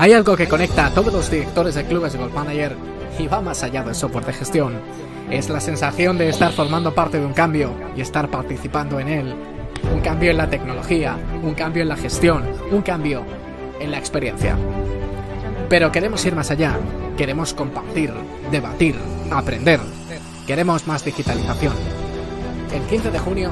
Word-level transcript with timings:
Hay 0.00 0.14
algo 0.14 0.34
que 0.34 0.48
conecta 0.48 0.86
a 0.86 0.94
todos 0.94 1.12
los 1.12 1.30
directores 1.30 1.74
de 1.74 1.84
clubes 1.84 2.14
de 2.14 2.18
Manager 2.20 2.74
y 3.18 3.26
va 3.26 3.42
más 3.42 3.62
allá 3.62 3.82
del 3.82 3.94
software 3.94 4.24
de 4.24 4.32
gestión. 4.32 4.80
Es 5.30 5.50
la 5.50 5.60
sensación 5.60 6.16
de 6.16 6.30
estar 6.30 6.52
formando 6.52 6.94
parte 6.94 7.20
de 7.20 7.26
un 7.26 7.34
cambio 7.34 7.70
y 7.94 8.00
estar 8.00 8.30
participando 8.30 8.98
en 8.98 9.08
él. 9.08 9.34
Un 9.94 10.00
cambio 10.00 10.30
en 10.30 10.38
la 10.38 10.48
tecnología, 10.48 11.18
un 11.42 11.52
cambio 11.52 11.82
en 11.82 11.90
la 11.90 11.98
gestión, 11.98 12.44
un 12.70 12.80
cambio 12.80 13.24
en 13.78 13.90
la 13.90 13.98
experiencia. 13.98 14.56
Pero 15.68 15.92
queremos 15.92 16.24
ir 16.24 16.34
más 16.34 16.50
allá. 16.50 16.78
Queremos 17.18 17.52
compartir, 17.52 18.10
debatir, 18.50 18.96
aprender. 19.30 19.80
Queremos 20.46 20.86
más 20.86 21.04
digitalización. 21.04 21.74
El 22.72 22.80
15 22.84 23.10
de 23.10 23.18
junio 23.18 23.50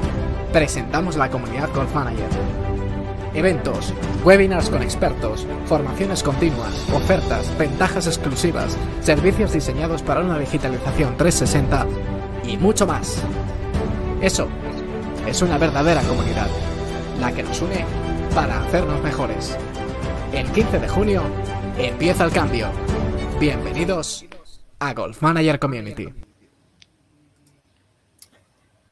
presentamos 0.51 1.15
la 1.19 1.29
comunidad 1.29 1.69
Golf 1.75 1.95
Manager. 1.95 2.58
Eventos, 3.35 3.93
webinars 4.25 4.71
con 4.71 4.83
expertos, 4.83 5.47
formaciones 5.67 6.23
continuas, 6.23 6.89
ofertas, 6.93 7.57
ventajas 7.59 8.07
exclusivas, 8.07 8.77
servicios 9.01 9.53
diseñados 9.53 10.03
para 10.03 10.21
una 10.21 10.39
digitalización 10.39 11.17
360 11.17 11.87
y 12.45 12.57
mucho 12.57 12.87
más. 12.87 13.23
Eso 14.23 14.49
es 15.27 15.43
una 15.43 15.59
verdadera 15.59 16.03
comunidad, 16.03 16.49
la 17.21 17.33
que 17.33 17.43
nos 17.43 17.61
une 17.61 17.85
para 18.35 18.63
hacernos 18.63 19.03
mejores. 19.03 19.57
El 20.33 20.47
15 20.51 20.79
de 20.79 20.89
junio 20.89 21.23
empieza 21.79 22.25
el 22.25 22.33
cambio. 22.33 22.69
Bienvenidos 23.39 24.25
a 24.81 24.95
Golf 24.95 25.23
Manager 25.23 25.59
Community. 25.59 26.28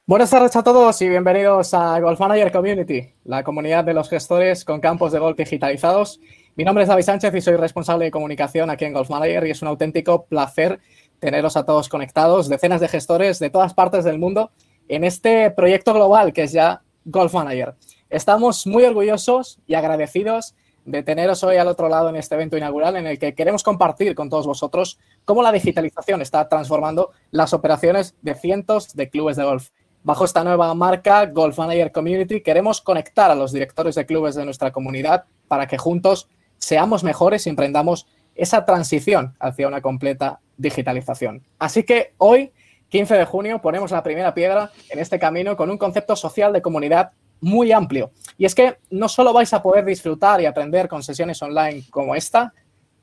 Buenas 0.09 0.31
tardes 0.31 0.55
a 0.55 0.63
todos 0.63 1.03
y 1.03 1.09
bienvenidos 1.09 1.75
a 1.75 1.99
Golf 1.99 2.21
Manager 2.21 2.53
Community, 2.53 3.13
la 3.25 3.43
comunidad 3.43 3.83
de 3.83 3.93
los 3.93 4.09
gestores 4.09 4.65
con 4.65 4.79
campos 4.79 5.11
de 5.11 5.19
golf 5.19 5.37
digitalizados. 5.37 6.21
Mi 6.55 6.63
nombre 6.63 6.85
es 6.85 6.89
David 6.89 7.03
Sánchez 7.03 7.35
y 7.35 7.41
soy 7.41 7.57
responsable 7.57 8.05
de 8.05 8.13
comunicación 8.13 8.71
aquí 8.71 8.85
en 8.85 8.93
Golf 8.93 9.11
Manager 9.11 9.45
y 9.45 9.51
es 9.51 9.63
un 9.63 9.69
auténtico 9.69 10.27
placer 10.27 10.79
teneros 11.19 11.57
a 11.57 11.65
todos 11.65 11.89
conectados, 11.89 12.49
decenas 12.49 12.81
de 12.81 12.87
gestores 12.87 13.41
de 13.41 13.51
todas 13.51 13.75
partes 13.75 14.05
del 14.05 14.21
mundo 14.21 14.53
en 14.87 15.03
este 15.03 15.51
proyecto 15.51 15.93
global 15.93 16.33
que 16.33 16.45
es 16.45 16.53
ya 16.53 16.83
Golf 17.05 17.35
Manager. 17.35 17.75
Estamos 18.09 18.65
muy 18.65 18.85
orgullosos 18.85 19.59
y 19.67 19.75
agradecidos 19.75 20.55
de 20.85 21.03
teneros 21.03 21.43
hoy 21.43 21.57
al 21.57 21.67
otro 21.67 21.89
lado 21.89 22.11
en 22.11 22.17
este 22.17 22.37
evento 22.37 22.57
inaugural 22.57 22.95
en 22.95 23.09
el 23.09 23.19
que 23.19 23.35
queremos 23.35 23.65
compartir 23.65 24.15
con 24.15 24.31
todos 24.31 24.47
vosotros 24.47 25.01
cómo 25.25 25.43
la 25.43 25.51
digitalización 25.51 26.23
está 26.23 26.49
transformando 26.49 27.11
las 27.33 27.53
operaciones 27.53 28.15
de 28.23 28.37
cientos 28.37 28.95
de 28.95 29.11
clubes 29.11 29.37
de 29.37 29.43
golf. 29.43 29.71
Bajo 30.07 30.25
esta 30.25 30.45
nueva 30.45 30.73
marca, 30.73 31.27
Golf 31.27 31.59
Manager 31.59 31.91
Community, 31.91 32.41
queremos 32.41 32.81
conectar 32.81 33.29
a 33.29 33.35
los 33.35 33.51
directores 33.51 33.97
de 33.97 34.07
clubes 34.07 34.37
de 34.37 34.45
nuestra 34.45 34.71
comunidad 34.71 35.25
para 35.49 35.67
que 35.67 35.79
juntos 35.79 36.29
seamos 36.59 37.03
mejores 37.03 37.45
y 37.45 37.51
emprendamos 37.51 38.07
esa 38.37 38.65
transición 38.65 39.35
hacia 39.41 39.67
una 39.67 39.81
completa 39.81 40.39
digitalización. 40.59 41.43
Así 41.59 41.83
que 41.83 42.15
hoy, 42.19 42.53
15 42.89 43.17
de 43.17 43.25
junio, 43.25 43.61
ponemos 43.61 43.91
la 43.91 44.05
primera 44.05 44.33
piedra 44.33 44.71
en 44.91 45.01
este 45.01 45.19
camino 45.19 45.57
con 45.57 45.71
un 45.71 45.77
concepto 45.77 46.15
social 46.15 46.53
de 46.53 46.63
comunidad 46.63 47.11
muy 47.41 47.73
amplio. 47.73 48.13
Y 48.39 48.45
es 48.45 48.55
que 48.55 48.77
no 48.91 49.09
solo 49.09 49.33
vais 49.33 49.53
a 49.55 49.61
poder 49.61 49.85
disfrutar 49.85 50.41
y 50.41 50.47
aprender 50.47 50.87
con 50.87 51.03
sesiones 51.03 51.43
online 51.43 51.83
como 51.91 52.15
esta, 52.15 52.55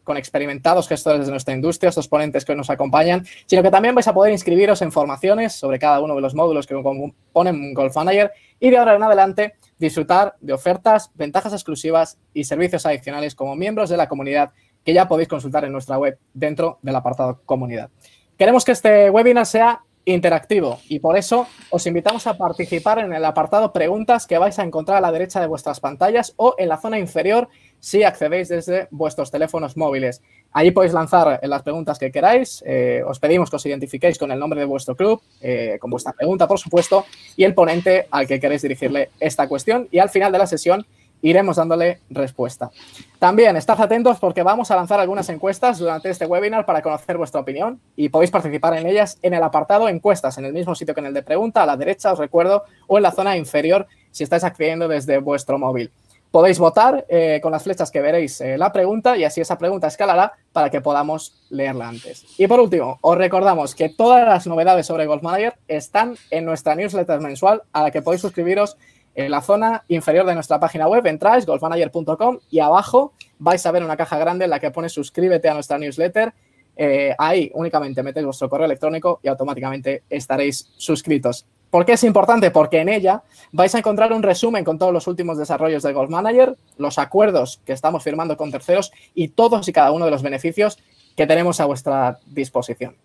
con 0.03 0.17
experimentados 0.17 0.87
gestores 0.87 1.25
de 1.25 1.31
nuestra 1.31 1.53
industria, 1.53 1.89
estos 1.89 2.07
ponentes 2.07 2.45
que 2.45 2.55
nos 2.55 2.69
acompañan, 2.69 3.25
sino 3.45 3.63
que 3.63 3.71
también 3.71 3.95
vais 3.95 4.07
a 4.07 4.13
poder 4.13 4.31
inscribiros 4.31 4.81
en 4.81 4.91
formaciones 4.91 5.53
sobre 5.53 5.79
cada 5.79 5.99
uno 6.01 6.15
de 6.15 6.21
los 6.21 6.35
módulos 6.35 6.67
que 6.67 6.75
componen 6.75 7.73
Golf 7.73 7.95
Manager 7.95 8.31
y 8.59 8.69
de 8.69 8.77
ahora 8.77 8.95
en 8.95 9.03
adelante 9.03 9.55
disfrutar 9.77 10.35
de 10.39 10.53
ofertas, 10.53 11.11
ventajas 11.15 11.53
exclusivas 11.53 12.17
y 12.33 12.43
servicios 12.43 12.85
adicionales 12.85 13.35
como 13.35 13.55
miembros 13.55 13.89
de 13.89 13.97
la 13.97 14.07
comunidad 14.07 14.51
que 14.83 14.93
ya 14.93 15.07
podéis 15.07 15.29
consultar 15.29 15.65
en 15.65 15.71
nuestra 15.71 15.97
web 15.97 16.17
dentro 16.33 16.79
del 16.81 16.95
apartado 16.95 17.41
comunidad. 17.45 17.89
Queremos 18.37 18.65
que 18.65 18.73
este 18.73 19.09
webinar 19.09 19.45
sea 19.45 19.81
interactivo 20.05 20.79
y 20.89 20.99
por 20.99 21.17
eso 21.17 21.47
os 21.69 21.87
invitamos 21.87 22.27
a 22.27 22.37
participar 22.37 22.99
en 22.99 23.13
el 23.13 23.23
apartado 23.23 23.71
preguntas 23.71 24.27
que 24.27 24.37
vais 24.37 24.57
a 24.59 24.63
encontrar 24.63 24.97
a 24.97 25.01
la 25.01 25.11
derecha 25.11 25.39
de 25.39 25.47
vuestras 25.47 25.79
pantallas 25.79 26.33
o 26.37 26.55
en 26.57 26.67
la 26.67 26.77
zona 26.77 26.99
inferior 26.99 27.47
si 27.83 28.01
accedéis 28.01 28.47
desde 28.47 28.87
vuestros 28.91 29.29
teléfonos 29.29 29.75
móviles. 29.75 30.21
Allí 30.53 30.71
podéis 30.71 30.93
lanzar 30.93 31.41
las 31.43 31.63
preguntas 31.63 31.99
que 31.99 32.13
queráis. 32.13 32.63
Eh, 32.65 33.03
os 33.05 33.19
pedimos 33.19 33.49
que 33.49 33.57
os 33.57 33.65
identifiquéis 33.65 34.17
con 34.17 34.31
el 34.31 34.39
nombre 34.39 34.61
de 34.61 34.65
vuestro 34.65 34.95
club, 34.95 35.21
eh, 35.41 35.77
con 35.81 35.91
vuestra 35.91 36.13
pregunta, 36.13 36.47
por 36.47 36.57
supuesto, 36.57 37.05
y 37.35 37.43
el 37.43 37.53
ponente 37.53 38.07
al 38.09 38.25
que 38.25 38.39
queréis 38.39 38.61
dirigirle 38.61 39.09
esta 39.19 39.49
cuestión. 39.49 39.89
Y 39.91 39.99
al 39.99 40.09
final 40.09 40.31
de 40.31 40.37
la 40.37 40.47
sesión 40.47 40.85
iremos 41.21 41.57
dándole 41.57 41.99
respuesta. 42.09 42.71
También 43.19 43.57
estad 43.57 43.81
atentos 43.81 44.17
porque 44.17 44.43
vamos 44.43 44.71
a 44.71 44.77
lanzar 44.77 45.01
algunas 45.01 45.27
encuestas 45.27 45.77
durante 45.77 46.09
este 46.09 46.25
webinar 46.25 46.65
para 46.65 46.81
conocer 46.81 47.17
vuestra 47.17 47.41
opinión 47.41 47.81
y 47.97 48.07
podéis 48.07 48.31
participar 48.31 48.77
en 48.77 48.87
ellas 48.87 49.17
en 49.21 49.33
el 49.33 49.43
apartado 49.43 49.89
encuestas, 49.89 50.37
en 50.37 50.45
el 50.45 50.53
mismo 50.53 50.73
sitio 50.73 50.93
que 50.93 51.01
en 51.01 51.07
el 51.07 51.13
de 51.13 51.23
pregunta, 51.23 51.63
a 51.63 51.65
la 51.65 51.75
derecha, 51.75 52.13
os 52.13 52.19
recuerdo, 52.19 52.63
o 52.87 52.95
en 52.95 53.03
la 53.03 53.11
zona 53.11 53.35
inferior 53.35 53.87
si 54.11 54.23
estáis 54.23 54.45
accediendo 54.45 54.87
desde 54.87 55.17
vuestro 55.17 55.59
móvil. 55.59 55.91
Podéis 56.33 56.57
votar 56.57 57.05
eh, 57.09 57.39
con 57.43 57.51
las 57.51 57.61
flechas 57.61 57.91
que 57.91 58.01
veréis 58.01 58.41
eh, 58.41 58.57
la 58.57 58.71
pregunta 58.71 59.15
y 59.15 59.23
así 59.23 59.39
esa 59.39 59.59
pregunta 59.59 59.85
escalará 59.85 60.33
para 60.51 60.71
que 60.71 60.81
podamos 60.81 61.45
leerla 61.51 61.87
antes. 61.87 62.25
Y 62.39 62.47
por 62.47 62.59
último, 62.59 62.97
os 63.01 63.15
recordamos 63.15 63.75
que 63.75 63.89
todas 63.89 64.27
las 64.27 64.47
novedades 64.47 64.87
sobre 64.87 65.05
Golf 65.05 65.21
Manager 65.21 65.53
están 65.67 66.15
en 66.31 66.45
nuestra 66.45 66.73
newsletter 66.73 67.19
mensual 67.19 67.61
a 67.71 67.83
la 67.83 67.91
que 67.91 68.01
podéis 68.01 68.21
suscribiros 68.21 68.77
en 69.13 69.29
la 69.29 69.41
zona 69.43 69.83
inferior 69.89 70.25
de 70.25 70.33
nuestra 70.33 70.59
página 70.59 70.87
web 70.87 71.05
entráis, 71.05 71.45
golfmanager.com, 71.45 72.39
y 72.49 72.61
abajo 72.61 73.13
vais 73.37 73.63
a 73.67 73.71
ver 73.71 73.83
una 73.83 73.95
caja 73.95 74.17
grande 74.17 74.45
en 74.45 74.49
la 74.49 74.59
que 74.59 74.71
pone 74.71 74.89
suscríbete 74.89 75.49
a 75.49 75.53
nuestra 75.53 75.77
newsletter. 75.77 76.33
Eh, 76.75 77.13
ahí 77.15 77.51
únicamente 77.53 78.01
metéis 78.01 78.25
vuestro 78.25 78.49
correo 78.49 78.65
electrónico 78.65 79.19
y 79.21 79.27
automáticamente 79.27 80.01
estaréis 80.09 80.73
suscritos. 80.77 81.45
¿Por 81.73 81.87
qué 81.87 81.93
es 81.93 82.03
importante? 82.03 82.51
Porque 82.51 82.81
en 82.81 82.87
ella 82.87 83.23
vais 83.51 83.73
a 83.73 83.79
encontrar 83.79 84.13
un 84.13 84.21
resumen 84.21 84.63
con 84.63 84.77
todos 84.77 84.93
los 84.93 85.07
últimos 85.07 85.39
desarrollos 85.39 85.81
de 85.81 85.91
Golf 85.91 86.07
Manager, 86.07 86.55
los 86.77 86.99
acuerdos 86.99 87.61
que 87.65 87.73
estamos 87.73 88.03
firmando 88.03 88.37
con 88.37 88.51
terceros 88.51 88.91
y 89.15 89.29
todos 89.29 89.67
y 89.67 89.73
cada 89.73 89.91
uno 89.91 90.05
de 90.05 90.11
los 90.11 90.21
beneficios 90.21 90.77
que 91.17 91.25
tenemos 91.25 91.59
a 91.59 91.65
vuestra 91.65 92.19
disposición. 92.27 92.95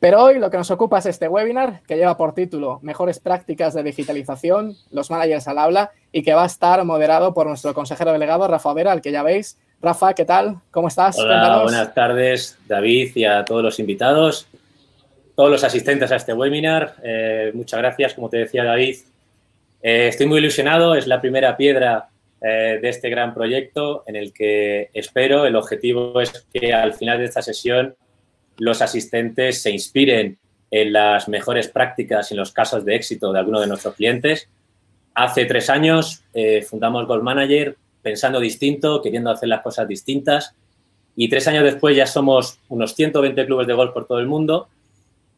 Pero 0.00 0.22
hoy 0.22 0.38
lo 0.38 0.50
que 0.50 0.58
nos 0.58 0.70
ocupa 0.70 0.98
es 0.98 1.06
este 1.06 1.28
webinar 1.28 1.80
que 1.88 1.96
lleva 1.96 2.18
por 2.18 2.34
título 2.34 2.78
Mejores 2.82 3.20
prácticas 3.20 3.72
de 3.72 3.82
digitalización, 3.82 4.76
los 4.90 5.10
managers 5.10 5.48
al 5.48 5.56
habla 5.56 5.92
y 6.12 6.22
que 6.22 6.34
va 6.34 6.42
a 6.42 6.46
estar 6.46 6.84
moderado 6.84 7.32
por 7.32 7.46
nuestro 7.46 7.72
consejero 7.72 8.12
delegado 8.12 8.46
Rafa 8.46 8.74
Vera, 8.74 8.92
al 8.92 9.00
que 9.00 9.12
ya 9.12 9.22
veis. 9.22 9.56
Rafa, 9.80 10.12
¿qué 10.12 10.26
tal? 10.26 10.58
¿Cómo 10.72 10.88
estás? 10.88 11.18
Hola, 11.18 11.62
buenas 11.62 11.94
tardes 11.94 12.58
David 12.68 13.12
y 13.14 13.24
a 13.24 13.46
todos 13.46 13.62
los 13.62 13.78
invitados, 13.78 14.46
todos 15.34 15.50
los 15.50 15.64
asistentes 15.64 16.12
a 16.12 16.16
este 16.16 16.32
webinar. 16.32 16.94
Eh, 17.02 17.50
muchas 17.54 17.80
gracias, 17.80 18.14
como 18.14 18.28
te 18.28 18.38
decía 18.38 18.64
David. 18.64 18.96
Eh, 19.82 20.08
estoy 20.08 20.26
muy 20.26 20.38
ilusionado, 20.38 20.94
es 20.94 21.06
la 21.06 21.20
primera 21.20 21.56
piedra 21.56 22.08
eh, 22.40 22.78
de 22.80 22.88
este 22.88 23.10
gran 23.10 23.34
proyecto 23.34 24.04
en 24.06 24.16
el 24.16 24.32
que 24.32 24.90
espero, 24.94 25.46
el 25.46 25.56
objetivo 25.56 26.20
es 26.20 26.46
que 26.52 26.72
al 26.72 26.94
final 26.94 27.18
de 27.18 27.24
esta 27.24 27.42
sesión 27.42 27.94
los 28.58 28.80
asistentes 28.80 29.62
se 29.62 29.70
inspiren 29.70 30.38
en 30.70 30.92
las 30.92 31.28
mejores 31.28 31.68
prácticas 31.68 32.30
y 32.30 32.34
en 32.34 32.40
los 32.40 32.52
casos 32.52 32.84
de 32.84 32.94
éxito 32.94 33.32
de 33.32 33.38
alguno 33.38 33.60
de 33.60 33.66
nuestros 33.66 33.94
clientes. 33.94 34.48
Hace 35.14 35.44
tres 35.44 35.70
años 35.70 36.24
fundamos 36.68 37.06
Gold 37.06 37.22
Manager 37.22 37.76
pensando 38.02 38.40
distinto, 38.40 39.00
queriendo 39.00 39.30
hacer 39.30 39.48
las 39.48 39.62
cosas 39.62 39.86
distintas 39.86 40.54
y 41.14 41.28
tres 41.28 41.46
años 41.46 41.62
después 41.62 41.96
ya 41.96 42.06
somos 42.06 42.58
unos 42.68 42.94
120 42.94 43.46
clubes 43.46 43.66
de 43.68 43.74
golf 43.74 43.92
por 43.92 44.06
todo 44.06 44.18
el 44.18 44.26
mundo 44.26 44.68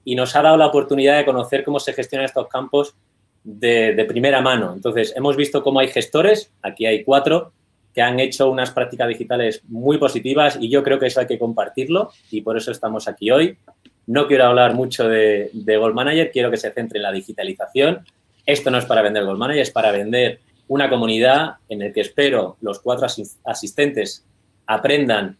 y 0.07 0.15
nos 0.15 0.37
ha 0.37 0.43
dado 0.43 0.57
la 0.57 0.69
oportunidad 0.69 1.19
de 1.19 1.25
conocer 1.25 1.65
cómo 1.65 1.81
se 1.81 1.93
gestionan 1.93 2.27
estos 2.27 2.47
campos 2.47 2.95
de, 3.43 4.07
primera 4.09 4.41
mano. 4.41 4.73
Entonces, 4.73 5.13
hemos 5.17 5.37
visto 5.37 5.65
cómo 5.65 5.81
hay 5.81 5.89
gestores, 5.89 6.53
aquí 6.63 6.87
hay 6.87 7.03
cuatro, 7.03 7.53
que 7.93 8.03
han 8.03 8.21
hecho 8.21 8.49
unas 8.49 8.71
prácticas 8.71 9.09
digitales 9.09 9.63
muy 9.67 9.99
positivas 9.99 10.59
y 10.61 10.69
yo 10.71 10.85
creo 10.85 11.01
que 11.01 11.07
eso 11.07 11.19
hay 11.19 11.27
que 11.27 11.41
compartirlo 11.41 12.13
y 12.31 12.43
por 12.43 12.57
eso 12.57 12.71
estamos 12.71 13.09
aquí 13.09 13.33
hoy. 13.33 13.59
No 14.07 14.29
quiero 14.29 14.45
hablar 14.45 14.75
mucho 14.75 15.09
de, 15.09 15.51
de 15.53 15.77
Gold 15.77 15.97
Manager, 15.97 16.31
quiero 16.31 16.53
que 16.53 16.57
se 16.57 16.71
centre 16.71 16.99
en 17.01 17.03
la 17.03 17.11
digitalización. 17.11 18.07
Esto 18.45 18.71
no 18.71 18.79
es 18.79 18.85
para 18.85 19.03
vender 19.03 19.25
Gold 19.25 19.41
Manager, 19.41 19.63
es 19.63 19.73
para 19.73 19.91
vender 19.91 20.39
una 20.69 20.89
comunidad 20.89 21.57
en 21.69 21.81
la 21.81 21.93
que 21.93 22.03
espero 22.03 22.59
los 22.61 22.79
cuatro 22.79 23.09
asistentes 23.45 24.25
aprendan 24.67 25.37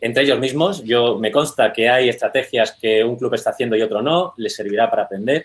entre 0.00 0.24
ellos 0.24 0.38
mismos. 0.38 0.82
Yo 0.84 1.18
me 1.18 1.30
consta 1.30 1.72
que 1.72 1.88
hay 1.88 2.08
estrategias 2.08 2.72
que 2.72 3.04
un 3.04 3.16
club 3.16 3.34
está 3.34 3.50
haciendo 3.50 3.76
y 3.76 3.82
otro 3.82 4.02
no, 4.02 4.34
les 4.36 4.54
servirá 4.54 4.90
para 4.90 5.04
aprender. 5.04 5.44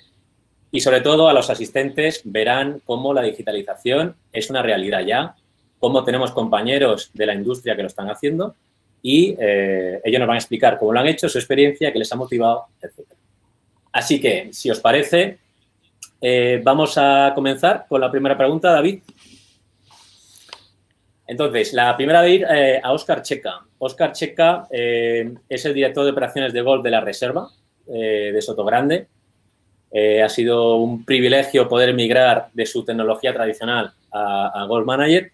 Y 0.72 0.82
sobre 0.82 1.02
todo 1.02 1.28
a 1.28 1.34
los 1.34 1.50
asistentes 1.50 2.22
verán 2.24 2.82
cómo 2.86 3.14
la 3.14 3.22
digitalización 3.22 4.16
es 4.32 4.50
una 4.50 4.62
realidad 4.62 5.02
ya 5.06 5.36
cómo 5.80 6.04
tenemos 6.04 6.32
compañeros 6.32 7.10
de 7.14 7.26
la 7.26 7.34
industria 7.34 7.76
que 7.76 7.82
lo 7.82 7.88
están 7.88 8.10
haciendo 8.10 8.56
y 9.02 9.36
eh, 9.40 10.02
ellos 10.04 10.20
nos 10.20 10.28
van 10.28 10.36
a 10.36 10.40
explicar 10.40 10.78
cómo 10.78 10.92
lo 10.92 11.00
han 11.00 11.08
hecho, 11.08 11.30
su 11.30 11.38
experiencia, 11.38 11.92
qué 11.92 12.00
les 12.00 12.12
ha 12.12 12.18
motivado, 12.18 12.66
etc. 12.82 13.08
Así 13.94 14.20
que, 14.20 14.50
si 14.52 14.70
os 14.70 14.82
parece, 14.82 15.38
eh, 16.22 16.62
vamos 16.64 16.98
a 16.98 17.32
comenzar 17.34 17.86
con 17.88 18.02
la 18.02 18.12
primera 18.12 18.38
pregunta, 18.38 18.72
David. 18.72 19.00
Entonces, 21.30 21.74
la 21.74 21.96
primera 21.96 22.24
de 22.24 22.32
ir 22.32 22.46
eh, 22.50 22.82
a 22.84 22.92
Oscar 22.92 23.22
Checa. 23.22 23.60
Oscar 23.78 24.14
Checa 24.14 24.68
eh, 24.72 25.32
es 25.48 25.64
el 25.64 25.76
director 25.76 26.04
de 26.04 26.10
operaciones 26.10 26.52
de 26.54 26.62
golf 26.62 26.84
de 26.84 26.90
la 26.90 27.02
Reserva 27.02 27.48
eh, 27.88 28.32
de 28.34 28.42
Sotogrande. 28.42 29.08
ha 30.24 30.30
sido 30.30 30.78
un 30.78 31.06
privilegio 31.06 31.70
poder 31.70 31.94
migrar 31.94 32.50
de 32.54 32.66
su 32.66 32.84
tecnología 32.84 33.32
tradicional 33.32 33.94
a, 34.12 34.64
a 34.64 34.66
Golf 34.66 34.88
Manager 34.88 35.32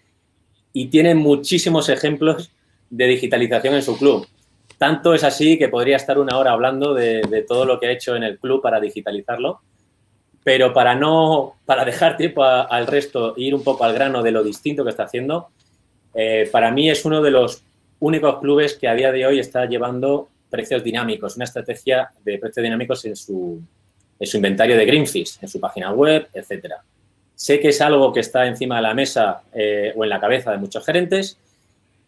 y 0.74 0.88
tiene 0.88 1.14
muchísimos 1.14 1.88
ejemplos 1.88 2.50
de 2.90 3.06
digitalización 3.06 3.74
en 3.74 3.82
su 3.82 3.96
club. 3.96 4.26
Tanto 4.76 5.14
es 5.14 5.24
así 5.24 5.56
que 5.56 5.70
podría 5.70 5.96
estar 5.96 6.18
una 6.18 6.36
hora 6.36 6.52
hablando 6.52 6.92
de, 6.92 7.44
todo 7.48 7.64
lo 7.64 7.80
que 7.80 7.86
ha 7.86 7.92
hecho 7.92 8.14
en 8.14 8.22
el 8.22 8.38
club 8.38 8.60
para 8.60 8.80
digitalizarlo, 8.80 9.60
pero 10.44 10.74
para 10.74 10.94
no, 10.94 11.54
para 11.64 11.86
dejar 11.86 12.18
tiempo 12.18 12.44
al 12.44 12.86
resto 12.86 13.34
e 13.34 13.44
ir 13.44 13.54
un 13.54 13.64
poco 13.64 13.84
al 13.84 13.94
grano 13.94 14.22
de 14.22 14.32
lo 14.32 14.44
distinto 14.44 14.84
que 14.84 14.90
está 14.90 15.04
haciendo, 15.04 15.48
eh, 16.16 16.48
para 16.50 16.70
mí 16.70 16.88
es 16.88 17.04
uno 17.04 17.20
de 17.20 17.30
los 17.30 17.62
únicos 18.00 18.38
clubes 18.40 18.74
que 18.74 18.88
a 18.88 18.94
día 18.94 19.12
de 19.12 19.26
hoy 19.26 19.38
está 19.38 19.66
llevando 19.66 20.28
precios 20.48 20.82
dinámicos, 20.82 21.36
una 21.36 21.44
estrategia 21.44 22.10
de 22.24 22.38
precios 22.38 22.64
dinámicos 22.64 23.04
en 23.04 23.16
su, 23.16 23.60
inventario 24.18 24.76
de 24.76 24.86
Greenfish, 24.86 25.38
en 25.42 25.48
su 25.48 25.60
página 25.60 25.92
web, 25.92 26.28
etcétera. 26.32 26.82
Sé 27.34 27.60
que 27.60 27.68
es 27.68 27.80
algo 27.82 28.14
que 28.14 28.20
está 28.20 28.46
encima 28.46 28.76
de 28.76 28.82
la 28.82 28.94
mesa 28.94 29.42
eh, 29.52 29.92
o 29.94 30.04
en 30.04 30.10
la 30.10 30.18
cabeza 30.18 30.52
de 30.52 30.56
muchos 30.56 30.86
gerentes, 30.86 31.38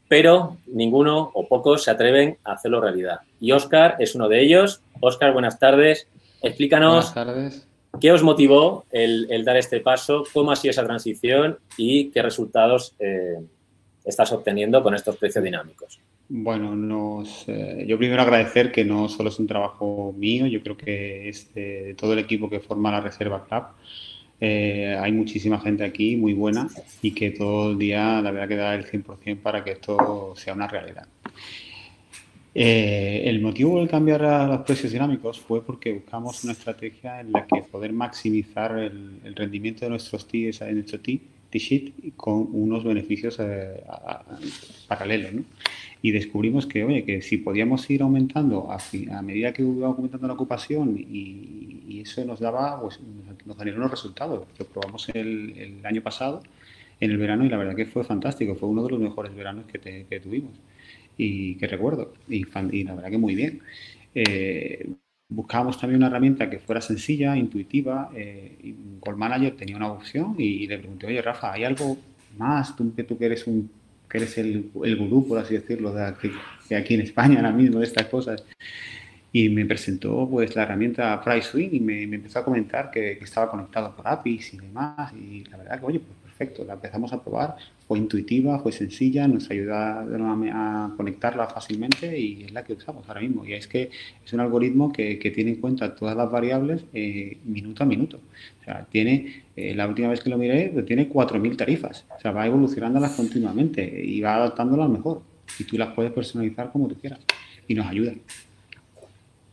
pero 0.08 0.56
ninguno 0.66 1.31
o 1.34 1.46
pocos 1.46 1.84
se 1.84 1.90
atreven 1.90 2.38
a 2.44 2.52
hacerlo 2.52 2.81
realidad. 2.81 3.20
Y 3.40 3.52
Oscar 3.52 3.96
es 3.99 4.14
uno 4.14 4.26
de 4.28 4.40
ellos. 4.40 4.81
Oscar, 5.00 5.34
buenas 5.34 5.58
tardes. 5.58 6.08
Explícanos 6.40 7.12
qué 8.00 8.12
os 8.12 8.22
motivó 8.22 8.87
el, 8.90 9.44
dar 9.44 9.58
este 9.58 9.81
paso, 9.81 10.25
cómo 10.32 10.50
ha 10.50 10.56
sido 10.56 10.70
esa 10.70 10.87
transición 10.87 11.58
y 11.76 12.10
qué 12.10 12.22
resultados 12.22 12.94
eh, 13.00 13.37
estás 14.10 14.32
obteniendo 14.32 14.82
con 14.82 14.94
estos 14.94 15.16
precios 15.16 15.44
dinámicos? 15.44 16.00
Bueno, 16.28 16.76
nos, 16.76 17.46
yo 17.46 17.96
primero 17.99 18.22
agradecer 18.22 18.70
que 18.70 18.84
no 18.84 19.08
solo 19.08 19.31
es 19.31 19.38
un 19.38 19.46
trabajo 19.46 20.14
mío, 20.16 20.46
yo 20.46 20.62
creo 20.62 20.76
que 20.76 21.28
es 21.28 21.52
de 21.55 21.94
todo 21.96 22.12
el 22.12 22.19
equipo 22.19 22.50
que 22.50 22.60
forma 22.60 22.90
la 22.90 23.00
Reserva 23.00 23.44
Club. 23.46 23.64
Eh, 24.40 24.96
hay 24.99 25.10
muchísima 25.10 25.58
gente 25.58 25.84
aquí 25.84 26.16
muy 26.16 26.32
buena 26.32 26.69
y 27.02 27.10
que 27.10 27.32
todo 27.32 27.72
el 27.72 27.78
día 27.78 28.20
la 28.22 28.31
verdad 28.31 28.49
que 28.49 28.56
da 28.56 28.75
el 28.75 28.87
100% 28.87 29.38
para 29.38 29.64
que 29.64 29.72
esto 29.72 30.34
sea 30.37 30.55
una 30.55 30.69
realidad. 30.69 31.08
Eh, 32.55 33.22
el 33.26 33.40
motivo 33.40 33.78
del 33.78 33.88
cambiar 33.88 34.25
a 34.25 34.46
los 34.46 34.60
precios 34.62 34.93
dinámicos 34.93 35.38
fue 35.38 35.64
porque 35.64 35.93
buscamos 35.93 36.43
una 36.44 36.52
estrategia 36.52 37.20
en 37.20 37.32
la 37.32 37.46
que 37.46 37.62
poder 37.62 37.93
maximizar 37.93 38.78
el, 38.78 39.34
rendimiento 39.34 39.84
de 39.84 39.90
nuestros 39.90 40.26
TIs 40.26 40.60
en 40.62 40.75
nuestro 40.75 41.00
TI 41.00 41.20
T-Sheet 41.50 42.15
con 42.17 42.49
unos 42.53 42.85
beneficios 42.85 43.39
eh, 43.41 43.83
paralelos. 44.87 45.33
¿no? 45.33 45.45
Y 46.00 46.12
descubrimos 46.12 46.67
que, 46.67 46.85
oye, 46.85 47.05
que 47.05 47.23
si 47.23 47.39
podíamos 47.39 47.89
ir 47.91 48.03
aumentando 48.03 48.71
a, 48.71 48.79
medida 49.23 49.53
que 49.53 49.62
iba 49.62 49.89
aumentando 49.89 50.29
la 50.29 50.35
ocupación 50.35 50.97
y, 50.99 52.00
eso 52.00 52.25
nos 52.25 52.39
daba, 52.39 52.81
pues 52.81 53.00
nos 53.45 53.59
generó 53.59 53.79
unos 53.79 53.91
resultados. 53.91 54.47
Lo 54.56 54.67
probamos 54.67 55.09
el, 55.09 55.81
año 55.83 56.00
pasado, 56.00 56.43
en 57.00 57.11
el 57.11 57.19
verano, 57.19 57.45
y 57.45 57.49
la 57.49 57.56
verdad 57.56 57.75
que 57.75 57.87
fue 57.87 58.05
fantástico. 58.05 58.55
Fue 58.55 58.69
uno 58.69 58.85
de 58.85 58.91
los 58.91 59.01
mejores 59.01 59.35
veranos 59.35 59.65
que, 59.67 60.21
tuvimos 60.21 60.53
y 61.17 61.56
que 61.56 61.67
recuerdo. 61.67 62.15
Y, 62.29 62.44
la 62.85 62.94
verdad 62.94 63.11
que 63.11 63.19
muy 63.19 63.35
bien. 63.35 63.61
Eh, 64.15 64.89
buscábamos 65.29 65.79
también 65.79 65.99
una 65.99 66.09
herramienta 66.09 66.49
que 66.49 66.59
fuera 66.59 66.81
sencilla, 66.81 67.37
intuitiva. 67.37 68.11
Eh, 68.15 68.75
Gold 69.01 69.19
Manager 69.19 69.57
tenía 69.57 69.77
una 69.77 69.93
opción 69.93 70.35
y, 70.39 70.67
le 70.67 70.79
pregunté, 70.79 71.07
oye, 71.07 71.23
Rafa, 71.23 71.53
¿hay 71.53 71.65
algo 71.65 71.99
más? 72.37 72.75
Tú 72.77 72.95
que 72.95 73.05
tú 73.05 73.19
que 73.19 73.27
eres, 73.27 73.47
un, 73.47 73.71
que 74.09 74.19
eres 74.19 74.39
el, 74.39 74.71
el 74.85 74.97
gurú, 74.97 75.29
por 75.29 75.39
así 75.39 75.55
decirlo, 75.55 75.93
de 75.93 76.05
aquí, 76.05 76.31
aquí 76.75 76.95
en 76.95 77.03
España 77.03 77.37
ahora 77.37 77.53
mismo 77.53 77.81
de 77.81 77.87
estas 77.87 78.07
cosas. 78.07 78.45
Y 79.31 79.51
me 79.51 79.67
presentó 79.67 80.27
pues 80.29 80.57
la 80.57 80.63
herramienta 80.63 81.23
Price 81.23 81.51
Swing 81.51 81.69
y 81.73 81.81
me, 81.81 82.03
empezó 82.05 82.39
a 82.39 82.45
comentar 82.45 82.91
que, 82.91 83.19
que, 83.19 83.25
estaba 83.25 83.51
conectado 83.51 83.95
por 83.95 84.09
APIs 84.09 84.55
y 84.55 84.57
demás. 84.57 85.13
Y 85.13 85.45
la 85.45 85.59
verdad 85.59 85.79
que, 85.79 85.87
oye, 85.87 86.01
pues 86.01 86.28
perfecto, 86.38 86.64
la 86.64 86.75
empezamos 86.75 87.12
a 87.12 87.20
probar, 87.20 87.56
fue 87.87 87.99
intuitiva, 87.99 88.61
fue 88.61 88.70
sencilla, 88.70 89.26
nos 89.26 89.50
ayuda 89.50 90.00
a 90.00 90.94
conectarla 90.96 91.49
fácilmente 91.49 92.19
y 92.19 92.44
es 92.44 92.52
la 92.52 92.62
que 92.62 92.75
usamos 92.75 93.08
ahora 93.08 93.20
mismo. 93.20 93.44
Y 93.44 93.55
es 93.55 93.67
que 93.67 93.90
es 94.25 94.32
un 94.32 94.40
algoritmo 94.40 94.93
que, 94.93 95.17
tiene 95.35 95.50
en 95.52 95.61
cuenta 95.61 95.94
todas 95.94 96.17
las 96.17 96.31
variables 96.31 96.85
eh, 96.94 97.38
minuto 97.44 97.82
a 97.82 97.87
minuto. 97.87 98.20
O 98.61 98.64
sea, 98.64 98.87
tiene, 98.90 99.44
eh, 99.56 99.75
la 99.75 99.88
última 99.88 100.08
vez 100.08 100.20
que 100.20 100.31
lo 100.31 100.38
miré, 100.38 100.69
tiene 100.87 101.08
4.000 101.08 101.56
tarifas. 101.56 102.05
O 102.17 102.20
sea, 102.20 102.31
va 102.31 102.46
evolucionándolas 102.46 103.12
continuamente 103.12 103.82
y 104.05 104.20
va 104.20 104.37
adaptándolas 104.37 104.88
mejor. 104.88 105.23
Y 105.58 105.64
tú 105.64 105.76
las 105.76 105.93
puedes 105.93 106.12
personalizar 106.12 106.70
como 106.70 106.87
tú 106.87 106.94
quieras. 106.94 107.20
Y 107.67 107.75
nos 107.75 107.87
ayuda. 107.87 108.12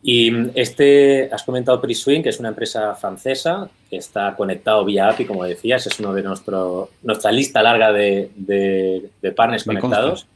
Y 0.03 0.31
este, 0.53 1.29
has 1.33 1.41
comentado 1.41 1.81
PreSwing, 1.81 2.21
que 2.21 2.29
es 2.29 2.39
una 2.39 2.49
empresa 2.49 2.93
francesa 2.93 3.71
que 3.95 3.99
está 3.99 4.35
conectado 4.35 4.83
vía 4.83 5.07
API, 5.07 5.23
como 5.23 5.45
decías, 5.45 5.87
es 5.87 5.99
uno 6.01 6.13
de 6.13 6.21
nuestro, 6.21 6.89
nuestra 7.01 7.31
lista 7.31 7.63
larga 7.63 7.93
de, 7.93 8.29
de, 8.35 9.31
partners 9.31 9.63
conectados. 9.63 10.27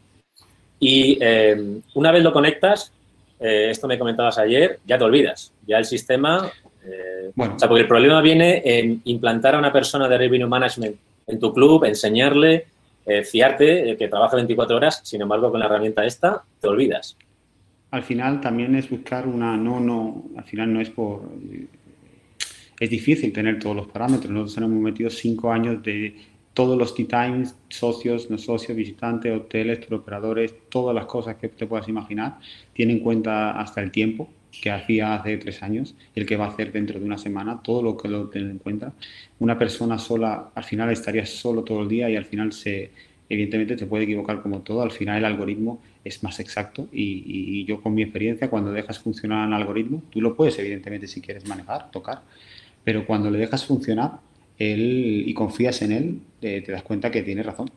Y 0.80 1.18
eh, 1.20 1.82
una 1.94 2.14
vez 2.14 2.24
lo 2.24 2.32
conectas, 2.32 2.94
eh, 3.38 3.68
esto 3.70 3.86
me 3.86 4.00
comentabas 4.00 4.38
ayer, 4.38 4.80
ya 4.86 4.98
te 4.98 5.04
olvidas. 5.04 5.52
Ya 5.68 5.78
el 5.78 5.84
sistema. 5.84 6.50
Eh, 6.86 7.32
bueno. 7.36 7.56
O 7.56 7.60
sea, 7.60 7.68
porque 7.68 7.82
el 7.82 7.88
problema 7.90 8.22
viene 8.22 8.62
en 8.64 9.02
implantar 9.04 9.56
a 9.56 9.60
una 9.60 9.74
persona 9.74 10.08
de 10.08 10.18
revenue 10.18 10.48
management 10.48 10.96
en 11.28 11.40
tu 11.40 11.54
club, 11.54 11.84
enseñarle, 11.84 12.68
fiarte, 13.26 13.98
que 13.98 14.08
trabaja 14.08 14.36
24 14.36 14.78
horas, 14.78 15.02
sin 15.04 15.22
embargo, 15.22 15.52
con 15.52 15.60
la 15.60 15.66
herramienta 15.66 16.06
esta, 16.06 16.44
te 16.62 16.68
olvidas 16.68 17.18
al 17.92 18.04
final 18.04 18.40
también 18.40 18.76
es 18.76 18.90
buscar 18.90 19.28
una, 19.28 19.58
no, 19.58 19.80
no, 19.80 20.24
al 20.38 20.44
final 20.44 20.74
no 20.74 20.82
es 20.82 20.90
por, 20.90 21.22
es 22.80 22.90
difícil 22.90 23.34
tener 23.34 23.60
todos 23.60 23.76
los 23.76 23.88
parámetros. 23.88 24.31
Nosotros 24.31 24.66
hemos 24.66 24.81
metido 24.81 25.10
cinco 25.10 25.52
años 25.52 25.84
de 25.84 26.16
todos 26.54 26.78
los 26.78 26.96
T-Times, 26.96 27.56
socios, 27.70 28.30
no 28.30 28.38
socios, 28.38 28.76
visitantes, 28.76 29.36
hoteles, 29.36 29.80
operadores, 29.92 30.54
todas 30.70 30.96
las 30.96 31.06
cosas 31.06 31.36
que 31.38 31.48
te 31.50 31.68
puedas 31.68 31.88
imaginar. 31.88 32.38
Tiene 32.74 32.94
en 32.94 33.00
cuenta 33.00 33.60
hasta 33.60 33.81
el 33.81 33.92
tiempo 33.92 34.30
que 34.62 34.72
hacía 34.72 35.14
hace 35.16 35.38
tres 35.38 35.62
años, 35.62 35.96
el 36.16 36.26
que 36.26 36.36
va 36.36 36.46
a 36.46 36.50
hacer 36.50 36.72
dentro 36.72 37.00
de 37.00 37.06
una 37.06 37.18
semana, 37.18 37.62
todo 37.62 37.81
lo 37.84 37.96
que 37.96 38.08
lo 38.08 38.30
tiene 38.30 38.52
en 38.52 38.58
cuenta. 38.58 38.94
Una 39.40 39.58
persona 39.58 39.98
sola 39.98 40.50
al 40.56 40.64
final 40.64 40.92
estaría 40.92 41.26
solo 41.26 41.64
todo 41.64 41.84
el 41.84 41.88
día 41.88 42.10
y 42.10 42.16
al 42.16 42.26
final 42.26 42.52
se, 42.52 42.92
evidentemente 43.30 43.76
te 43.76 43.86
puede 43.86 44.04
equivocar 44.06 44.42
como 44.42 44.62
todo. 44.62 44.81
Al 44.81 44.92
final 44.92 45.20
el 45.20 45.26
algoritmo 45.26 45.81
es 46.04 46.24
más 46.24 46.40
exacto 46.40 46.88
y, 46.92 47.64
yo 47.66 47.81
con 47.81 47.94
mi 47.94 48.02
experiencia, 48.02 48.50
cuando 48.50 48.71
dejas 48.71 49.00
funcionar 49.00 49.48
un 49.48 49.54
algoritmo, 49.54 50.02
tú 50.09 50.19
lo 50.19 50.36
puedes 50.36 50.57
evidentemente 50.59 51.07
si 51.07 51.21
quieres 51.21 51.48
manejar, 51.48 51.92
tocar, 51.92 52.21
pero 52.90 53.06
cuando 53.06 53.30
le 53.30 53.38
dejas 53.38 53.66
funcionar 53.66 54.14
él, 54.58 55.24
y 55.28 55.31
confías 55.36 55.84
en 55.84 55.92
él, 55.92 56.22
te, 56.40 56.60
das 56.62 56.81
cuenta 56.81 57.12
que 57.12 57.22
tiene 57.22 57.44
razón. 57.44 57.69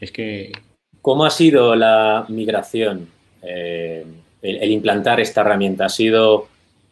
Es 0.00 0.12
que... 0.12 0.52
¿Cómo 1.02 1.24
ha 1.24 1.30
sido 1.30 1.74
la 1.74 2.26
migración, 2.28 3.08
eh, 3.42 4.06
el, 4.42 4.70
implantar 4.70 5.18
esta 5.18 5.40
herramienta? 5.40 5.86
¿Ha 5.86 5.88
sido, 5.88 6.46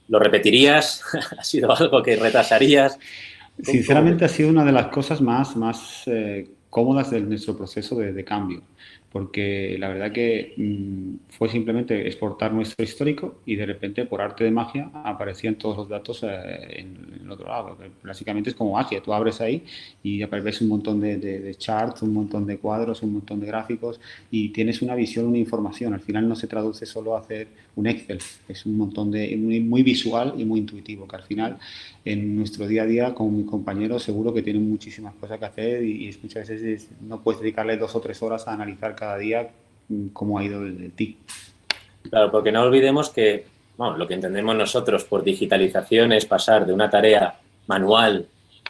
lo 0.08 0.18
repetirías? 0.18 1.04
¿Ha 1.38 1.44
sido 1.44 1.70
algo 1.76 2.02
que 2.02 2.16
retrasarías? 2.16 2.98
Sinceramente 3.62 4.24
ha 4.24 4.28
sido 4.28 4.48
una 4.48 4.64
de 4.64 4.72
las 4.72 4.88
cosas 4.88 5.20
más, 5.20 5.54
más 5.54 6.02
eh, 6.06 6.48
cómodas 6.70 7.12
de 7.12 7.20
nuestro 7.20 7.56
proceso 7.56 7.94
de 7.94 8.24
cambio 8.24 8.64
porque 9.14 9.76
la 9.78 9.90
verdad 9.90 10.10
que 10.10 10.54
mm, 10.56 11.30
fue 11.38 11.48
simplemente 11.48 12.04
exportar 12.04 12.52
nuestro 12.52 12.84
histórico 12.84 13.36
y 13.46 13.54
de 13.54 13.64
repente, 13.64 14.06
por 14.06 14.20
arte 14.20 14.42
de 14.42 14.50
magia, 14.50 14.90
aparecían 15.04 15.54
todos 15.54 15.76
los 15.76 15.88
datos 15.88 16.24
eh, 16.24 16.80
en, 16.80 17.20
el 17.22 17.30
otro 17.30 17.46
lado. 17.46 17.78
Básicamente 18.02 18.50
es 18.50 18.56
como 18.56 18.72
magia, 18.72 19.00
tú 19.00 19.14
abres 19.14 19.40
ahí 19.40 19.62
y 20.02 20.20
aparece 20.20 20.64
un 20.64 20.70
montón 20.70 21.00
de, 21.00 21.54
charts, 21.56 22.02
un 22.02 22.12
montón 22.12 22.44
de 22.44 22.58
cuadros, 22.58 23.04
un 23.04 23.12
montón 23.12 23.38
de 23.38 23.46
gráficos 23.46 24.00
y 24.32 24.48
tienes 24.48 24.82
una 24.82 24.96
visión, 24.96 25.26
una 25.26 25.38
información. 25.38 25.94
Al 25.94 26.00
final 26.00 26.28
no 26.28 26.34
se 26.34 26.48
traduce 26.48 26.84
solo 26.84 27.16
a 27.16 27.20
hacer 27.20 27.46
un 27.76 27.86
Excel, 27.86 28.18
es 28.48 28.66
un 28.66 28.76
montón 28.76 29.10
de, 29.10 29.36
muy, 29.36 29.82
visual 29.82 30.34
y 30.36 30.44
muy 30.44 30.60
intuitivo, 30.60 31.08
que 31.08 31.16
al 31.16 31.22
final 31.22 31.58
en 32.04 32.36
nuestro 32.36 32.66
día 32.66 32.82
a 32.82 32.86
día 32.86 33.14
con 33.14 33.36
mis 33.36 33.46
compañeros 33.46 34.02
seguro 34.02 34.32
que 34.32 34.42
tienen 34.42 34.68
muchísimas 34.68 35.14
cosas 35.14 35.38
que 35.38 35.44
hacer 35.44 35.84
y, 35.84 36.08
y 36.08 36.18
muchas 36.22 36.48
veces 36.48 36.88
no 37.00 37.20
puedes 37.20 37.40
dedicarle 37.40 37.76
dos 37.76 37.94
o 37.94 38.00
tres 38.00 38.22
horas 38.22 38.46
a 38.46 38.52
analizar 38.52 38.94
cada 38.94 39.18
día 39.18 39.50
mm, 39.88 40.08
cómo 40.08 40.38
ha 40.38 40.44
ido 40.44 40.64
de 40.64 40.88
ti. 40.90 41.18
Claro, 42.10 42.30
porque 42.30 42.52
no 42.52 42.62
olvidemos 42.62 43.10
que 43.10 43.46
lo 43.78 44.06
que 44.06 44.14
entendemos 44.14 44.54
nosotros 44.54 45.04
por 45.04 45.24
digitalización 45.24 46.12
es 46.12 46.26
pasar 46.26 46.66
de 46.66 46.72
una 46.72 46.88
tarea 46.88 47.34
manual 47.66 48.26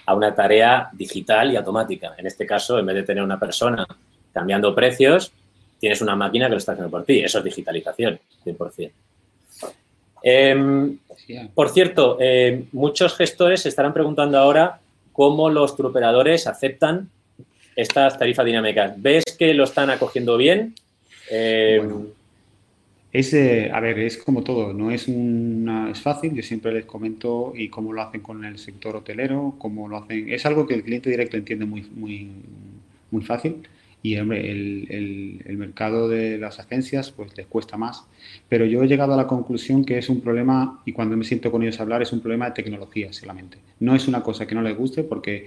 a 0.07 0.15
una 0.15 0.35
tarea 0.35 0.91
digital 0.93 1.53
y 1.53 1.57
automática. 1.57 2.15
En 2.19 2.27
este 2.27 2.47
caso, 2.47 2.79
en 2.79 2.87
vez 2.87 2.97
de 2.97 3.03
tener 3.03 3.23
una 3.23 3.39
persona 3.39 3.87
cambiando 4.33 4.75
precios, 4.75 5.33
tienes 5.85 6.01
una 6.01 6.17
máquina 6.17 6.47
que 6.47 6.53
lo 6.53 6.57
está 6.57 6.73
haciendo 6.73 6.91
por 6.91 7.05
ti. 7.05 7.21
Eso 7.21 7.41
es 7.41 7.45
digitalización, 7.45 8.19
100%. 8.43 8.91
Em, 10.23 10.97
por 11.55 11.69
cierto, 11.69 12.17
em, 12.19 12.65
muchos 12.73 13.15
gestores 13.15 13.61
se 13.61 13.69
estarán 13.69 13.93
preguntando 13.93 14.39
ahora 14.39 14.81
cómo 15.13 15.51
los 15.51 15.77
turoperadores 15.77 16.47
aceptan 16.47 17.11
estas 17.77 18.19
tarifas 18.19 18.47
dinámicas. 18.47 18.95
¿Ves 18.97 19.25
que 19.39 19.53
lo 19.53 19.65
están 19.65 19.91
acogiendo 19.91 20.39
bien? 20.39 20.75
Eh, 21.31 21.87
es, 23.13 23.35
a 23.35 23.81
ver, 23.81 23.99
es 23.99 24.17
como 24.17 24.43
todo, 24.43 24.73
no 24.73 24.91
es 24.91 25.07
una, 25.07 25.91
es 25.91 26.01
fácil, 26.01 26.33
yo 26.33 26.43
siempre 26.43 26.73
les 26.73 26.87
comento 26.87 27.53
y 27.55 27.69
cómo 27.69 27.93
lo 27.93 28.01
hacen 28.01 28.23
con 28.23 28.43
el 28.47 28.59
sector 28.59 28.97
hotelero, 28.97 29.57
cómo 29.59 29.87
lo 29.87 29.99
hacen, 29.99 30.33
es 30.33 30.47
algo 30.47 30.67
que 30.67 30.73
el 30.73 30.83
cliente 30.83 31.11
directo 31.11 31.37
entiende 31.37 31.67
muy, 31.67 31.83
muy, 31.95 32.31
muy 33.11 33.23
fácil 33.23 33.69
y 34.05 34.19
hombre, 34.19 34.51
el, 34.51 35.43
el, 35.47 35.57
mercado 35.57 36.11
de 36.11 36.37
las 36.37 36.61
agencias 36.61 37.11
pues 37.11 37.35
les 37.39 37.47
cuesta 37.47 37.79
más. 37.79 38.05
Pero 38.51 38.67
yo 38.67 38.83
he 38.83 38.87
llegado 38.87 39.15
a 39.15 39.17
la 39.17 39.27
conclusión 39.27 39.83
que 39.83 39.97
es 39.97 40.11
un 40.11 40.21
problema, 40.21 40.83
y 40.85 40.93
cuando 40.93 41.17
me 41.17 41.25
siento 41.25 41.51
con 41.51 41.63
ellos 41.63 41.81
a 41.81 41.85
hablar, 41.85 42.03
es 42.03 42.13
un 42.13 42.21
problema 42.21 42.45
de 42.45 42.51
tecnología 42.51 43.15
solamente. 43.15 43.57
No 43.81 43.95
es 43.95 44.07
una 44.07 44.23
cosa 44.23 44.47
que 44.47 44.55
no 44.55 44.61
les 44.61 44.77
guste 44.77 45.05
porque 45.05 45.47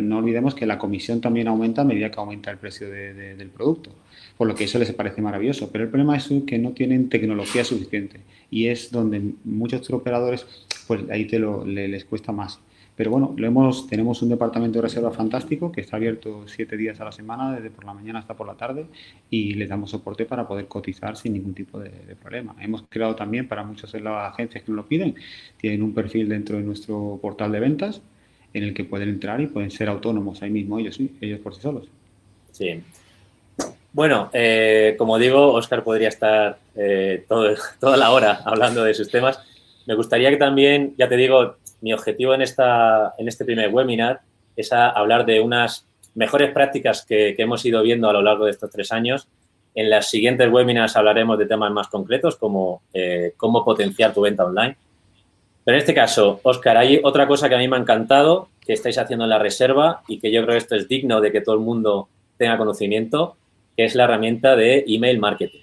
no 0.00 0.18
olvidemos 0.18 0.56
que 0.56 0.66
la 0.66 0.76
comisión 0.76 1.20
también 1.20 1.46
aumenta 1.46 1.82
a 1.82 1.84
medida 1.84 2.10
que 2.10 2.18
aumenta 2.18 2.50
el 2.50 2.58
precio 2.58 2.90
del 2.90 3.48
producto, 3.50 3.92
por 4.36 4.48
lo 4.48 4.56
que 4.56 4.64
eso 4.64 4.80
les 4.80 4.92
parece 4.92 5.22
maravilloso. 5.22 5.70
Pero 5.70 5.84
el 5.84 5.90
problema 5.90 6.16
es 6.16 6.28
que 6.48 6.58
no 6.58 6.72
tienen 6.72 7.08
tecnología 7.08 7.62
suficiente 7.62 8.18
y 8.50 8.66
es 8.66 8.90
donde 8.90 9.22
muchos 9.44 9.88
operadores, 9.90 10.44
pues 10.88 11.08
ahí 11.10 11.26
te 11.26 11.38
lo, 11.38 11.64
les 11.64 12.04
cuesta 12.06 12.32
más. 12.32 12.58
Pero 12.98 13.12
bueno, 13.12 13.32
lo 13.36 13.46
hemos, 13.46 13.86
tenemos 13.86 14.22
un 14.22 14.28
departamento 14.28 14.78
de 14.78 14.82
reserva 14.82 15.12
fantástico 15.12 15.70
que 15.70 15.82
está 15.82 15.96
abierto 15.98 16.42
siete 16.48 16.76
días 16.76 16.98
a 17.00 17.04
la 17.04 17.12
semana, 17.12 17.54
desde 17.54 17.70
por 17.70 17.84
la 17.84 17.94
mañana 17.94 18.18
hasta 18.18 18.34
por 18.34 18.48
la 18.48 18.54
tarde, 18.54 18.86
y 19.30 19.54
le 19.54 19.68
damos 19.68 19.92
soporte 19.92 20.24
para 20.24 20.48
poder 20.48 20.66
cotizar 20.66 21.16
sin 21.16 21.34
ningún 21.34 21.54
tipo 21.54 21.78
de, 21.78 21.90
problema. 22.20 22.56
Hemos 22.60 22.82
creado 22.88 23.14
también 23.14 23.46
para 23.46 23.62
muchas 23.62 23.92
de 23.92 24.00
las 24.00 24.32
agencias 24.32 24.64
que 24.64 24.72
nos 24.72 24.78
lo 24.78 24.88
piden, 24.88 25.14
tienen 25.58 25.84
un 25.84 25.94
perfil 25.94 26.28
dentro 26.28 26.56
de 26.56 26.64
nuestro 26.64 27.20
portal 27.22 27.52
de 27.52 27.60
ventas 27.60 28.02
en 28.52 28.64
el 28.64 28.74
que 28.74 28.82
pueden 28.82 29.10
entrar 29.10 29.40
y 29.40 29.46
pueden 29.46 29.70
ser 29.70 29.88
autónomos 29.88 30.42
ahí 30.42 30.50
mismo 30.50 30.80
ellos, 30.80 30.98
ellos 31.20 31.38
por 31.38 31.54
sí 31.54 31.62
solos. 31.62 31.86
Sí. 32.50 32.82
Bueno, 33.92 34.28
eh, 34.32 34.96
como 34.98 35.18
digo, 35.18 35.52
Oscar 35.52 35.84
podría 35.84 36.08
estar 36.08 36.58
eh, 36.74 37.24
toda 37.78 37.96
la 37.96 38.10
hora 38.10 38.40
hablando 38.44 38.82
de 38.82 38.92
sus 38.92 39.08
temas. 39.08 39.38
Me 39.86 39.94
gustaría 39.94 40.30
que 40.30 40.36
también, 40.36 40.94
ya 40.98 41.08
te 41.08 41.16
digo, 41.16 41.58
mi 41.80 41.92
objetivo 41.92 42.34
en, 42.34 42.42
esta, 42.42 43.14
en 43.18 43.28
este 43.28 43.44
primer 43.44 43.72
webinar 43.72 44.20
es 44.56 44.72
hablar 44.72 45.24
de 45.24 45.40
unas 45.40 45.86
mejores 46.14 46.50
prácticas 46.52 47.04
que, 47.06 47.34
hemos 47.38 47.64
ido 47.64 47.82
viendo 47.82 48.08
a 48.08 48.12
lo 48.12 48.22
largo 48.22 48.44
de 48.44 48.50
estos 48.50 48.70
tres 48.70 48.90
años. 48.92 49.28
En 49.74 49.88
las 49.88 50.10
siguientes 50.10 50.50
webinars 50.50 50.96
hablaremos 50.96 51.38
de 51.38 51.46
temas 51.46 51.70
más 51.70 51.88
concretos 51.88 52.36
como 52.36 52.82
eh, 52.92 53.34
cómo 53.36 53.64
potenciar 53.64 54.12
tu 54.12 54.22
venta 54.22 54.44
online. 54.44 54.76
Pero 55.64 55.76
en 55.76 55.80
este 55.80 55.94
caso, 55.94 56.40
Oscar, 56.42 56.76
hay 56.76 57.00
otra 57.04 57.28
cosa 57.28 57.48
que 57.48 57.54
a 57.54 57.58
mí 57.58 57.68
me 57.68 57.76
ha 57.76 57.80
encantado 57.80 58.48
que 58.66 58.72
estáis 58.72 58.98
haciendo 58.98 59.24
en 59.24 59.30
la 59.30 59.38
reserva 59.38 60.02
y 60.08 60.18
que 60.18 60.32
yo 60.32 60.42
creo 60.42 60.54
que 60.54 60.58
esto 60.58 60.74
es 60.74 60.88
digno 60.88 61.20
de 61.20 61.30
que 61.30 61.40
todo 61.40 61.54
el 61.54 61.60
mundo 61.60 62.08
tenga 62.36 62.58
conocimiento, 62.58 63.36
que 63.76 63.84
es 63.84 63.94
la 63.94 64.04
herramienta 64.04 64.56
de 64.56 64.84
email 64.88 65.18
marketing. 65.18 65.60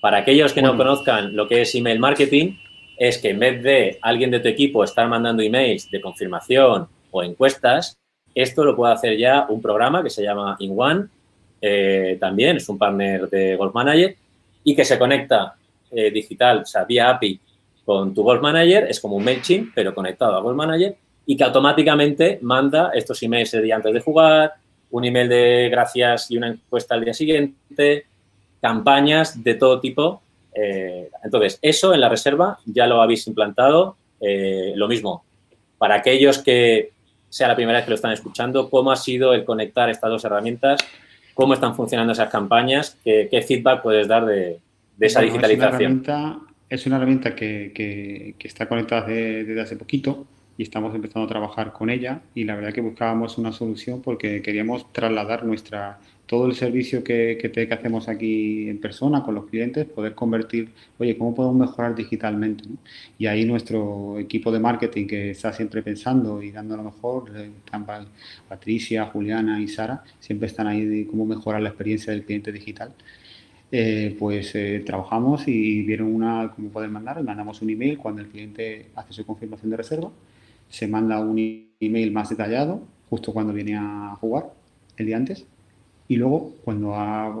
Para 0.00 0.18
aquellos 0.18 0.52
que 0.52 0.62
no 0.62 0.76
conozcan 0.76 1.34
lo 1.34 1.48
que 1.48 1.62
es 1.62 1.74
email 1.74 1.98
marketing, 1.98 2.56
es 2.98 3.18
que 3.18 3.30
en 3.30 3.38
vez 3.38 3.62
de 3.62 3.98
alguien 4.02 4.30
de 4.30 4.40
tu 4.40 4.48
equipo 4.48 4.82
estar 4.82 5.08
mandando 5.08 5.42
emails 5.42 5.88
de 5.90 6.00
confirmación 6.00 6.88
o 7.10 7.22
encuestas, 7.22 7.96
esto 8.34 8.64
lo 8.64 8.74
puede 8.74 8.92
hacer 8.92 9.16
ya 9.16 9.46
un 9.48 9.62
programa 9.62 10.02
que 10.02 10.10
se 10.10 10.22
llama 10.22 10.56
InOne, 10.58 11.06
eh, 11.60 12.16
también 12.20 12.56
es 12.56 12.68
un 12.68 12.78
partner 12.78 13.28
de 13.28 13.56
Golf 13.56 13.74
Manager 13.74 14.16
y 14.64 14.74
que 14.74 14.84
se 14.84 14.98
conecta 14.98 15.54
eh, 15.90 16.10
digital, 16.10 16.62
o 16.62 16.66
sea, 16.66 16.84
vía 16.84 17.10
API 17.10 17.40
con 17.84 18.12
tu 18.12 18.22
Golf 18.22 18.42
Manager, 18.42 18.86
es 18.88 19.00
como 19.00 19.16
un 19.16 19.24
MailChimp, 19.24 19.72
pero 19.74 19.94
conectado 19.94 20.36
a 20.36 20.40
Golf 20.40 20.56
Manager 20.56 20.96
y 21.24 21.36
que 21.36 21.44
automáticamente 21.44 22.38
manda 22.42 22.90
estos 22.94 23.22
emails 23.22 23.54
el 23.54 23.62
día 23.62 23.76
antes 23.76 23.94
de 23.94 24.00
jugar, 24.00 24.54
un 24.90 25.04
email 25.04 25.28
de 25.28 25.68
gracias 25.70 26.30
y 26.30 26.36
una 26.36 26.48
encuesta 26.48 26.94
al 26.94 27.04
día 27.04 27.14
siguiente, 27.14 28.06
campañas 28.60 29.42
de 29.42 29.54
todo 29.54 29.80
tipo 29.80 30.22
eh, 30.54 31.10
entonces, 31.22 31.58
eso 31.62 31.94
en 31.94 32.00
la 32.00 32.08
reserva 32.08 32.58
ya 32.64 32.86
lo 32.86 33.00
habéis 33.00 33.26
implantado. 33.26 33.96
Eh, 34.20 34.72
lo 34.74 34.88
mismo, 34.88 35.24
para 35.78 35.96
aquellos 35.96 36.38
que 36.38 36.90
sea 37.28 37.48
la 37.48 37.54
primera 37.56 37.78
vez 37.78 37.84
que 37.84 37.90
lo 37.90 37.96
están 37.96 38.12
escuchando, 38.12 38.68
¿cómo 38.70 38.90
ha 38.90 38.96
sido 38.96 39.34
el 39.34 39.44
conectar 39.44 39.88
estas 39.90 40.10
dos 40.10 40.24
herramientas? 40.24 40.80
¿Cómo 41.34 41.54
están 41.54 41.76
funcionando 41.76 42.12
esas 42.12 42.30
campañas? 42.30 42.98
¿Qué, 43.04 43.44
feedback 43.46 43.82
puedes 43.82 44.08
dar 44.08 44.24
de, 44.26 44.58
esa 44.98 45.20
digitalización? 45.20 46.02
Es 46.68 46.86
una 46.86 46.96
herramienta, 46.96 47.34
que, 47.34 48.34
está 48.42 48.66
conectada 48.68 49.06
desde, 49.06 49.60
hace 49.60 49.76
poquito 49.76 50.26
y 50.58 50.64
estamos 50.64 50.94
empezando 50.94 51.24
a 51.24 51.28
trabajar 51.28 51.72
con 51.72 51.88
ella 51.88 52.20
y 52.34 52.44
la 52.44 52.56
verdad 52.56 52.74
que 52.74 52.82
buscábamos 52.82 53.38
una 53.38 53.52
solución 53.52 54.02
porque 54.02 54.42
queríamos 54.42 54.92
trasladar 54.92 55.44
nuestra 55.44 55.98
todo 56.28 56.46
el 56.46 56.54
servicio 56.54 57.02
que, 57.02 57.38
que, 57.40 57.72
hacemos 57.72 58.06
aquí 58.06 58.68
en 58.68 58.78
persona 58.78 59.22
con 59.22 59.34
los 59.34 59.46
clientes, 59.46 59.86
poder 59.86 60.14
convertir, 60.14 60.68
oye, 60.98 61.16
¿cómo 61.16 61.34
podemos 61.34 61.56
mejorar 61.56 61.94
digitalmente? 61.94 62.64
Y 63.18 63.26
ahí 63.26 63.46
nuestro 63.46 64.18
equipo 64.18 64.52
de 64.52 64.60
marketing 64.60 65.06
que 65.06 65.30
está 65.30 65.54
siempre 65.54 65.82
pensando 65.82 66.42
y 66.42 66.50
dando 66.50 66.76
lo 66.76 66.82
mejor, 66.82 67.32
eh, 67.34 67.50
Patricia, 68.46 69.06
Juliana 69.06 69.58
y 69.58 69.68
Sara, 69.68 70.04
siempre 70.20 70.48
están 70.48 70.66
ahí 70.66 70.84
de 70.84 71.06
cómo 71.06 71.24
mejorar 71.24 71.62
la 71.62 71.70
experiencia 71.70 72.12
del 72.12 72.24
cliente 72.24 72.52
digital. 72.52 72.92
Eh, 73.72 74.14
pues 74.18 74.54
eh, 74.54 74.82
trabajamos 74.84 75.48
y 75.48 75.82
vieron 75.82 76.14
una, 76.14 76.52
cómo 76.54 76.68
poder 76.68 76.90
mandar, 76.90 77.22
mandamos 77.22 77.62
un 77.62 77.70
email 77.70 77.96
cuando 77.98 78.20
el 78.20 78.28
cliente 78.28 78.88
hace 78.94 79.14
su 79.14 79.24
confirmación 79.26 79.70
de 79.70 79.76
reserva, 79.78 80.10
se 80.68 80.88
manda 80.88 81.20
un 81.20 81.38
email 81.80 82.12
más 82.12 82.30
detallado 82.30 82.82
justo 83.10 83.32
cuando 83.32 83.52
viene 83.52 83.76
a 83.76 84.16
jugar 84.20 84.52
el 84.96 85.06
día 85.06 85.16
antes 85.16 85.46
y 86.08 86.16
luego 86.16 86.54
cuando 86.64 86.94
ha, 86.94 87.34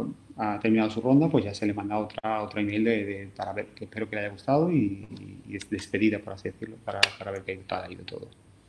terminado 0.62 0.88
su 0.88 1.00
ronda, 1.00 1.28
pues 1.28 1.44
ya 1.44 1.52
se 1.52 1.66
le 1.66 1.74
manda 1.74 1.98
otra, 1.98 2.42
otra 2.42 2.60
email 2.60 2.84
de, 2.84 3.28
para 3.34 3.52
ver 3.52 3.66
que 3.74 3.86
espero 3.86 4.08
que 4.08 4.14
le 4.14 4.22
haya 4.22 4.30
gustado 4.30 4.70
y, 4.70 5.04
despedida, 5.68 6.20
por 6.20 6.34
así 6.34 6.50
decirlo, 6.50 6.76
para, 6.84 7.00
para 7.18 7.32
ver 7.32 7.42
que 7.42 7.58
ha 7.68 7.90
ido 7.90 8.04
todo. 8.04 8.28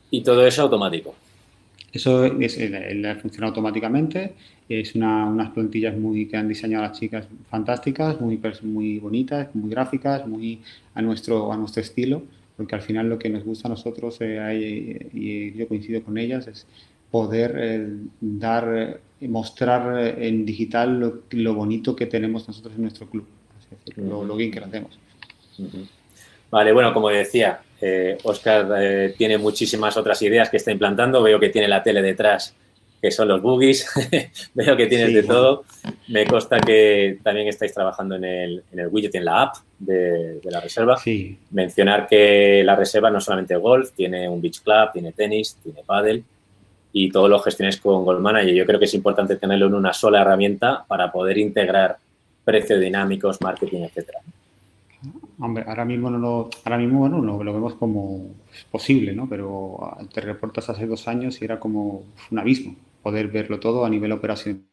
¿Y 0.09 0.23
todo 0.23 0.47
eso 0.47 0.63
automático? 0.63 1.13
Eso 1.91 2.25
es, 2.25 2.57
funciona 3.21 3.47
automáticamente. 3.47 4.33
Es 4.67 4.95
una, 4.95 5.25
unas 5.25 5.51
plantillas 5.51 5.95
muy 5.95 6.27
que 6.27 6.37
han 6.37 6.47
diseñado 6.47 6.83
las 6.83 6.99
chicas 6.99 7.27
fantásticas, 7.49 8.19
muy, 8.19 8.39
muy 8.63 8.99
bonitas, 8.99 9.53
muy 9.53 9.69
gráficas, 9.69 10.27
muy 10.27 10.61
a 10.95 11.01
nuestro, 11.01 11.51
a 11.51 11.57
nuestro 11.57 11.81
estilo, 11.81 12.23
porque 12.59 12.75
al 12.75 12.81
final 12.81 13.07
lo 13.07 13.17
que 13.17 13.29
nos 13.29 13.45
gusta 13.45 13.69
a 13.69 13.71
nosotros, 13.71 14.17
eh, 14.19 15.07
y 15.13 15.53
yo 15.53 15.65
coincido 15.65 16.03
con 16.03 16.17
ellas, 16.17 16.45
es 16.47 16.67
poder 17.09 17.55
eh, 17.57 17.87
dar 18.19 18.99
mostrar 19.21 19.97
eh, 19.97 20.27
en 20.27 20.45
digital 20.45 21.21
lo, 21.29 21.53
bonito 21.53 21.95
que 21.95 22.05
tenemos 22.05 22.45
nosotros 22.49 22.75
en 22.75 22.81
nuestro 22.81 23.09
club, 23.09 23.25
lo, 23.95 24.35
bien 24.35 24.51
que 24.51 24.59
lo 24.59 24.65
hacemos. 24.65 24.99
Vale, 26.51 26.73
bueno, 26.73 26.93
como 26.93 27.07
decía, 27.07 27.61
eh, 27.79 28.17
Oscar 28.23 29.13
tiene 29.17 29.37
muchísimas 29.37 29.95
otras 29.95 30.21
ideas 30.21 30.49
que 30.49 30.57
está 30.57 30.71
implantando. 30.71 31.23
Veo 31.23 31.39
que 31.39 31.47
tiene 31.47 31.69
la 31.69 31.81
tele 31.81 32.01
detrás, 32.01 32.53
que 33.01 33.11
son 33.11 33.27
los 33.27 33.41
boogies. 33.41 33.87
Veo 34.53 34.75
que 34.75 34.87
tienes 34.87 35.13
de 35.13 35.23
todo. 35.23 35.63
Me 36.07 36.25
consta 36.25 36.59
que 36.59 37.19
también 37.23 37.47
estáis 37.47 37.73
trabajando 37.73 38.15
en 38.15 38.25
el, 38.25 38.63
en 38.71 38.79
el 38.79 38.87
widget, 38.87 39.15
en 39.15 39.25
la 39.25 39.43
app 39.43 39.55
de, 39.77 40.39
la 40.43 40.59
reserva. 40.59 40.97
Sí. 40.97 41.37
Mencionar 41.51 42.07
que 42.07 42.63
la 42.63 42.75
reserva 42.75 43.09
no 43.09 43.21
solamente 43.21 43.55
golf, 43.55 43.91
tiene 43.91 44.27
un 44.27 44.41
beach 44.41 44.61
club, 44.61 44.91
tiene 44.93 45.11
tenis, 45.13 45.57
tiene 45.63 45.81
paddle 45.85 46.23
y 46.91 47.11
todo 47.11 47.27
lo 47.27 47.39
gestiones 47.39 47.77
con 47.77 48.03
Gold 48.03 48.19
Manager. 48.19 48.53
Yo 48.53 48.65
creo 48.65 48.79
que 48.79 48.85
es 48.85 48.93
importante 48.93 49.35
tenerlo 49.35 49.67
en 49.67 49.75
una 49.75 49.93
sola 49.93 50.21
herramienta 50.21 50.83
para 50.87 51.11
poder 51.11 51.37
integrar 51.37 51.97
precios 52.43 52.79
dinámicos, 52.79 53.39
marketing, 53.41 53.83
etcétera. 53.83 54.19
Hombre, 55.39 55.63
ahora 55.65 55.85
mismo 55.85 56.09
no 56.09 56.17
lo, 56.17 56.49
ahora 56.65 56.77
mismo 56.77 56.99
bueno, 56.99 57.21
lo, 57.21 57.41
lo 57.41 57.53
vemos 57.53 57.75
como 57.75 58.35
posible, 58.69 59.13
¿no? 59.13 59.29
Pero 59.29 59.95
te 60.13 60.19
reportas 60.19 60.69
hace 60.69 60.85
dos 60.85 61.07
años 61.07 61.41
y 61.41 61.45
era 61.45 61.59
como 61.61 62.03
un 62.29 62.39
abismo 62.39 62.75
poder 63.09 63.27
verlo 63.29 63.59
todo 63.59 63.85
a 63.85 63.89
nivel 63.89 64.11
operacional 64.11 64.68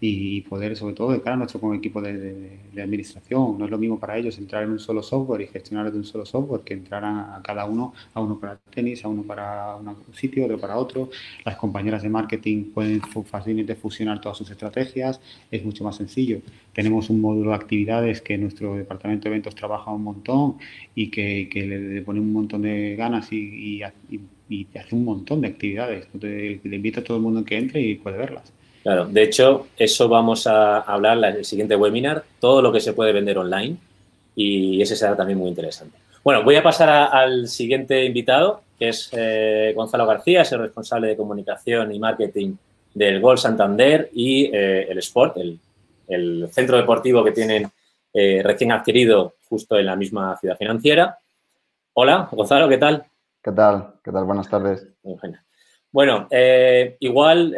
y 0.00 0.42
poder, 0.42 0.76
sobre 0.76 0.94
todo, 0.94 1.12
de 1.12 1.20
cara 1.22 1.34
a 1.34 1.38
nuestro 1.38 1.74
equipo 1.74 2.02
de, 2.02 2.58
administración. 2.82 3.58
No 3.58 3.64
es 3.64 3.70
lo 3.70 3.78
mismo 3.78 3.98
para 3.98 4.18
ellos 4.18 4.36
entrar 4.38 4.62
en 4.64 4.70
un 4.70 4.78
solo 4.78 5.02
software 5.02 5.40
y 5.42 5.46
gestionar 5.46 5.90
de 5.90 5.96
un 5.98 6.04
solo 6.04 6.26
software 6.26 6.62
que 6.62 6.74
entrar 6.74 7.04
a, 7.04 7.40
cada 7.42 7.64
uno, 7.64 7.94
a 8.12 8.20
uno 8.20 8.38
para 8.38 8.58
tenis, 8.58 9.04
a 9.04 9.08
uno 9.08 9.22
para 9.22 9.76
un 9.76 10.14
sitio, 10.14 10.44
otro 10.44 10.58
para 10.58 10.76
otro. 10.76 11.10
Las 11.44 11.56
compañeras 11.56 12.02
de 12.02 12.10
marketing 12.10 12.72
pueden 12.72 13.00
fácilmente 13.00 13.74
fusionar 13.76 14.20
todas 14.20 14.36
sus 14.38 14.50
estrategias, 14.50 15.20
es 15.50 15.64
mucho 15.64 15.84
más 15.84 15.96
sencillo. 15.96 16.40
Tenemos 16.72 17.08
un 17.08 17.20
módulo 17.20 17.50
de 17.50 17.56
actividades 17.56 18.20
que 18.20 18.36
nuestro 18.36 18.74
departamento 18.74 19.24
de 19.24 19.30
eventos 19.30 19.54
trabaja 19.54 19.90
un 19.90 20.02
montón 20.02 20.56
y 20.94 21.10
que, 21.10 21.48
le, 21.54 22.02
pone 22.02 22.20
un 22.20 22.32
montón 22.32 22.62
de 22.62 22.96
ganas 22.96 23.32
y, 23.32 23.80
y, 24.48 24.66
hace 24.76 24.94
un 24.94 25.04
montón 25.04 25.40
de 25.40 25.48
actividades. 25.48 26.08
le 26.20 26.76
invito 26.76 27.00
a 27.00 27.04
todo 27.04 27.16
el 27.16 27.22
mundo 27.22 27.44
que 27.44 27.56
entre 27.56 27.80
y 27.80 27.94
puede 27.94 28.18
verlas. 28.18 28.53
Claro, 28.84 29.06
de 29.06 29.22
hecho, 29.22 29.68
eso 29.78 30.10
vamos 30.10 30.46
a 30.46 30.80
hablar 30.80 31.16
en 31.16 31.36
el 31.36 31.44
siguiente 31.46 31.74
webinar, 31.74 32.22
todo 32.38 32.60
lo 32.60 32.70
que 32.70 32.80
se 32.80 32.92
puede 32.92 33.14
vender 33.14 33.38
online 33.38 33.78
y 34.36 34.82
ese 34.82 34.94
será 34.94 35.16
también 35.16 35.38
muy 35.38 35.48
interesante. 35.48 35.96
Bueno, 36.22 36.44
voy 36.44 36.56
a 36.56 36.62
pasar 36.62 36.90
al 36.90 37.48
siguiente 37.48 38.04
invitado, 38.04 38.60
que 38.78 38.90
es 38.90 39.08
eh, 39.12 39.72
Gonzalo 39.74 40.06
García, 40.06 40.42
es 40.42 40.52
el 40.52 40.58
responsable 40.58 41.08
de 41.08 41.16
comunicación 41.16 41.92
y 41.94 41.98
marketing 41.98 42.56
del 42.92 43.22
Gol 43.22 43.38
Santander 43.38 44.10
y 44.12 44.50
eh, 44.54 44.86
el 44.90 44.98
Sport, 44.98 45.38
el, 45.38 46.50
centro 46.52 46.76
deportivo 46.76 47.24
que 47.24 47.32
tienen 47.32 47.66
eh, 48.12 48.42
recién 48.44 48.70
adquirido 48.70 49.36
justo 49.48 49.78
en 49.78 49.86
la 49.86 49.96
misma 49.96 50.36
ciudad 50.36 50.58
financiera. 50.58 51.18
Hola, 51.94 52.28
Gonzalo, 52.30 52.68
¿qué 52.68 52.76
tal? 52.76 53.02
¿Qué 53.42 53.52
tal? 53.52 53.94
¿Qué 54.04 54.12
tal? 54.12 54.24
Buenas 54.24 54.50
tardes. 54.50 54.86
Bueno, 55.90 56.28
igual 57.00 57.54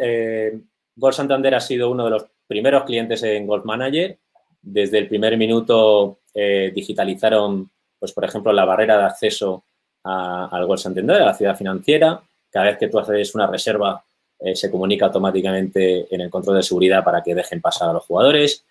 Gol 0.97 1.13
Santander 1.13 1.55
ha 1.55 1.61
sido 1.61 1.89
uno 1.89 2.03
de 2.03 2.09
los 2.09 2.25
primeros 2.47 2.83
clientes 2.83 3.23
en 3.23 3.47
Golf 3.47 3.63
Manager. 3.63 4.17
Desde 4.61 4.97
el 4.97 5.07
primer 5.07 5.37
minuto 5.37 6.19
digitalizaron, 6.35 7.71
pues 7.97 8.11
por 8.11 8.23
ejemplo, 8.23 8.53
la 8.53 8.65
barrera 8.65 8.97
de 8.97 9.05
acceso 9.05 9.63
al 10.03 10.65
Gol 10.65 10.77
Santander, 10.77 11.21
a 11.21 11.25
la 11.25 11.33
ciudad 11.33 11.55
financiera. 11.55 12.21
Cada 12.49 12.65
vez 12.65 12.77
que 12.77 12.87
tú 12.87 12.99
haces 12.99 13.35
una 13.35 13.47
reserva, 13.47 14.03
eh, 14.39 14.55
se 14.55 14.69
comunica 14.69 15.05
automáticamente 15.07 16.13
en 16.13 16.21
el 16.21 16.29
control 16.29 16.57
de 16.57 16.63
seguridad 16.63 17.03
para 17.03 17.23
que 17.23 17.35
dejen 17.35 17.61
pasar 17.61 17.89
a 17.89 17.93
los 17.93 18.05
jugadores. 18.05 18.63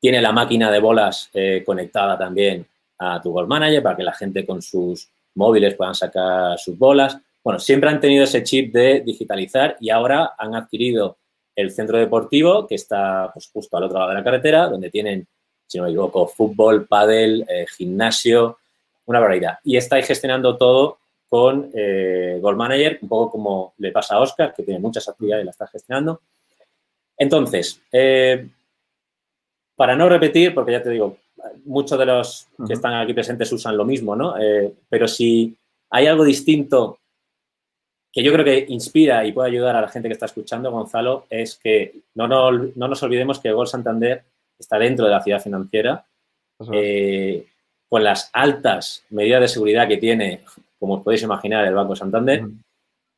Tiene 0.00 0.20
la 0.20 0.32
máquina 0.32 0.70
de 0.70 0.80
bolas 0.80 1.30
eh, 1.32 1.62
conectada 1.64 2.18
también 2.18 2.66
a 2.98 3.20
tu 3.20 3.32
Golf 3.32 3.48
Manager 3.48 3.82
para 3.82 3.96
que 3.96 4.02
la 4.02 4.12
gente 4.12 4.46
con 4.46 4.60
sus 4.60 5.08
móviles 5.34 5.74
puedan 5.74 5.94
sacar 5.94 6.58
sus 6.58 6.78
bolas. 6.78 7.18
Bueno, 7.42 7.58
siempre 7.58 7.88
han 7.88 8.00
tenido 8.00 8.24
ese 8.24 8.42
chip 8.42 8.72
de 8.72 9.00
digitalizar 9.00 9.76
y 9.80 9.90
ahora 9.90 10.34
han 10.38 10.54
adquirido 10.54 11.16
el 11.58 11.72
centro 11.72 11.98
deportivo 11.98 12.68
que 12.68 12.76
está 12.76 13.30
pues, 13.32 13.50
justo 13.52 13.76
al 13.76 13.84
otro 13.84 13.98
lado 13.98 14.10
de 14.10 14.16
la 14.16 14.24
carretera, 14.24 14.68
donde 14.68 14.90
tienen, 14.90 15.26
si 15.66 15.76
no 15.76 15.84
me 15.84 15.90
equivoco, 15.90 16.28
fútbol, 16.28 16.86
pádel, 16.86 17.44
eh, 17.48 17.66
gimnasio, 17.76 18.58
una 19.06 19.18
barbaridad. 19.18 19.58
Y 19.64 19.76
estáis 19.76 20.06
gestionando 20.06 20.56
todo 20.56 20.98
con 21.28 21.68
eh, 21.74 22.38
Gold 22.40 22.56
Manager, 22.56 23.00
un 23.02 23.08
poco 23.08 23.32
como 23.32 23.74
le 23.78 23.90
pasa 23.90 24.14
a 24.14 24.20
Oscar, 24.20 24.54
que 24.54 24.62
tiene 24.62 24.78
muchas 24.78 25.08
actividades 25.08 25.42
y 25.42 25.46
la 25.46 25.50
está 25.50 25.66
gestionando. 25.66 26.20
Entonces, 27.16 27.80
eh, 27.90 28.48
para 29.74 29.96
no 29.96 30.08
repetir, 30.08 30.54
porque 30.54 30.72
ya 30.72 30.82
te 30.82 30.90
digo, 30.90 31.16
muchos 31.64 31.98
de 31.98 32.06
los 32.06 32.46
que 32.68 32.74
están 32.74 32.94
aquí 32.94 33.14
presentes 33.14 33.50
usan 33.52 33.76
lo 33.76 33.84
mismo, 33.84 34.14
¿no? 34.14 34.38
Eh, 34.38 34.72
pero 34.88 35.08
si 35.08 35.56
hay 35.90 36.06
algo 36.06 36.22
distinto 36.22 36.98
que 38.18 38.24
yo 38.24 38.32
creo 38.32 38.44
que 38.44 38.66
inspira 38.66 39.24
y 39.24 39.30
puede 39.30 39.50
ayudar 39.50 39.76
a 39.76 39.80
la 39.80 39.86
gente 39.86 40.08
que 40.08 40.14
está 40.14 40.26
escuchando, 40.26 40.72
Gonzalo, 40.72 41.26
es 41.30 41.54
que 41.54 42.00
no, 42.16 42.26
no, 42.26 42.50
nos 42.50 43.02
olvidemos 43.04 43.38
que 43.38 43.52
Gold 43.52 43.68
Santander 43.68 44.24
está 44.58 44.76
dentro 44.76 45.04
de 45.04 45.12
la 45.12 45.22
ciudad 45.22 45.40
financiera 45.40 46.04
con 46.58 48.02
las 48.02 48.28
altas 48.32 49.04
medidas 49.10 49.42
de 49.42 49.46
seguridad 49.46 49.86
que 49.86 49.98
tiene, 49.98 50.40
como 50.80 50.94
os 50.94 51.04
podéis 51.04 51.22
imaginar, 51.22 51.64
el 51.64 51.76
Banco 51.76 51.94
Santander, 51.94 52.42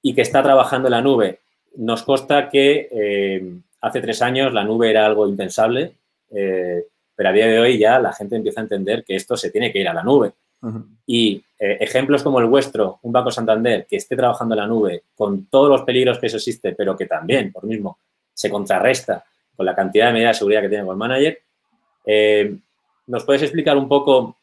y 0.02 0.14
que 0.14 0.21
está 0.21 0.42
trabajando 0.42 0.88
en 0.88 0.92
la 0.92 1.00
nube. 1.00 1.38
Nos 1.76 2.02
consta 2.02 2.50
que 2.50 2.90
eh, 2.92 3.54
hace 3.80 4.02
tres 4.02 4.21
años 4.21 4.52
la 4.52 4.64
nube 4.64 4.90
era 4.90 5.07
algo 5.07 5.26
impensable, 5.26 5.95
eh, 6.30 6.85
pero 7.16 7.30
a 7.30 7.33
día 7.33 7.47
de 7.47 7.59
hoy 7.59 7.78
ya 7.78 7.99
la 8.00 8.12
gente 8.12 8.37
empieza 8.37 8.61
a 8.61 8.64
entender 8.64 9.02
que 9.04 9.16
esto 9.16 9.35
se 9.35 9.50
tiene 9.50 9.73
que 9.73 9.78
ir 9.78 9.88
a 9.88 9.95
la 9.95 10.02
nube. 10.02 10.33
Y 11.07 11.43
eh, 11.59 11.79
ejemplos 11.81 12.23
como 12.23 12.38
el 12.38 12.47
vuestro, 12.47 12.99
un 13.02 13.12
Banco 13.12 13.31
Santander 13.31 13.87
que 13.87 13.97
esté 13.97 14.14
trabajando 14.14 14.55
en 14.55 14.61
la 14.61 14.67
nube 14.67 15.05
con 15.14 15.47
todos 15.47 15.69
los 15.69 15.83
peligros 15.83 16.19
que 16.19 16.26
eso 16.26 16.37
existe, 16.37 16.73
pero 16.73 16.97
que 16.97 17.07
también, 17.07 17.50
por 17.50 17.64
mismo, 17.64 17.99
se 18.35 18.50
contrarresta 18.50 19.25
con 19.57 19.64
la 19.67 19.75
cantidad 19.75 20.09
de 20.09 20.12
medidas 20.12 20.37
de 20.37 20.38
seguridad 20.38 20.62
que 20.62 20.69
tiene 20.69 20.88
el 20.88 20.97
Manager, 20.97 21.38
¿nos 23.07 23.25
puedes 23.25 23.43
explicar 23.43 23.76
un 23.76 23.88
poco 23.88 24.37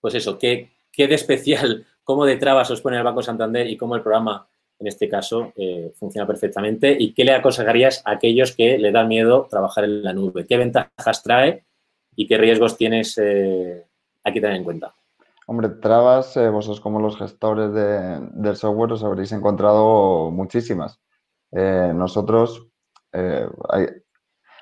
pues 0.00 0.14
eso, 0.14 0.38
qué, 0.38 0.70
qué 0.92 1.06
de 1.06 1.14
especial, 1.14 1.86
cómo 2.04 2.24
de 2.24 2.36
trabas 2.36 2.70
os 2.70 2.80
pone 2.80 2.96
el 2.96 3.04
Banco 3.04 3.22
Santander 3.22 3.66
y 3.66 3.76
cómo 3.76 3.94
el 3.94 4.02
programa, 4.02 4.48
en 4.78 4.86
este 4.86 5.08
caso, 5.08 5.52
eh, 5.56 5.92
funciona 5.94 6.26
perfectamente 6.26 6.96
y 6.98 7.12
qué 7.12 7.24
le 7.24 7.34
aconsejarías 7.34 8.02
a 8.04 8.12
aquellos 8.12 8.52
que 8.52 8.78
le 8.78 8.90
dan 8.90 9.08
miedo 9.08 9.46
trabajar 9.48 9.84
en 9.84 10.02
la 10.02 10.12
nube. 10.12 10.46
¿Qué 10.46 10.56
ventajas 10.56 11.22
trae 11.22 11.64
y 12.16 12.26
qué 12.26 12.38
riesgos 12.38 12.76
tienes 12.76 13.18
eh, 13.18 13.84
aquí 14.24 14.40
tener 14.40 14.56
en 14.56 14.64
cuenta? 14.64 14.94
Hombre, 15.50 15.68
trabas, 15.68 16.36
eh, 16.36 16.48
vosotros 16.48 16.80
como 16.80 17.00
los 17.00 17.18
gestores 17.18 17.74
del 17.74 18.54
software 18.54 18.92
os 18.92 19.02
habréis 19.02 19.32
encontrado 19.32 20.30
muchísimas. 20.30 21.00
nosotros, 21.52 22.68
hay, 23.12 23.88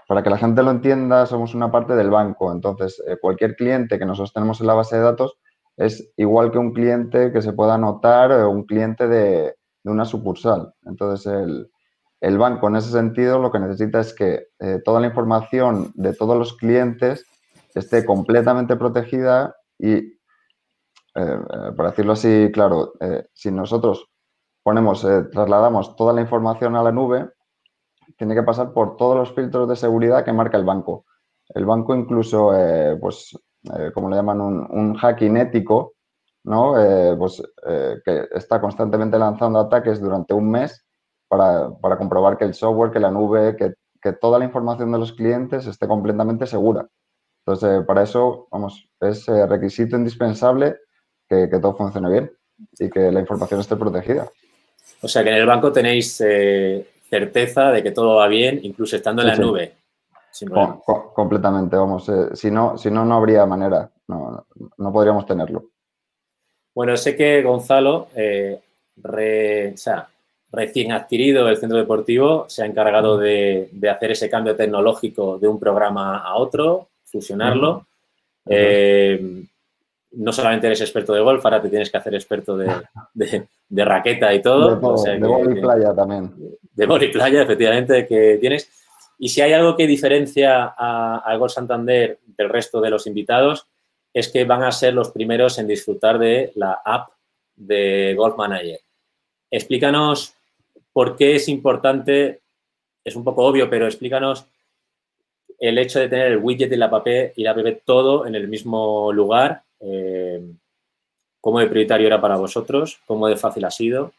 para 0.08 0.22
que 0.22 0.30
la 0.30 0.38
gente 0.38 0.62
lo 0.62 0.70
entienda, 0.70 1.26
somos 1.26 1.54
una 1.54 1.70
parte 1.70 1.94
del 1.94 2.08
banco. 2.08 2.50
Entonces, 2.50 3.00
eh, 3.06 3.18
cualquier 3.20 3.54
cliente 3.54 3.98
que 3.98 4.06
nosotros 4.06 4.32
tenemos 4.32 4.58
en 4.62 4.66
la 4.66 4.72
base 4.72 4.96
de 4.96 5.02
datos 5.02 5.38
es 5.76 6.10
igual 6.16 6.50
que 6.50 6.56
un 6.56 6.72
cliente 6.72 7.30
que 7.30 7.42
se 7.42 7.52
pueda 7.52 7.74
anotar 7.74 8.32
o 8.32 8.50
un 8.50 8.64
cliente 8.64 9.06
de, 9.06 9.54
una 9.84 10.06
sucursal. 10.06 10.72
Entonces, 10.86 11.30
el, 12.22 12.38
banco 12.38 12.68
en 12.68 12.76
ese 12.76 12.90
sentido 12.90 13.38
lo 13.38 13.52
que 13.52 13.58
necesita 13.58 14.00
es 14.00 14.14
que 14.14 14.46
eh, 14.60 14.80
toda 14.82 15.00
la 15.00 15.08
información 15.08 15.92
de 15.94 16.14
todos 16.14 16.38
los 16.38 16.56
clientes 16.56 17.26
esté 17.74 18.06
completamente 18.06 18.76
protegida 18.76 19.54
y, 19.78 20.17
eh, 21.18 21.72
para 21.76 21.90
decirlo 21.90 22.12
así, 22.12 22.50
claro, 22.52 22.92
si 23.32 23.50
nosotros 23.50 24.08
ponemos, 24.62 25.06
trasladamos 25.32 25.96
toda 25.96 26.12
la 26.12 26.20
información 26.20 26.76
a 26.76 26.82
la 26.82 26.92
nube, 26.92 27.30
tiene 28.16 28.34
que 28.34 28.42
pasar 28.42 28.72
por 28.72 28.96
todos 28.96 29.16
los 29.16 29.34
filtros 29.34 29.68
de 29.68 29.76
seguridad 29.76 30.24
que 30.24 30.32
marca 30.32 30.56
el 30.56 30.64
banco. 30.64 31.04
El 31.48 31.64
banco 31.64 31.94
incluso, 31.94 32.54
eh, 32.54 32.96
pues, 33.00 33.36
eh, 33.76 33.90
como 33.94 34.10
le 34.10 34.16
llaman, 34.16 34.40
un, 34.40 34.94
hacking 34.94 35.36
ético, 35.36 35.94
¿no? 36.44 36.78
Eh, 36.80 37.16
pues 37.16 37.42
que 38.04 38.28
está 38.32 38.60
constantemente 38.60 39.18
lanzando 39.18 39.58
ataques 39.58 40.00
durante 40.00 40.34
un 40.34 40.50
mes 40.50 40.84
para, 41.28 41.70
comprobar 41.98 42.36
que 42.38 42.44
el 42.44 42.54
software, 42.54 42.90
que 42.90 43.00
la 43.00 43.10
nube, 43.10 43.56
que, 43.56 43.74
toda 44.20 44.38
la 44.38 44.46
información 44.46 44.90
de 44.90 44.98
los 44.98 45.12
clientes 45.12 45.66
esté 45.66 45.86
completamente 45.86 46.46
segura. 46.46 46.88
Entonces, 47.44 47.84
para 47.84 48.02
eso, 48.02 48.48
vamos, 48.50 48.88
es 49.00 49.26
requisito 49.26 49.96
indispensable 49.96 50.78
que, 51.28 51.48
que, 51.50 51.58
todo 51.58 51.76
funcione 51.76 52.10
bien 52.10 52.32
y 52.78 52.88
que 52.88 53.12
la 53.12 53.20
información 53.20 53.60
esté 53.60 53.76
protegida. 53.76 54.30
O 55.02 55.08
sea 55.08 55.22
que 55.22 55.30
en 55.30 55.36
el 55.36 55.46
banco 55.46 55.70
tenéis 55.70 56.20
certeza 57.08 57.70
de 57.70 57.82
que 57.82 57.90
todo 57.90 58.16
va 58.16 58.28
bien, 58.28 58.60
incluso 58.62 58.96
estando 58.96 59.22
en 59.22 59.28
la 59.28 59.36
nube. 59.36 59.72
completamente, 61.14 61.76
vamos. 61.76 62.08
Eh, 62.08 62.34
si, 62.34 62.50
no, 62.50 62.76
si 62.76 62.90
no, 62.90 63.04
no 63.04 63.16
habría 63.16 63.46
manera. 63.46 63.90
No, 64.08 64.46
podríamos 64.92 65.26
tenerlo. 65.26 65.64
Bueno, 66.74 66.96
sé 66.96 67.16
que 67.16 67.42
Gonzalo, 67.42 68.08
eh, 68.14 68.60
recién 69.02 70.92
adquirido 70.92 71.48
el 71.48 71.56
centro 71.56 71.76
deportivo, 71.76 72.46
se 72.48 72.62
ha 72.62 72.66
encargado 72.66 73.18
de, 73.18 73.68
hacer 73.90 74.12
ese 74.12 74.30
cambio 74.30 74.56
tecnológico 74.56 75.38
de 75.38 75.48
un 75.48 75.58
programa 75.58 76.18
a 76.18 76.36
otro, 76.36 76.88
fusionarlo 77.04 77.86
no 80.12 80.32
solamente 80.32 80.66
eres 80.66 80.80
experto 80.80 81.12
de 81.12 81.20
golf, 81.20 81.44
ahora 81.44 81.60
te 81.60 81.68
tienes 81.68 81.90
que 81.90 81.98
hacer 81.98 82.14
experto 82.14 82.56
de, 82.56 82.68
raqueta 83.70 84.32
y 84.32 84.40
todo. 84.40 84.76
De, 84.76 84.80
todo, 84.80 85.60
playa 85.60 85.94
también. 85.94 86.34
De 86.72 86.86
bol 86.86 87.02
y 87.02 87.08
playa, 87.08 87.42
efectivamente, 87.42 88.06
que 88.06 88.38
tienes. 88.40 88.70
Y 89.18 89.28
si 89.28 89.40
hay 89.40 89.52
algo 89.52 89.76
que 89.76 89.86
diferencia 89.86 90.66
al 90.66 91.38
Golf 91.38 91.52
Santander 91.52 92.18
del 92.24 92.48
resto 92.48 92.80
de 92.80 92.90
los 92.90 93.06
invitados, 93.06 93.66
es 94.14 94.28
que 94.28 94.44
van 94.44 94.62
a 94.62 94.72
ser 94.72 94.94
los 94.94 95.10
primeros 95.10 95.58
en 95.58 95.66
disfrutar 95.66 96.18
de 96.18 96.52
la 96.54 96.80
app 96.84 97.10
de 97.56 98.14
Golf 98.16 98.36
Manager. 98.36 98.80
Explícanos 99.50 100.34
por 100.92 101.16
qué 101.16 101.36
es 101.36 101.48
importante, 101.48 102.40
es 103.04 103.16
un 103.16 103.24
poco 103.24 103.44
obvio, 103.44 103.68
pero 103.68 103.86
explícanos 103.86 104.46
el 105.58 105.78
hecho 105.78 105.98
de 105.98 106.08
tener 106.08 106.28
el 106.28 106.38
widget 106.38 106.72
y 106.72 106.76
la 106.76 106.86
app 106.86 107.06
y 107.06 107.42
la 107.42 107.50
app 107.50 107.58
todo 107.84 108.26
en 108.26 108.34
el 108.34 108.48
mismo 108.48 109.12
lugar 109.12 109.62
eh, 109.80 110.54
¿Cómo 111.40 111.60
de 111.60 111.66
prioritario 111.66 112.06
era 112.06 112.20
para 112.20 112.36
vosotros? 112.36 113.00
¿Cómo 113.06 113.28
de 113.28 113.36
fácil 113.36 113.64
ha 113.64 113.70
sido? 113.70 114.12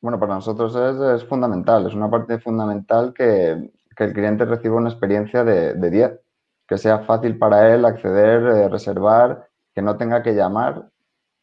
Bueno, 0.00 0.18
para 0.18 0.34
nosotros 0.34 0.74
es, 0.74 1.24
fundamental, 1.24 1.86
es 1.86 1.94
una 1.94 2.10
parte 2.10 2.38
fundamental 2.38 3.12
que, 3.12 3.70
el 3.98 4.14
cliente 4.14 4.46
reciba 4.46 4.76
una 4.76 4.88
experiencia 4.88 5.44
de, 5.44 5.90
10, 5.90 6.18
que 6.66 6.78
sea 6.78 7.00
fácil 7.00 7.36
para 7.36 7.74
él 7.74 7.84
acceder, 7.84 8.42
eh, 8.42 8.68
reservar, 8.70 9.46
que 9.74 9.82
no 9.82 9.98
tenga 9.98 10.22
que 10.22 10.34
llamar, 10.34 10.88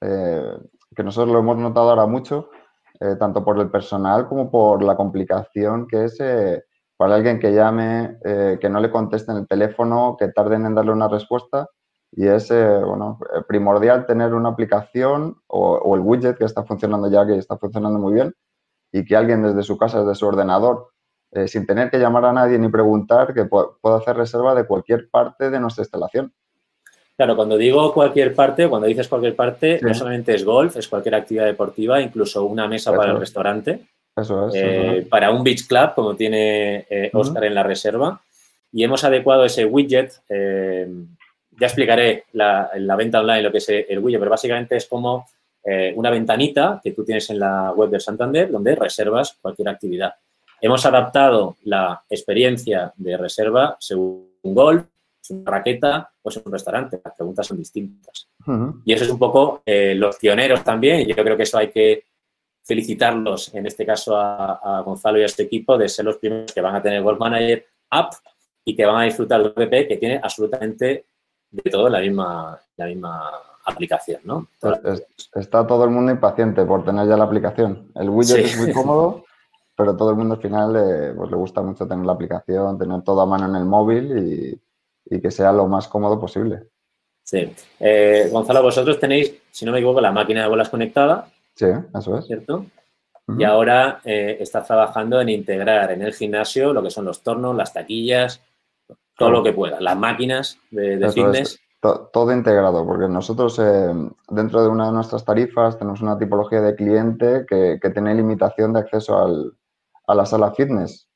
eh, 0.01 0.57
que 0.95 1.03
nosotros 1.03 1.31
lo 1.31 1.39
hemos 1.39 1.57
notado 1.57 1.91
ahora 1.91 2.07
mucho, 2.07 2.49
tanto 3.19 3.45
por 3.45 3.59
el 3.59 3.69
personal 3.69 4.27
como 4.27 4.49
por 4.49 4.81
la 4.81 4.95
complicación 4.95 5.85
que 5.87 6.05
es 6.05 6.17
para 6.97 7.13
alguien 7.13 7.37
que 7.37 7.53
llame, 7.53 8.17
que 8.59 8.69
no 8.71 8.79
le 8.79 8.89
contesten 8.89 9.37
el 9.37 9.47
teléfono, 9.47 10.17
que 10.17 10.29
tarden 10.29 10.65
en 10.65 10.73
darle 10.73 10.93
una 10.93 11.07
respuesta 11.07 11.69
y 12.11 12.27
es 12.27 12.49
eh, 12.51 12.79
bueno, 12.83 13.19
eh, 13.35 13.41
primordial 13.47 14.05
tener 14.05 14.33
una 14.33 14.49
aplicación 14.49 15.37
o, 15.47 15.95
el 15.95 16.01
widget 16.01 16.37
que 16.37 16.45
está 16.45 16.63
funcionando 16.63 17.09
ya, 17.11 17.25
que 17.25 17.37
está 17.37 17.57
funcionando 17.57 17.99
muy 17.99 18.13
bien, 18.13 18.33
y 18.91 19.05
que 19.05 19.15
alguien 19.15 19.43
desde 19.43 19.63
su 19.63 19.77
casa, 19.77 19.99
desde 20.01 20.15
su 20.15 20.27
ordenador, 20.27 20.89
eh, 21.31 21.47
sin 21.47 21.65
tener 21.65 21.89
que 21.89 21.99
llamar 21.99 22.25
a 22.25 22.33
nadie 22.33 22.57
ni 22.57 22.69
preguntar, 22.69 23.33
que 23.33 23.45
pueda 23.45 23.97
hacer 23.97 24.15
reserva 24.15 24.55
de 24.55 24.65
cualquier 24.65 25.09
parte 25.09 25.49
de 25.49 25.59
nuestra 25.59 25.83
instalación. 25.83 26.33
Claro, 27.17 27.35
cuando 27.35 27.57
digo 27.57 27.93
cualquier 27.93 28.35
parte, 28.35 28.69
cuando 28.69 28.87
dices 28.87 29.07
cualquier 29.07 29.35
parte, 29.35 29.79
no 29.81 29.93
solamente 29.95 30.35
es 30.35 30.45
golf, 30.45 30.77
es 30.77 30.87
cualquier 30.87 31.15
actividad 31.15 31.45
deportiva, 31.45 31.99
incluso 31.99 32.45
una 32.45 32.67
mesa 32.67 32.95
para 32.95 33.11
el 33.11 33.19
restaurante. 33.19 33.87
Eso 34.15 34.47
es. 34.47 34.53
Eh, 34.55 35.07
para 35.09 35.31
un 35.31 35.43
Beach 35.43 35.67
Club, 35.67 35.93
como 35.95 36.15
tiene 36.15 36.85
eh, 36.89 37.09
Oscar 37.13 37.43
en 37.43 37.55
la 37.55 37.63
reserva. 37.63 38.21
Y 38.71 38.83
hemos 38.83 39.03
adecuado 39.03 39.45
ese 39.45 39.65
widget. 39.65 40.13
Eh, 40.29 40.87
ya 41.59 41.67
explicaré 41.67 42.25
la, 42.33 42.69
la, 42.75 42.95
venta 42.95 43.19
online 43.19 43.41
lo 43.41 43.51
que 43.51 43.57
es 43.57 43.69
el 43.69 43.99
widget, 43.99 44.19
pero 44.19 44.31
básicamente 44.31 44.75
es 44.75 44.85
como 44.85 45.25
una 45.95 46.09
ventanita 46.09 46.79
que 46.81 46.93
tú 46.93 47.03
tienes 47.03 47.29
en 47.29 47.39
la 47.39 47.73
web 47.73 47.89
del 47.89 47.99
Santander 47.99 48.49
donde 48.49 48.73
reservas 48.73 49.37
cualquier 49.41 49.67
actividad. 49.67 50.13
Hemos 50.61 50.85
adaptado 50.85 51.57
la 51.65 52.03
experiencia 52.09 52.93
de 52.95 53.17
reserva 53.17 53.75
según 53.77 54.29
golf, 54.43 54.85
una 55.29 55.51
raqueta 55.51 56.09
o 56.21 56.29
es 56.29 56.37
un 56.37 56.51
restaurante. 56.51 57.01
Las 57.03 57.15
preguntas 57.15 57.47
son 57.47 57.57
distintas. 57.57 58.29
Y 58.85 58.93
eso 58.93 59.03
es 59.03 59.09
un 59.09 59.19
poco 59.19 59.61
los 59.65 60.17
pioneros 60.17 60.63
también. 60.63 61.01
Y 61.01 61.05
yo 61.07 61.15
creo 61.15 61.35
que 61.35 61.43
eso 61.43 61.57
hay 61.57 61.69
que 61.69 62.05
felicitarlos, 62.63 63.53
en 63.53 63.65
este 63.65 63.85
caso 63.85 64.17
a, 64.17 64.81
Gonzalo 64.85 65.19
y 65.19 65.23
a 65.23 65.25
este 65.25 65.43
equipo, 65.43 65.77
de 65.77 65.87
ser 65.87 66.05
los 66.05 66.17
primeros 66.17 66.51
que 66.51 66.61
van 66.61 66.75
a 66.75 66.81
tener 66.81 67.01
Golf 67.01 67.19
Manager 67.19 67.65
App 67.89 68.13
y 68.65 68.75
que 68.75 68.85
van 68.85 69.01
a 69.01 69.05
disfrutar 69.05 69.41
del 69.41 69.51
app 69.51 69.87
que 69.87 69.97
tiene 69.97 70.19
absolutamente 70.21 71.05
de 71.51 71.69
todo 71.69 71.89
la 71.89 71.99
misma, 71.99 72.59
la 72.75 72.85
misma 72.85 73.31
aplicación, 73.65 74.21
¿no? 74.23 74.47
Está 75.33 75.65
todo 75.67 75.83
el 75.83 75.89
mundo 75.89 76.11
impaciente 76.11 76.65
por 76.65 76.85
tener 76.85 77.07
ya 77.07 77.17
la 77.17 77.25
aplicación. 77.25 77.91
El 77.95 78.09
widget 78.09 78.45
es 78.45 78.57
muy 78.57 78.71
cómodo, 78.71 79.23
pero 79.75 79.95
todo 79.95 80.11
el 80.11 80.15
mundo 80.15 80.35
al 80.35 80.41
final 80.41 80.73
le, 80.73 81.13
pues, 81.13 81.29
le 81.29 81.37
gusta 81.37 81.61
mucho 81.61 81.87
tener 81.87 82.05
la 82.05 82.13
aplicación, 82.13 82.77
tener 82.77 83.01
todo 83.03 83.21
a 83.21 83.25
mano 83.25 83.47
en 83.47 83.55
el 83.55 83.65
móvil 83.65 84.17
y, 84.17 85.15
y 85.15 85.21
que 85.21 85.31
sea 85.31 85.51
lo 85.51 85.67
más 85.67 85.87
cómodo 85.87 86.19
posible. 86.19 86.67
Sí. 87.23 87.53
Eh, 87.79 88.29
Gonzalo, 88.31 88.61
vosotros 88.63 88.99
tenéis, 88.99 89.35
si 89.51 89.65
no 89.65 89.73
me 89.73 89.79
equivoco, 89.79 89.99
la 89.99 90.13
máquina 90.13 90.43
de 90.43 90.47
bolas 90.47 90.69
conectada 90.69 91.27
Sí, 91.57 91.65
eso 91.97 92.17
es. 92.19 92.25
¿Cierto? 92.27 92.65
Y 93.37 93.43
ahora 93.43 93.99
eh, 94.05 94.37
está 94.39 94.63
trabajando 94.63 95.19
en 95.19 95.27
integrar 95.27 95.91
en 95.91 96.01
el 96.01 96.13
gimnasio 96.13 96.71
lo 96.71 96.81
que 96.81 96.91
son 96.91 97.03
los 97.03 97.23
tornos, 97.23 97.55
las 97.57 97.73
taquillas, 97.73 98.41
todo 99.17 99.31
lo 99.31 99.43
que 99.43 99.53
pueda, 99.53 99.79
las 99.81 99.97
máquinas 99.97 100.59
de, 100.71 101.09
fitness. 101.11 101.59
Todo, 101.79 102.33
integrado, 102.33 102.85
porque 102.85 103.07
nosotros 103.07 103.59
eh, 103.59 103.93
dentro 104.29 104.63
de 104.63 104.67
una 104.67 104.87
de 104.87 104.91
nuestras 104.93 105.23
tarifas 105.23 105.77
tenemos 105.77 106.01
una 106.01 106.17
tipología 106.17 106.61
de 106.61 106.75
cliente 106.75 107.45
que, 107.47 107.79
tiene 107.93 108.15
limitación 108.15 108.73
de 108.73 108.79
acceso 108.79 109.17
al, 109.17 109.53
a 110.07 110.15
la 110.15 110.25
sala 110.25 110.51
fitness. 110.51 111.07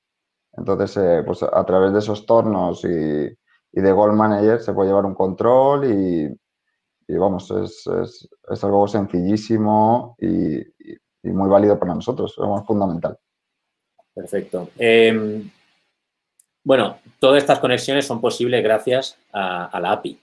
Entonces, 0.53 0.97
eh, 0.97 1.23
pues 1.25 1.43
a 1.43 1.65
través 1.65 1.93
de 1.93 1.99
esos 1.99 2.25
tornos 2.25 2.85
y, 2.85 2.87
y 2.87 3.81
de 3.81 3.91
Gold 3.91 4.15
Manager 4.15 4.59
se 4.59 4.73
puede 4.73 4.89
llevar 4.89 5.05
un 5.05 5.15
control 5.15 5.85
y, 5.85 6.41
y 7.07 7.17
vamos, 7.17 7.51
es, 7.51 7.83
es, 8.49 8.63
algo 8.63 8.87
sencillísimo 8.87 10.15
y, 10.19 10.63
muy 11.23 11.49
válido 11.49 11.77
para 11.77 11.93
nosotros, 11.93 12.31
es 12.37 12.65
fundamental. 12.65 13.17
Perfecto. 14.13 14.69
Em, 14.77 15.49
bueno, 16.63 16.97
todas 17.19 17.41
estas 17.41 17.59
conexiones 17.59 18.05
son 18.05 18.21
posibles 18.21 18.63
gracias 18.63 19.17
a, 19.33 19.79
la 19.81 19.93
API. 19.93 20.19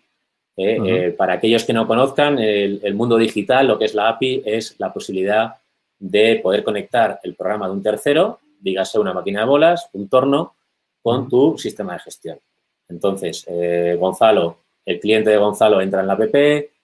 ¿eh? 0.56 0.78
Eh, 0.84 1.10
para 1.10 1.34
aquellos 1.34 1.64
que 1.64 1.72
no 1.72 1.86
conozcan, 1.86 2.38
el, 2.38 2.94
mundo 2.94 3.16
digital, 3.16 3.66
lo 3.66 3.78
que 3.78 3.86
es 3.86 3.94
la 3.94 4.08
API, 4.08 4.42
es 4.44 4.76
la 4.78 4.92
posibilidad 4.92 5.54
de 5.98 6.40
poder 6.42 6.62
conectar 6.62 7.18
el 7.22 7.34
programa 7.34 7.66
de 7.66 7.72
un 7.72 7.82
tercero, 7.82 8.38
dígase 8.60 8.98
una 8.98 9.12
máquina 9.12 9.40
de 9.40 9.46
bolas, 9.46 9.88
un 9.92 10.08
torno, 10.08 10.54
con 11.02 11.28
tu 11.28 11.58
sistema 11.58 11.94
de 11.94 12.00
gestión. 12.00 12.38
Entonces, 12.88 13.44
eh, 13.48 13.96
Gonzalo, 13.98 14.58
el 14.84 15.00
cliente 15.00 15.30
de 15.30 15.38
Gonzalo 15.38 15.80
entra 15.80 16.00
en 16.00 16.06
la 16.06 16.14
app, 16.14 16.34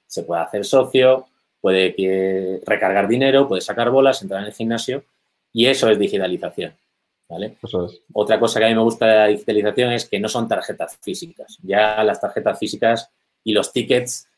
se 0.07 0.23
puede 0.23 0.43
hacer 0.43 0.65
socio, 0.65 1.27
puede 1.61 2.61
recargar 2.67 3.09
dinero, 3.09 3.49
puede 3.49 3.63
sacar 3.63 3.91
bolas, 3.91 4.21
entrar 4.23 4.41
en 4.41 4.49
el 4.49 4.53
gimnasio 4.53 5.05
y 5.53 5.67
eso 5.67 5.89
es 5.89 5.99
digitalización. 5.99 6.75
¿Vale? 7.29 7.57
Otra 8.13 8.39
cosa 8.39 8.59
que 8.59 8.67
a 8.67 8.69
mí 8.69 8.75
me 8.75 8.83
gusta 8.83 9.07
de 9.07 9.15
la 9.17 9.27
digitalización 9.27 9.93
es 9.93 10.09
que 10.09 10.21
no 10.21 10.29
son 10.29 10.49
tarjetas 10.49 10.99
físicas. 11.01 11.59
Ya 11.63 12.03
las 12.05 12.21
tarjetas 12.21 12.59
físicas 12.59 13.11
y 13.43 13.53
los 13.53 13.73
tickets 13.73 14.29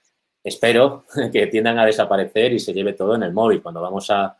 espero 0.43 1.05
que 1.33 1.47
tiendan 1.49 1.79
a 1.79 1.87
desaparecer 1.87 2.53
y 2.53 2.59
se 2.59 2.73
lleve 2.73 2.93
todo 2.93 3.15
en 3.15 3.23
el 3.23 3.33
móvil. 3.33 3.63
Cuando 3.63 3.81
vamos 3.81 4.11
a, 4.11 4.37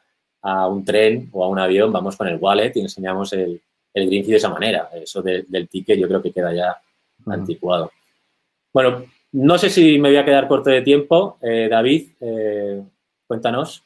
un 0.69 0.85
tren 0.85 1.29
o 1.33 1.45
a 1.45 1.49
un 1.49 1.59
avión, 1.59 1.93
vamos 1.93 2.17
con 2.17 2.29
el 2.29 2.37
wallet 2.37 2.71
y 2.77 2.81
enseñamos 2.81 3.33
el, 3.33 3.61
el 3.93 4.07
Greenfee 4.07 4.31
de 4.31 4.37
esa 4.37 4.49
manera. 4.49 4.91
Eso 4.95 5.21
del 5.21 5.69
ticket 5.69 5.99
yo 5.99 6.07
creo 6.07 6.23
que 6.23 6.31
queda 6.31 6.55
ya 6.55 6.81
anticuado. 7.27 7.91
Bueno, 8.73 9.07
no 9.33 9.59
sé 9.59 9.71
si 9.71 9.99
me 9.99 10.11
voy 10.11 10.19
a 10.19 10.25
quedar 10.25 10.47
corto 10.47 10.71
de 10.71 10.83
tiempo. 10.83 11.39
Eh, 11.43 11.67
David, 11.69 12.11
eh, 12.21 12.83
cuéntanos. 13.27 13.83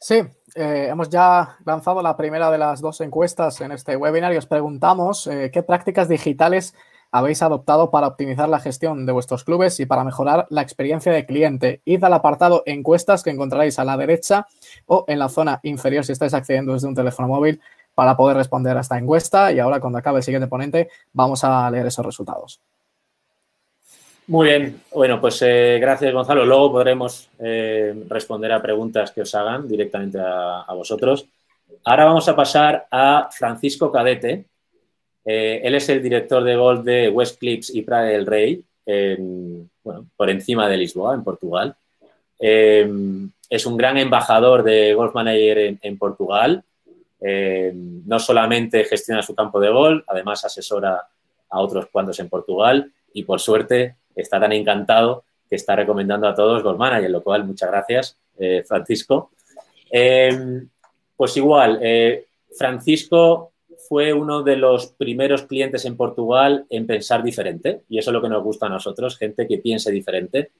Sí, 0.00 0.20
eh, 0.54 0.88
hemos 0.90 1.08
ya 1.08 1.58
lanzado 1.64 2.02
la 2.02 2.16
primera 2.16 2.50
de 2.50 2.58
las 2.58 2.80
dos 2.80 3.00
encuestas 3.00 3.60
en 3.60 3.72
este 3.72 3.96
webinar 3.96 4.32
y 4.32 4.36
os 4.36 4.46
preguntamos 4.46 5.28
qué 5.52 5.62
prácticas 5.62 6.08
digitales 6.08 6.74
habéis 7.12 7.42
adoptado 7.42 7.90
para 7.90 8.06
optimizar 8.06 8.48
la 8.48 8.58
gestión 8.58 9.04
de 9.04 9.12
vuestros 9.12 9.44
clubes 9.44 9.78
y 9.78 9.86
para 9.86 10.02
mejorar 10.02 10.46
la 10.48 10.62
experiencia 10.62 11.12
de 11.12 11.26
cliente. 11.26 11.82
Id 11.84 12.02
al 12.02 12.14
apartado 12.14 12.62
encuestas 12.64 13.22
que 13.22 13.30
encontraréis 13.30 13.78
a 13.78 13.84
la 13.84 13.98
derecha 13.98 14.46
o 14.86 15.04
en 15.06 15.18
la 15.18 15.28
zona 15.28 15.60
inferior 15.62 16.04
si 16.04 16.12
estáis 16.12 16.32
accediendo 16.32 16.72
desde 16.72 16.88
un 16.88 16.94
teléfono 16.94 17.28
móvil 17.28 17.60
para 17.94 18.16
poder 18.16 18.38
responder 18.38 18.76
a 18.78 18.80
esta 18.80 18.98
encuesta 18.98 19.52
y 19.52 19.58
ahora 19.58 19.78
cuando 19.78 19.98
acabe 19.98 20.18
el 20.18 20.22
siguiente 20.22 20.48
ponente 20.48 20.88
vamos 21.12 21.44
a 21.44 21.70
leer 21.70 21.86
esos 21.86 22.04
resultados. 22.04 22.62
Muy 24.32 24.48
bien, 24.48 24.80
bueno, 24.94 25.20
pues 25.20 25.42
eh, 25.42 25.76
gracias 25.78 26.10
Gonzalo. 26.10 26.46
Luego 26.46 26.72
podremos 26.72 27.28
eh, 27.38 27.94
responder 28.08 28.50
a 28.52 28.62
preguntas 28.62 29.10
que 29.10 29.20
os 29.20 29.34
hagan 29.34 29.68
directamente 29.68 30.18
a, 30.18 30.72
vosotros. 30.74 31.26
Ahora 31.84 32.06
vamos 32.06 32.26
a 32.30 32.34
pasar 32.34 32.86
a 32.90 33.28
Francisco 33.30 33.92
Cadete. 33.92 34.46
Eh, 35.22 35.60
él 35.62 35.74
es 35.74 35.86
el 35.90 36.02
director 36.02 36.42
de 36.44 36.56
golf 36.56 36.82
de 36.82 37.10
West 37.10 37.38
Clips 37.38 37.74
y 37.74 37.82
Praia 37.82 38.12
del 38.12 38.24
Rey, 38.24 38.64
bueno, 39.84 40.06
por 40.16 40.30
encima 40.30 40.66
de 40.66 40.78
Lisboa, 40.78 41.14
en 41.14 41.24
Portugal. 41.24 41.76
es 42.38 43.66
un 43.66 43.76
gran 43.76 43.98
embajador 43.98 44.62
de 44.62 44.94
Golf 44.94 45.14
Manager 45.14 45.76
en, 45.82 45.98
Portugal. 45.98 46.64
no 47.20 48.18
solamente 48.18 48.84
gestiona 48.84 49.20
su 49.20 49.34
campo 49.34 49.60
de 49.60 49.68
golf, 49.68 50.04
además 50.08 50.42
asesora 50.42 51.06
a 51.50 51.60
otros 51.60 51.88
cuantos 51.92 52.18
en 52.18 52.30
Portugal 52.30 52.90
y 53.12 53.24
por 53.24 53.38
suerte 53.38 53.96
está 54.14 54.40
tan 54.40 54.52
encantado 54.52 55.24
que 55.48 55.56
está 55.56 55.76
recomendando 55.76 56.26
a 56.26 56.34
todos 56.34 56.62
Gold 56.62 56.78
Manager, 56.78 57.10
lo 57.10 57.22
cual 57.22 57.44
muchas 57.44 57.70
gracias, 57.70 58.16
eh, 58.38 58.64
Francisco. 58.66 59.32
Em, 59.90 60.68
pues 61.16 61.36
igual, 61.36 61.78
eh, 61.82 62.24
Francisco 62.56 63.52
fue 63.88 64.12
uno 64.12 64.42
de 64.42 64.56
los 64.56 64.86
primeros 64.86 65.42
clientes 65.42 65.84
en 65.84 65.96
Portugal 65.96 66.64
en 66.70 66.86
pensar 66.86 67.22
diferente 67.22 67.82
y 67.90 67.98
eso 67.98 68.10
es 68.10 68.14
lo 68.14 68.22
que 68.22 68.28
nos 68.30 68.42
gusta 68.42 68.66
a 68.66 68.70
nosotros, 68.70 69.18
gente 69.18 69.46
que 69.46 69.58
piense 69.58 69.90
diferente. 69.90 70.52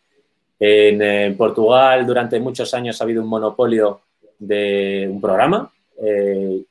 En, 0.61 1.37
Portugal 1.37 2.07
durante 2.07 2.39
muchos 2.39 2.73
años 2.75 3.01
ha 3.01 3.05
habido 3.05 3.23
un 3.23 3.29
monopolio 3.29 4.03
de 4.39 5.09
un 5.11 5.21
programa 5.21 5.73
eh, 6.01 6.63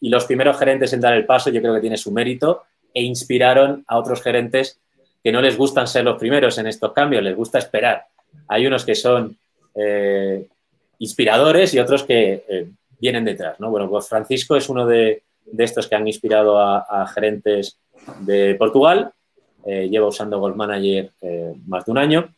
y 0.00 0.08
los 0.08 0.26
primeros 0.26 0.58
gerentes 0.58 0.92
en 0.92 1.00
dar 1.00 1.14
el 1.14 1.26
paso 1.26 1.50
yo 1.50 1.60
creo 1.60 1.74
que 1.74 1.80
tiene 1.80 1.96
su 1.96 2.12
mérito 2.12 2.64
e 2.92 3.02
inspiraron 3.02 3.82
a 3.88 3.98
otros 3.98 4.22
gerentes 4.22 4.78
que 5.22 5.32
no 5.32 5.40
les 5.40 5.56
gustan 5.56 5.86
ser 5.86 6.04
los 6.04 6.18
primeros 6.18 6.56
en 6.58 6.66
estos 6.66 6.92
cambios, 6.92 7.22
les 7.22 7.36
gusta 7.36 7.58
esperar. 7.58 8.06
Hay 8.48 8.66
unos 8.66 8.84
que 8.84 8.94
son 8.94 9.36
eh, 9.74 10.46
inspiradores 10.98 11.74
y 11.74 11.78
otros 11.78 12.04
que 12.04 12.44
eh, 12.48 12.70
vienen 12.98 13.24
detrás. 13.24 13.60
¿no? 13.60 13.70
Bueno, 13.70 13.88
pues 13.88 14.08
Francisco 14.08 14.56
es 14.56 14.68
uno 14.68 14.86
de, 14.86 15.22
estos 15.58 15.88
que 15.88 15.94
han 15.94 16.06
inspirado 16.06 16.58
a, 16.58 17.06
gerentes 17.14 17.78
de 18.20 18.54
Portugal. 18.54 19.12
Eh, 19.66 19.88
lleva 19.90 20.06
usando 20.06 20.38
Gold 20.38 20.56
Manager 20.56 21.10
más 21.66 21.84
de 21.84 21.92
un 21.92 21.98
año 21.98 22.34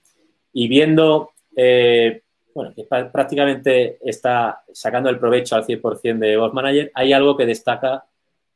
y 0.52 0.66
viendo, 0.66 1.30
bueno, 1.54 2.74
que 2.74 2.84
prácticamente 2.84 3.98
está 4.02 4.64
sacando 4.72 5.08
el 5.08 5.20
provecho 5.20 5.54
al 5.54 5.64
100% 5.64 6.18
de 6.18 6.36
Gold 6.36 6.52
Manager, 6.52 6.90
hay 6.94 7.12
algo 7.12 7.36
que 7.36 7.46
destaca 7.46 8.04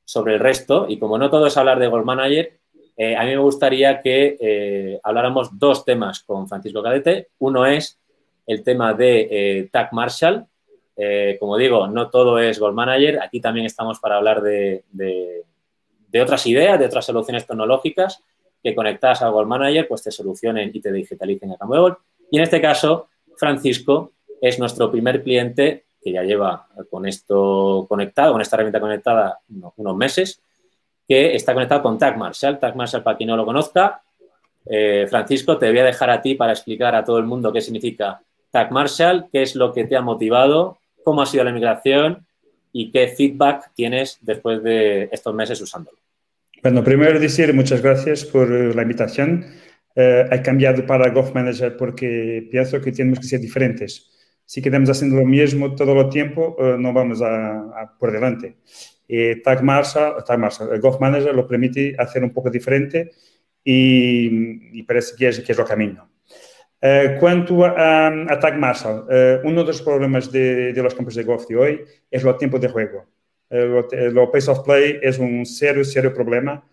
sobre 0.05 0.35
el 0.35 0.41
resto 0.41 0.87
y 0.89 0.99
como 0.99 1.17
no 1.17 1.31
todo 1.31 1.47
es 1.47 1.57
hablar 1.57 1.79
de 1.79 1.87
Gold 1.87 2.05
Manager, 2.05 2.59
eh, 2.97 3.15
a 3.15 3.25
mí 3.25 3.31
me 3.31 3.39
gustaría 3.39 4.01
que 4.01 4.39
eh, 4.41 5.01
habláramos 5.03 5.59
dos 5.59 5.85
temas 5.85 6.21
con 6.21 6.49
Francisco 6.49 6.83
Cadete. 6.83 7.29
Uno 7.39 7.67
es 7.67 7.99
el 8.47 8.63
tema 8.63 8.95
de 8.95 9.29
eh, 9.31 9.69
Tag 9.71 9.93
Marshall. 9.93 10.47
como 11.39 11.59
digo, 11.59 11.89
no 11.89 12.09
todo 12.09 12.39
es 12.39 12.59
Gold 12.59 12.75
Manager. 12.75 13.21
Aquí 13.21 13.41
también 13.41 13.67
estamos 13.67 14.01
para 14.01 14.17
hablar 14.17 14.41
de, 14.41 14.85
otras 16.23 16.47
ideas, 16.47 16.79
de 16.79 16.87
otras 16.87 17.05
soluciones 17.05 17.47
tecnológicas 17.47 18.23
que 18.63 18.75
conectadas 18.75 19.21
a 19.21 19.29
Gold 19.29 19.49
Manager 19.49 19.87
pues 19.87 20.03
te 20.03 20.11
solucionen 20.11 20.71
y 20.73 20.81
te 20.81 20.91
digitalicen 20.91 21.51
el 21.51 21.59
campo 21.59 21.75
de. 21.75 21.95
Y 22.31 22.39
en 22.39 22.45
este 22.45 22.61
caso, 22.63 23.09
Francisco 23.37 24.13
es 24.41 24.59
nuestro 24.59 24.91
primer 24.91 25.23
cliente 25.23 25.85
que 26.01 26.13
ya 26.13 26.23
lleva 26.23 26.69
con 26.89 27.07
esto 27.07 27.85
conectado, 27.89 28.33
con 28.33 28.41
esta 28.41 28.57
herramienta 28.57 28.81
conectada 28.81 29.41
unos 29.77 29.97
meses 29.97 30.41
que 31.09 31.35
está 31.35 31.55
conectado 31.55 31.83
con 31.83 31.99
Tag 31.99 32.17
Marshall. 32.17 32.59
Tag 32.59 32.77
Marshall, 32.77 33.03
para 33.03 33.17
quien 33.17 33.29
no 33.29 33.37
lo 33.37 33.45
conozca, 33.45 34.03
eh, 34.69 35.07
Francisco, 35.09 35.59
te 35.59 35.69
voy 35.69 35.79
a 35.79 35.85
dejar 35.85 36.11
a 36.11 36.21
ti 36.21 36.35
para 36.35 36.53
explicar 36.53 36.95
a 36.95 37.05
todo 37.05 37.19
el 37.19 37.25
mundo 37.25 37.53
qué 37.53 37.61
significa 37.61 38.21
Tag 38.51 38.73
Marshall, 38.73 39.27
qué 39.31 39.43
es 39.43 39.55
lo 39.55 39.73
que 39.73 39.85
te 39.85 39.97
ha 39.97 40.01
motivado, 40.01 40.79
cómo 41.05 41.23
ha 41.23 41.27
sido 41.27 41.45
la 41.45 41.53
migración 41.53 42.27
y 42.73 42.91
qué 42.91 43.09
feedback 43.09 43.71
tienes 43.75 44.19
después 44.21 44.63
de 44.63 45.09
estos 45.13 45.35
meses 45.35 45.61
usándolo. 45.61 45.99
Bueno, 46.63 46.83
primero 46.83 47.19
decir 47.21 47.55
muchas 47.55 47.81
gracias 47.81 48.25
por 48.25 48.49
la 48.49 48.83
invitación. 48.83 49.47
Eh, 49.95 50.27
he 50.31 50.43
cambiado 50.43 50.85
para 50.85 51.11
Golf 51.11 51.33
Manager 51.35 51.77
porque 51.77 52.49
pienso 52.51 52.81
que 52.81 52.93
tenemos 52.93 53.21
que 53.21 53.27
ser 53.27 53.41
diferentes. 53.41 54.11
Si 54.45 54.61
queremos 54.61 54.91
haciendo 54.91 55.17
lo 55.17 55.25
mismo 55.25 55.75
todo 55.75 56.01
el 56.01 56.09
tiempo, 56.09 56.57
eh, 56.59 56.77
no 56.79 56.93
vamos 56.93 57.21
a, 57.23 57.95
por 57.99 58.13
delante. 58.13 58.57
Eh, 59.09 59.41
Tag 59.43 59.63
Marshall, 59.63 60.23
Tag 60.25 60.39
Marshall, 60.39 60.81
Golf 60.81 61.01
Manager 61.01 61.35
lo 61.35 61.47
permite 61.47 61.95
hacer 61.99 62.23
un 62.25 62.33
poco 62.33 62.51
diferente 62.51 63.13
y, 63.63 64.83
parece 64.83 65.15
que 65.17 65.29
es, 65.29 65.41
que 65.41 65.53
es 65.53 65.59
el 65.59 65.65
camino. 65.65 66.09
Uh, 66.83 67.19
quanto 67.19 67.65
a, 67.65 68.09
a, 68.09 68.39
Tag 68.39 68.59
Marshall, 68.59 69.07
uh, 69.09 69.47
um 69.49 69.55
dos 69.55 69.81
problemas 69.83 70.31
de, 70.31 70.73
de 70.73 70.83
los 70.83 70.95
campos 70.95 71.15
de 71.15 71.25
golf 71.25 71.47
de 71.49 71.57
hoy 71.57 71.81
es 72.11 72.23
el 72.23 72.37
tiempo 72.37 72.59
de 72.59 72.69
juego. 72.69 73.07
El 73.49 74.29
pace 74.33 74.51
of 74.51 74.65
play 74.65 74.99
es 75.03 75.19
un 75.19 75.47
serio, 75.47 75.85
serio 75.85 76.13
problema. 76.13 76.65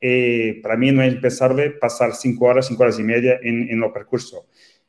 Y 0.00 0.54
para 0.60 0.76
mí 0.76 0.92
no 0.92 1.02
es 1.02 1.12
impensable 1.12 1.70
pasar 1.70 2.14
cinco 2.14 2.46
horas, 2.46 2.68
cinco 2.68 2.84
horas 2.84 2.98
y 2.98 3.02
media 3.02 3.40
en, 3.42 3.68
en 3.68 3.82
el 3.82 3.92
percurso. 3.92 4.46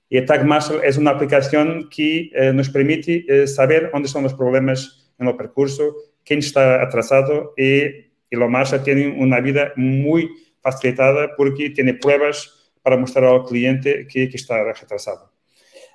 Y 0.09 0.23
Tag 0.25 0.45
Marshall 0.45 0.81
es 0.83 0.97
una 0.97 1.11
aplicación 1.11 1.87
que 1.89 2.31
eh, 2.33 2.51
nos 2.53 2.69
permite 2.69 3.25
eh, 3.27 3.47
saber 3.47 3.89
dónde 3.93 4.07
son 4.07 4.23
los 4.23 4.33
problemas 4.33 5.11
en 5.19 5.27
el 5.27 5.35
percurso, 5.35 5.95
quién 6.29 6.39
está 6.39 6.83
atrasado 6.83 7.55
y, 7.57 7.81
y 8.29 8.35
lo 8.37 8.47
Marshall 8.47 8.83
tiene 8.83 9.07
una 9.07 9.41
vida 9.41 9.73
muy 9.75 10.29
facilitada 10.61 11.35
porque 11.35 11.71
tiene 11.71 11.95
pruebas 11.95 12.71
para 12.83 12.97
mostrar 12.97 13.25
al 13.25 13.45
cliente 13.45 14.05
que, 14.07 14.29
que 14.29 14.37
está 14.37 14.63
retrasado. 14.63 15.31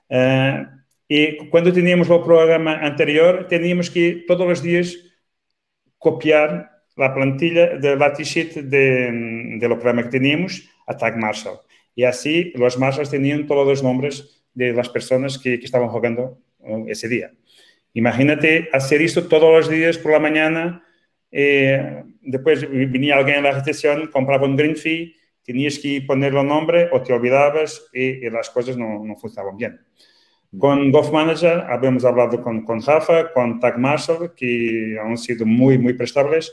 Uh, 0.09 0.66
y 1.07 1.49
cuando 1.51 1.73
teníamos 1.73 2.11
el 2.11 2.20
programa 2.23 2.75
anterior, 2.81 3.47
teníamos 3.49 3.90
que 3.90 4.25
todos 4.27 4.49
los 4.49 4.61
días 4.61 4.97
copiar 5.99 6.68
la 6.97 7.14
plantilla 7.14 7.79
de 7.79 7.94
la 7.94 8.12
sheet 8.12 8.55
de, 8.55 9.57
de 9.61 9.68
lo 9.68 9.79
programa 9.79 10.03
que 10.03 10.18
teníamos 10.18 10.68
a 10.88 10.97
Tag 10.97 11.16
Marshall. 11.16 11.59
Y 11.94 12.03
así 12.03 12.53
los 12.57 12.77
Marshalls 12.77 13.11
tenían 13.11 13.47
todos 13.47 13.66
los 13.66 13.83
nombres 13.85 14.44
de 14.53 14.73
las 14.73 14.88
personas 14.88 15.38
que, 15.38 15.61
que 15.61 15.64
estaban 15.64 15.88
jugando 15.88 16.38
uh, 16.59 16.88
ese 16.88 17.09
día. 17.09 17.31
Imagínate 17.94 18.68
hacer 18.72 19.02
esto 19.02 19.28
todos 19.28 19.52
los 19.52 19.68
días 19.70 19.98
por 19.98 20.12
la 20.12 20.18
mañana. 20.18 20.85
Eh, 21.30 22.02
después 22.20 22.68
venía 22.68 23.16
alguien 23.16 23.38
en 23.38 23.44
la 23.44 23.52
recepción, 23.52 24.09
compraba 24.09 24.46
un 24.46 24.57
green 24.57 24.76
fee, 24.76 25.14
tenías 25.44 25.78
que 25.78 26.02
ponerle 26.02 26.40
el 26.40 26.46
nombre 26.46 26.88
o 26.92 27.00
te 27.00 27.12
olvidabas 27.12 27.87
y, 27.92 28.26
y 28.26 28.30
las 28.30 28.50
cosas 28.50 28.76
no, 28.76 29.04
no, 29.04 29.14
funcionaban 29.16 29.57
bien. 29.57 29.80
Con 30.59 30.90
Golf 30.90 31.12
Manager 31.12 31.64
habíamos 31.68 32.04
hablado 32.04 32.42
con, 32.42 32.64
con 32.64 32.83
Rafa, 32.83 33.33
con 33.33 33.61
Tag 33.61 33.78
Marshall, 33.78 34.35
que 34.35 34.98
han 35.00 35.16
sido 35.16 35.46
muy, 35.46 35.78
muy 35.78 35.94
prestables 35.94 36.52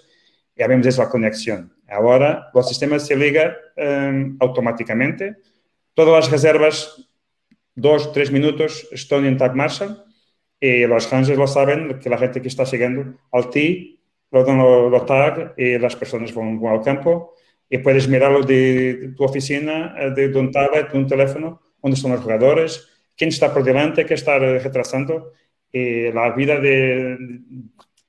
y 0.56 0.62
habíamos 0.62 0.86
hecho 0.88 1.02
la 1.02 1.10
conexión. 1.10 1.74
Ahora 1.90 2.50
los 2.54 2.68
sistemas 2.68 3.08
se 3.08 3.16
ligan 3.16 3.52
um, 3.78 4.38
automáticamente. 4.40 5.38
Todas 5.96 6.26
las 6.26 6.32
reservas, 6.32 7.10
dos, 7.74 8.12
tres 8.12 8.32
minutos, 8.32 8.88
están 8.92 9.26
en 9.26 9.38
Tag 9.38 9.56
Marshall 9.56 10.04
y 10.64 10.86
los 10.86 11.10
rangers 11.10 11.40
lo 11.40 11.48
saben, 11.48 12.00
que 12.00 12.10
la 12.10 12.20
gente 12.20 12.40
que 12.40 12.48
está 12.48 12.68
siguiendo 12.68 13.16
al 13.32 13.50
ti 13.50 14.00
lo 14.30 14.46
dan 14.46 14.60
lo, 14.60 15.06
tag 15.06 15.56
y 15.58 15.80
las 15.80 15.96
personas 15.96 16.34
van, 16.34 16.62
al 16.66 16.82
campo 16.82 17.34
y 17.68 17.80
puedes 17.80 18.08
mirarlo 18.08 18.44
de, 18.44 19.14
tu 19.18 19.24
oficina, 19.24 19.96
de, 20.16 20.30
de, 20.30 20.40
un 20.40 20.52
tablet, 20.52 20.92
de 20.92 20.98
un 20.98 21.08
teléfono, 21.08 21.62
dónde 21.82 21.96
están 21.96 22.12
los 22.12 22.22
jugadores, 22.22 22.88
quién 23.18 23.30
está 23.30 23.52
por 23.54 23.64
delante, 23.64 24.06
qué 24.06 24.14
está 24.14 24.38
retrasando. 24.38 25.32
Y 25.72 26.12
la 26.12 26.32
vida 26.32 26.60
de, 26.60 27.18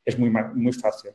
es 0.05 0.19
muy, 0.19 0.31
muy 0.31 0.73
fácil. 0.73 1.13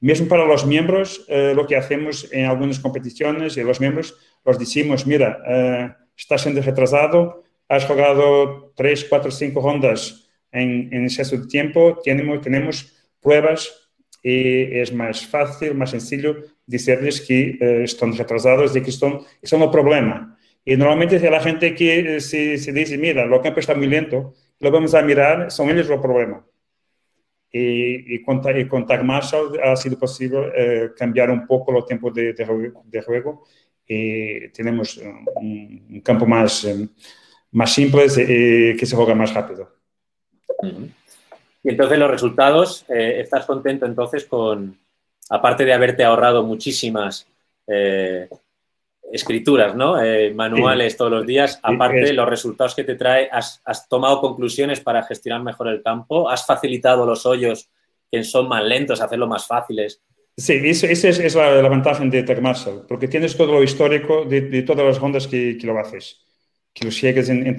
Mismo 0.00 0.28
para 0.28 0.44
los 0.44 0.64
miembros, 0.64 1.24
eh, 1.28 1.52
lo 1.56 1.66
que 1.66 1.76
hacemos 1.76 2.28
en 2.30 2.44
algunas 2.44 2.78
competiciones 2.78 3.56
y 3.56 3.62
los 3.64 3.80
miembros 3.80 4.16
los 4.44 4.58
decimos, 4.58 5.06
mira, 5.06 5.42
eh, 5.48 5.90
estás 6.16 6.42
siendo 6.42 6.62
retrasado, 6.62 7.42
has 7.68 7.84
jugado 7.84 8.72
tres, 8.76 9.04
cuatro, 9.08 9.30
cinco 9.30 9.60
rondas 9.60 10.27
en, 10.52 10.92
en 10.92 11.04
de 11.06 11.46
tiempo, 11.46 11.98
tenemos, 12.02 12.40
tenemos 12.40 12.94
pruebas 13.20 13.90
y 14.22 14.78
es 14.78 14.92
más 14.92 15.26
fácil, 15.26 15.74
más 15.74 15.90
sencillo 15.90 16.36
decirles 16.66 17.20
que 17.20 17.56
eh, 17.60 17.84
están 17.84 18.16
retrasados 18.16 18.76
y 18.76 18.82
que 18.82 18.92
son 19.42 19.62
el 19.62 19.70
problema. 19.70 20.38
Y 20.64 20.76
normalmente 20.76 21.18
la 21.30 21.40
gente 21.40 21.74
que 21.74 22.20
se, 22.20 22.58
se 22.58 22.72
dice, 22.72 22.98
mira, 22.98 23.24
lo 23.24 23.40
campo 23.40 23.60
está 23.60 23.74
muy 23.74 23.86
lento, 23.86 24.34
lo 24.60 24.70
vamos 24.70 24.94
a 24.94 25.02
mirar, 25.02 25.50
son 25.50 25.70
ellos 25.70 25.88
el 25.88 26.00
problema. 26.00 26.44
Y, 27.50 28.14
y, 28.16 28.22
con, 28.22 28.42
y 28.54 28.66
con 28.66 28.84
Tag 28.84 29.02
Marshall 29.02 29.58
ha 29.62 29.74
sido 29.76 29.98
posible 29.98 30.52
eh, 30.54 30.90
cambiar 30.94 31.30
un 31.30 31.46
poco 31.46 31.72
los 31.72 31.86
tiempos 31.86 32.12
de, 32.12 32.34
de, 32.34 32.72
de, 32.84 33.02
juego 33.02 33.44
y 33.86 34.48
tenemos 34.50 34.98
un, 34.98 35.86
un 35.88 36.00
campo 36.02 36.26
más, 36.26 36.64
eh, 36.64 36.86
más 37.52 37.72
simple 37.72 38.04
y 38.04 38.76
que 38.76 38.84
se 38.84 38.94
juega 38.94 39.14
más 39.14 39.32
rápido. 39.32 39.77
Uh 40.58 40.66
-huh. 40.66 40.90
Y 41.62 41.70
entonces 41.70 41.98
los 41.98 42.10
resultados, 42.10 42.84
eh, 42.88 43.20
¿estás 43.20 43.44
contento 43.44 43.84
entonces 43.86 44.24
con, 44.24 44.78
aparte 45.30 45.64
de 45.64 45.72
haberte 45.72 46.04
ahorrado 46.04 46.42
muchísimas 46.42 47.26
eh, 47.66 48.28
escrituras, 49.12 49.74
¿no? 49.74 50.02
Eh, 50.02 50.32
manuales 50.34 50.92
sí. 50.92 50.98
todos 50.98 51.10
los 51.10 51.26
días, 51.26 51.58
aparte 51.62 52.06
sí, 52.06 52.12
los 52.12 52.28
resultados 52.28 52.74
que 52.74 52.84
te 52.84 52.94
trae, 52.94 53.28
has, 53.30 53.60
has, 53.64 53.88
tomado 53.88 54.20
conclusiones 54.20 54.80
para 54.80 55.02
gestionar 55.02 55.42
mejor 55.42 55.68
el 55.68 55.82
campo, 55.82 56.28
has 56.30 56.46
facilitado 56.46 57.04
los 57.04 57.26
hoyos 57.26 57.68
que 58.10 58.22
son 58.24 58.48
más 58.48 58.64
lentos, 58.64 59.00
hacerlo 59.00 59.26
más 59.26 59.46
fáciles. 59.46 60.00
Sí, 60.36 60.60
esa 60.64 60.86
es, 60.86 61.04
es, 61.04 61.34
la, 61.34 61.60
la, 61.60 61.68
ventaja 61.68 62.04
de 62.04 62.40
Marshall, 62.40 62.86
porque 62.88 63.08
tienes 63.08 63.36
todo 63.36 63.52
lo 63.52 63.62
histórico 63.62 64.24
de, 64.24 64.42
de 64.42 64.62
todas 64.62 64.86
las 64.86 64.98
rondas 65.00 65.26
que, 65.26 65.58
que, 65.58 65.66
lo 65.66 65.78
haces, 65.78 66.20
que 66.72 66.84
lo 66.84 66.92
sigues 66.92 67.28
en, 67.28 67.44
en. 67.44 67.56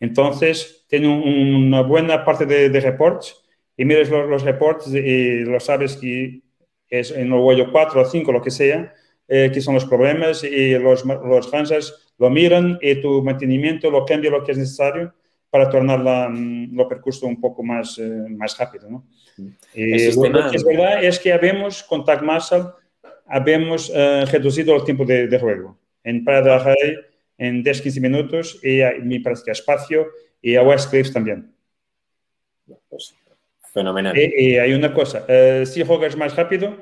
Entonces, 0.00 0.86
tiene 0.88 1.08
un, 1.08 1.54
una 1.66 1.82
buena 1.82 2.24
parte 2.24 2.46
de, 2.46 2.70
de, 2.70 2.80
reports 2.80 3.36
y 3.76 3.84
miras 3.84 4.08
los, 4.08 4.28
los, 4.28 4.42
reports 4.42 4.88
y 4.88 5.40
lo 5.44 5.60
sabes 5.60 5.96
que 5.96 6.40
es 6.88 7.10
en 7.12 7.28
el 7.28 7.34
hoyo 7.34 7.70
4 7.70 8.00
o 8.00 8.04
5, 8.04 8.32
lo 8.32 8.42
que 8.42 8.50
sea, 8.50 8.94
eh, 9.28 9.50
que 9.52 9.60
son 9.60 9.74
los 9.74 9.84
problemas 9.84 10.42
y 10.42 10.76
los, 10.78 11.04
los 11.04 11.50
lo 12.18 12.30
miran 12.30 12.78
y 12.82 12.96
tu 12.96 13.22
mantenimiento 13.22 13.90
lo 13.90 14.04
cambia 14.04 14.30
lo 14.30 14.42
que 14.42 14.52
es 14.52 14.58
necesario 14.58 15.14
para 15.48 15.68
tornar 15.68 16.00
la, 16.00 16.28
mm, 16.28 16.74
lo 16.74 16.88
percurso 16.88 17.26
un 17.26 17.40
poco 17.40 17.62
más, 17.62 17.98
eh, 17.98 18.24
más 18.28 18.58
rápido. 18.58 18.90
¿no? 18.90 19.06
Y 19.74 20.12
lo 20.14 20.50
que 20.50 20.56
es 20.56 20.64
verdad 20.64 21.04
es 21.04 21.18
que 21.18 21.32
habemos, 21.32 21.82
con 21.82 22.04
Tag 22.04 22.22
Marshall, 22.22 22.72
habemos 23.26 23.90
eh, 23.94 24.24
reducido 24.30 24.74
el 24.74 24.84
tiempo 24.84 25.04
de, 25.04 25.28
de 25.28 25.38
juego. 25.38 25.78
En 26.02 26.24
Prada 26.24 26.58
Rey 26.58 26.96
en 27.40 27.64
10-15 27.64 28.00
minutos 28.00 28.60
y 28.62 28.82
me 29.02 29.20
parece 29.20 29.44
que 29.44 29.50
a 29.50 29.52
Espacio 29.52 30.08
y 30.42 30.56
a 30.56 30.62
West 30.62 30.90
Cliffs 30.90 31.12
también. 31.12 31.52
Pues, 32.88 33.14
fenomenal. 33.72 34.16
Y, 34.16 34.32
y, 34.36 34.58
hay 34.58 34.74
una 34.74 34.92
cosa, 34.92 35.24
eh, 35.26 35.64
si 35.64 35.82
juegas 35.82 36.16
más 36.16 36.36
rápido, 36.36 36.76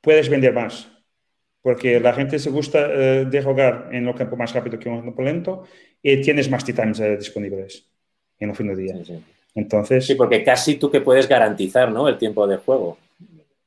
puedes 0.00 0.28
vender 0.28 0.52
más, 0.52 0.88
porque 1.62 2.00
la 2.00 2.12
gente 2.12 2.40
se 2.40 2.50
gusta 2.50 2.88
eh, 2.90 3.24
de 3.24 3.42
jugar 3.42 3.88
en 3.92 4.08
el 4.08 4.14
campo 4.16 4.36
más 4.36 4.52
rápido 4.52 4.80
que 4.80 4.88
un 4.88 5.02
campo 5.02 5.22
lento 5.22 5.64
y 6.02 6.20
tienes 6.20 6.50
más 6.50 6.64
titanes 6.64 6.98
eh, 6.98 7.16
disponibles 7.16 7.86
en 8.40 8.50
el 8.50 8.56
fin 8.56 8.66
de 8.66 8.76
día. 8.76 8.96
Sí, 8.96 9.04
sí. 9.04 9.24
Entonces... 9.54 10.06
Sí, 10.06 10.16
porque 10.16 10.42
casi 10.42 10.74
tú 10.74 10.90
que 10.90 11.00
puedes 11.00 11.28
garantizar 11.28 11.92
¿no? 11.92 12.08
el 12.08 12.18
tiempo 12.18 12.48
de 12.48 12.56
juego. 12.56 12.98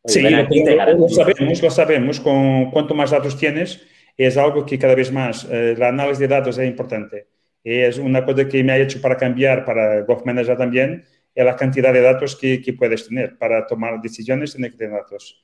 Oye, 0.01 0.13
sí, 0.13 0.21
lo, 0.21 0.97
lo, 0.97 1.09
sabemos, 1.09 1.61
lo 1.61 1.71
sabemos. 1.71 2.19
Con 2.19 2.71
cuanto 2.71 2.93
más 2.93 3.11
datos 3.11 3.37
tienes, 3.37 3.85
es 4.17 4.37
algo 4.37 4.65
que 4.65 4.77
cada 4.77 4.95
vez 4.95 5.11
más, 5.11 5.45
eh, 5.45 5.73
el 5.75 5.83
análisis 5.83 6.19
de 6.19 6.27
datos 6.27 6.57
es 6.57 6.67
importante. 6.67 7.27
Es 7.63 7.97
una 7.97 8.25
cosa 8.25 8.47
que 8.47 8.63
me 8.63 8.73
ha 8.73 8.77
hecho 8.77 9.01
para 9.01 9.17
cambiar 9.17 9.63
para 9.65 10.01
Golf 10.01 10.25
Manager 10.25 10.57
también, 10.57 11.05
es 11.33 11.45
la 11.45 11.55
cantidad 11.55 11.91
de 11.93 12.01
datos 12.01 12.35
que, 12.35 12.61
que 12.61 12.73
puedes 12.73 13.07
tener. 13.07 13.37
Para 13.37 13.65
tomar 13.65 14.01
decisiones 14.01 14.53
tienes 14.53 14.71
que 14.71 14.77
tener 14.77 14.93
datos. 14.93 15.43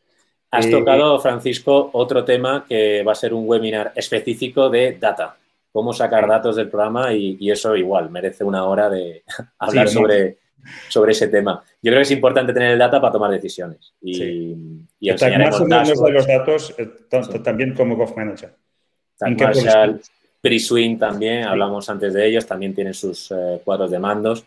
Has 0.51 0.65
eh, 0.65 0.71
tocado, 0.71 1.19
Francisco, 1.19 1.89
otro 1.93 2.23
tema 2.23 2.65
que 2.67 3.03
va 3.03 3.11
a 3.11 3.15
ser 3.15 3.33
un 3.33 3.47
webinar 3.47 3.91
específico 3.95 4.69
de 4.69 4.97
data. 4.99 5.37
Cómo 5.71 5.93
sacar 5.93 6.27
datos 6.27 6.55
del 6.55 6.69
programa 6.69 7.13
y, 7.13 7.37
y 7.39 7.51
eso 7.51 7.75
igual, 7.75 8.09
merece 8.09 8.43
una 8.43 8.65
hora 8.65 8.89
de 8.89 9.23
hablar 9.59 9.87
sí, 9.87 9.93
sobre, 9.93 10.37
sobre 10.87 11.11
ese 11.11 11.27
tema. 11.27 11.63
Yo 11.81 11.91
creo 11.91 11.97
que 11.97 12.03
es 12.03 12.11
importante 12.11 12.53
tener 12.53 12.71
el 12.71 12.79
data 12.79 12.99
para 12.99 13.13
tomar 13.13 13.31
decisiones. 13.31 13.93
Y, 14.01 14.13
sí. 14.13 14.57
y 14.99 15.09
enseñaremos 15.09 15.61
más 15.67 15.87
de 15.87 16.11
los 16.11 16.27
datos 16.27 16.75
eh, 16.77 16.89
sí. 17.09 17.39
también 17.39 17.73
como 17.73 17.95
Golf 17.95 18.15
Manager. 18.15 18.53
Marshall, 19.19 20.01
PreSwing 20.41 20.97
también, 20.97 21.43
hablamos 21.43 21.89
antes 21.89 22.13
de 22.13 22.27
ellos, 22.27 22.45
también 22.45 22.73
tienen 22.73 22.93
sus 22.93 23.31
eh, 23.31 23.61
cuadros 23.63 23.91
de 23.91 23.99
mandos. 23.99 24.45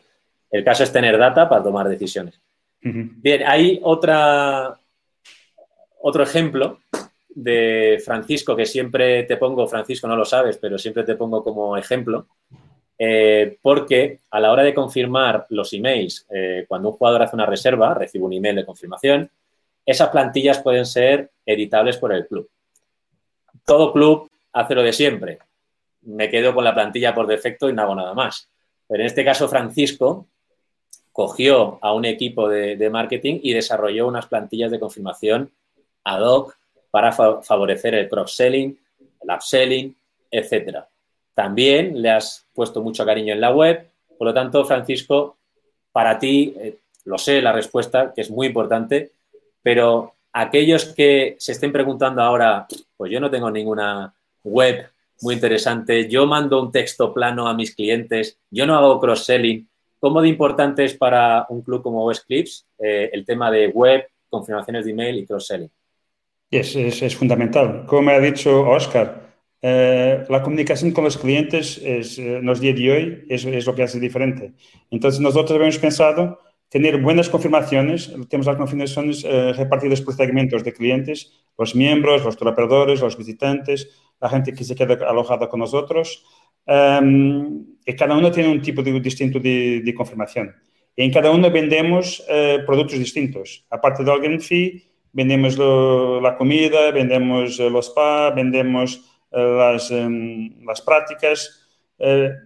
El 0.50 0.64
caso 0.64 0.84
es 0.84 0.92
tener 0.92 1.18
data 1.18 1.48
para 1.48 1.62
tomar 1.62 1.88
decisiones. 1.88 2.40
Uh 2.84 2.88
-huh. 2.88 3.10
Bien, 3.16 3.42
hay 3.46 3.80
otra, 3.82 4.78
otro 6.00 6.22
ejemplo 6.22 6.80
de 7.34 8.00
Francisco 8.04 8.54
que 8.54 8.66
siempre 8.66 9.24
te 9.24 9.36
pongo, 9.36 9.66
Francisco 9.66 10.06
no 10.06 10.16
lo 10.16 10.24
sabes, 10.24 10.58
pero 10.58 10.78
siempre 10.78 11.04
te 11.04 11.16
pongo 11.16 11.42
como 11.42 11.76
ejemplo, 11.76 12.26
eh, 13.04 13.58
porque 13.60 14.20
a 14.30 14.38
la 14.38 14.52
hora 14.52 14.62
de 14.62 14.72
confirmar 14.72 15.46
los 15.48 15.72
emails, 15.72 16.24
eh, 16.30 16.66
cuando 16.68 16.90
un 16.90 16.96
jugador 16.96 17.22
hace 17.22 17.34
una 17.34 17.46
reserva, 17.46 17.94
recibe 17.94 18.22
un 18.22 18.32
email 18.32 18.54
de 18.54 18.64
confirmación, 18.64 19.28
esas 19.84 20.10
plantillas 20.10 20.62
pueden 20.62 20.86
ser 20.86 21.32
editables 21.44 21.96
por 21.96 22.12
el 22.12 22.28
club. 22.28 22.48
Todo 23.66 23.92
club 23.92 24.30
hace 24.52 24.76
lo 24.76 24.84
de 24.84 24.92
siempre. 24.92 25.40
Me 26.02 26.30
quedo 26.30 26.54
con 26.54 26.62
la 26.62 26.74
plantilla 26.74 27.12
por 27.12 27.26
defecto 27.26 27.68
y 27.68 27.72
no 27.72 27.82
hago 27.82 27.96
nada 27.96 28.14
más. 28.14 28.48
Pero 28.86 29.00
en 29.02 29.08
este 29.08 29.24
caso, 29.24 29.48
Francisco 29.48 30.28
cogió 31.10 31.80
a 31.82 31.92
un 31.94 32.04
equipo 32.04 32.48
de, 32.48 32.88
marketing 32.88 33.40
y 33.42 33.52
desarrolló 33.52 34.06
unas 34.06 34.26
plantillas 34.26 34.70
de 34.70 34.78
confirmación 34.78 35.50
ad 36.04 36.22
hoc 36.22 36.56
para 36.92 37.10
favorecer 37.10 37.96
el 37.96 38.08
cross-selling, 38.08 38.78
el 39.22 39.34
upselling, 39.34 39.96
etcétera. 40.30 40.88
También 41.34 42.00
le 42.00 42.10
has 42.10 42.46
puesto 42.54 42.82
mucho 42.82 43.04
cariño 43.04 43.32
en 43.32 43.40
la 43.40 43.50
web, 43.50 43.88
por 44.18 44.28
lo 44.28 44.34
tanto, 44.34 44.64
Francisco, 44.64 45.36
para 45.90 46.18
ti, 46.18 46.54
eh, 46.58 46.78
lo 47.04 47.18
sé 47.18 47.42
la 47.42 47.52
respuesta, 47.52 48.12
que 48.14 48.20
es 48.20 48.30
muy 48.30 48.46
importante, 48.46 49.12
pero 49.62 50.14
aquellos 50.32 50.86
que 50.86 51.36
se 51.38 51.52
estén 51.52 51.72
preguntando 51.72 52.22
ahora, 52.22 52.66
pues 52.96 53.10
yo 53.10 53.20
no 53.20 53.30
tengo 53.30 53.50
ninguna 53.50 54.14
web 54.44 54.86
muy 55.20 55.34
interesante, 55.34 56.08
yo 56.08 56.26
mando 56.26 56.60
un 56.60 56.72
texto 56.72 57.14
plano 57.14 57.48
a 57.48 57.54
mis 57.54 57.74
clientes, 57.74 58.38
yo 58.50 58.66
no 58.66 58.76
hago 58.76 58.98
cross-selling, 59.00 59.68
¿cómo 60.00 60.20
de 60.20 60.28
importante 60.28 60.84
es 60.84 60.94
para 60.94 61.46
un 61.48 61.62
club 61.62 61.82
como 61.82 62.04
West 62.06 62.26
Clips 62.26 62.66
eh, 62.78 63.10
el 63.12 63.24
tema 63.24 63.50
de 63.50 63.68
web, 63.68 64.04
confirmaciones 64.28 64.84
de 64.84 64.90
email 64.90 65.18
y 65.18 65.26
cross-selling? 65.26 65.70
Es, 66.50 66.76
es, 66.76 67.16
fundamental. 67.16 67.86
Como 67.86 68.02
me 68.02 68.12
ha 68.12 68.20
dicho 68.20 68.68
Oscar, 68.68 69.31
eh, 69.62 70.24
la 70.28 70.42
comunicación 70.42 70.90
con 70.90 71.04
los 71.04 71.16
clientes 71.16 71.80
es, 71.82 72.18
eh, 72.18 72.38
en 72.38 72.46
de 72.46 72.92
hoy 72.92 73.24
es, 73.28 73.66
lo 73.66 73.74
que 73.74 73.84
hace 73.84 74.00
diferente. 74.00 74.52
Entonces, 74.90 75.20
nosotros 75.20 75.60
hemos 75.60 75.78
pensado 75.78 76.40
tener 76.68 77.00
buenas 77.00 77.28
confirmaciones. 77.28 78.12
Tenemos 78.28 78.46
las 78.46 78.56
confirmaciones 78.56 79.22
repartidas 79.56 80.00
por 80.00 80.14
segmentos 80.14 80.64
de 80.64 80.72
clientes, 80.72 81.32
los 81.56 81.74
miembros, 81.74 82.24
los 82.24 82.40
operadores, 82.40 83.00
los 83.00 83.16
visitantes, 83.16 83.88
la 84.20 84.28
gente 84.28 84.52
que 84.52 84.64
se 84.64 84.74
queda 84.74 84.94
alojada 85.08 85.48
con 85.48 85.60
nosotros. 85.60 86.24
Um, 86.66 87.66
y 87.84 87.92
cada 87.94 88.16
uno 88.16 88.30
tiene 88.30 88.50
un 88.50 88.62
tipo 88.62 88.82
de, 88.82 89.00
distinto 89.00 89.40
de, 89.40 89.92
confirmación. 89.96 90.54
En 90.96 91.10
cada 91.10 91.30
uno 91.30 91.50
vendemos 91.50 92.20
uh, 92.20 92.64
productos 92.64 92.98
distintos. 92.98 93.66
Aparte 93.68 94.04
del 94.04 94.12
Organ 94.12 94.40
Fee, 94.40 94.88
vendemos 95.12 95.58
la 95.58 96.36
comida, 96.36 96.90
vendemos 96.92 97.58
los 97.58 97.86
spa, 97.86 98.30
vendemos 98.30 99.11
um, 99.32 100.64
las 100.64 100.80
prácticas. 100.80 101.58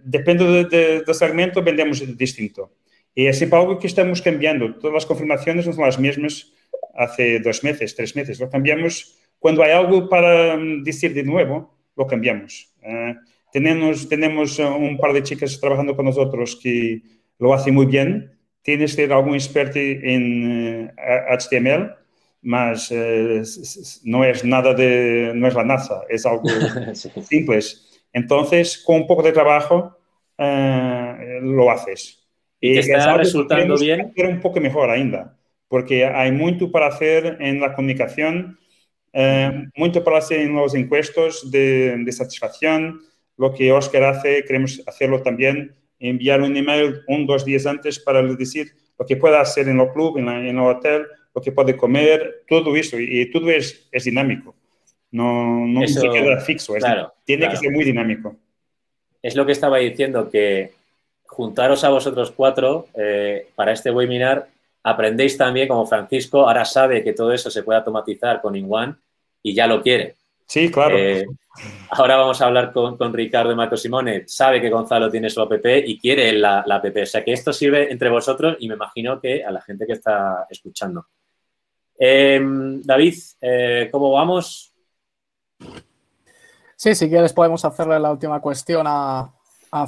depende 0.03 0.45
de, 0.45 0.65
de, 0.65 1.01
del 1.01 1.15
segmento, 1.15 1.61
vendemos 1.61 2.01
distinto. 2.17 2.71
Y 3.15 3.25
es 3.25 3.37
siempre 3.37 3.59
algo 3.59 3.79
que 3.79 3.87
estamos 3.87 4.21
cambiando. 4.21 4.75
Todas 4.75 4.93
las 4.93 5.05
confirmaciones 5.05 5.65
no 5.65 5.73
son 5.73 5.85
las 5.85 5.99
mismas 5.99 6.53
hace 6.95 7.39
dos 7.39 7.63
meses, 7.63 7.95
tres 7.95 8.15
meses. 8.15 8.39
Lo 8.39 8.49
cambiamos 8.49 9.17
cuando 9.39 9.63
hay 9.63 9.71
algo 9.71 10.09
para 10.09 10.55
um, 10.55 10.83
decir 10.83 11.13
de 11.13 11.23
nuevo, 11.23 11.73
lo 11.95 12.07
cambiamos. 12.07 12.73
Tenemos, 13.51 14.07
tenemos 14.07 14.59
eh, 14.59 14.65
un 14.65 14.97
par 14.97 15.13
de 15.13 15.23
chicas 15.23 15.59
trabajando 15.59 15.95
con 15.95 16.05
nosotros 16.05 16.59
que 16.61 17.01
lo 17.39 17.53
hacen 17.53 17.73
muy 17.73 17.85
bien. 17.85 18.37
Tienes 18.61 18.95
que 18.95 19.03
ser 19.03 19.13
algún 19.13 19.35
experto 19.35 19.79
en 19.79 20.91
HTML, 20.97 21.83
eh, 21.83 21.95
mas 22.41 22.91
eh, 22.91 23.41
no 24.03 24.23
es 24.23 24.45
nada 24.45 24.73
de, 24.73 25.31
no 25.35 25.47
es 25.47 25.53
la 25.53 25.63
NASA, 25.63 26.01
es 26.09 26.25
algo 26.25 26.43
sí. 26.93 27.09
simple. 27.21 27.59
Entonces, 28.13 28.77
con 28.85 28.97
un 28.97 29.07
poco 29.07 29.23
de 29.23 29.31
trabajo, 29.31 29.97
lo 30.37 31.71
haces. 31.71 32.23
Y, 32.59 32.77
está 32.77 33.17
resultando 33.17 33.77
bien. 33.77 34.13
Un 34.15 34.39
poco 34.39 34.59
mejor 34.59 34.89
ainda, 34.89 35.37
porque 35.67 36.05
hay 36.05 36.31
mucho 36.31 36.71
para 36.71 36.87
hacer 36.87 37.37
en 37.39 37.59
la 37.59 37.73
comunicación, 37.73 38.57
mucho 39.75 40.03
para 40.03 40.19
hacer 40.19 40.41
en 40.41 40.55
los 40.55 40.73
encuestos 40.73 41.51
de, 41.51 41.97
de 41.97 42.11
satisfacción, 42.11 43.01
lo 43.37 43.53
que 43.53 43.71
Oscar 43.71 44.03
hace, 44.03 44.43
queremos 44.43 44.81
hacerlo 44.87 45.21
también, 45.21 45.75
enviar 45.99 46.41
un 46.41 46.55
email 46.55 47.01
un 47.07 47.25
dos 47.25 47.45
días 47.45 47.65
antes 47.65 47.99
para 47.99 48.21
decir 48.21 48.71
lo 48.97 49.05
que 49.05 49.15
puede 49.15 49.37
hacer 49.37 49.67
en 49.69 49.79
el 49.79 49.89
club, 49.89 50.17
en, 50.17 50.27
el 50.27 50.59
hotel, 50.59 51.05
lo 51.37 51.43
que 51.43 51.51
puede 51.51 51.77
comer, 51.77 52.43
todo 52.49 52.75
eso. 52.75 52.97
Y, 52.99 53.29
todo 53.31 53.51
es, 53.51 53.87
es, 53.91 54.03
dinámico. 54.05 54.55
No, 55.11 55.67
no 55.67 55.87
se 55.87 56.09
queda 56.09 56.39
fixo. 56.39 56.73
tiene 57.23 57.47
que 57.47 57.57
ser 57.57 57.71
muy 57.71 57.85
dinámico. 57.85 58.35
Es 59.21 59.35
lo 59.35 59.45
que 59.45 59.51
estaba 59.51 59.77
diciendo, 59.77 60.31
que 60.31 60.71
juntaros 61.25 61.83
a 61.83 61.89
vosotros 61.89 62.31
cuatro 62.35 62.87
eh, 62.95 63.49
para 63.53 63.71
este 63.71 63.91
webinar, 63.91 64.47
aprendéis 64.81 65.37
también, 65.37 65.67
como 65.67 65.85
Francisco, 65.85 66.47
ahora 66.47 66.65
sabe 66.65 67.03
que 67.03 67.13
todo 67.13 67.31
eso 67.31 67.51
se 67.51 67.61
puede 67.61 67.77
automatizar 67.77 68.41
con 68.41 68.55
InOne 68.55 68.95
y 69.43 69.53
ya 69.53 69.67
lo 69.67 69.83
quiere. 69.83 70.15
Sí, 70.47 70.71
claro. 70.71 70.97
Eh, 70.97 71.23
ahora 71.91 72.15
vamos 72.15 72.41
a 72.41 72.47
hablar 72.47 72.71
con, 72.71 73.13
Ricardo 73.13 73.51
y 73.51 73.55
Marco 73.55 73.77
Simone. 73.77 74.23
Sabe 74.25 74.59
que 74.59 74.71
Gonzalo 74.71 75.11
tiene 75.11 75.29
su 75.29 75.39
app 75.39 75.53
y 75.85 75.99
quiere 75.99 76.31
la, 76.33 76.61
app. 76.61 76.85
O 76.85 77.05
sea 77.05 77.23
que 77.23 77.33
esto 77.33 77.53
sirve 77.53 77.91
entre 77.91 78.09
vosotros 78.09 78.57
y 78.59 78.67
me 78.67 78.73
imagino 78.73 79.19
que 79.19 79.43
a 79.43 79.51
la 79.51 79.61
gente 79.61 79.85
que 79.85 79.93
está 79.93 80.47
escuchando. 80.49 81.05
Em, 81.97 82.81
David, 82.83 83.15
eh, 83.41 83.89
¿cómo 83.91 84.11
vamos? 84.11 84.73
Sí, 86.75 86.93
si 86.93 87.09
quieres 87.09 87.33
podemos 87.33 87.65
hacerle 87.65 87.99
la 87.99 88.11
última 88.11 88.39
cuestión 88.39 88.85
a, 88.87 89.33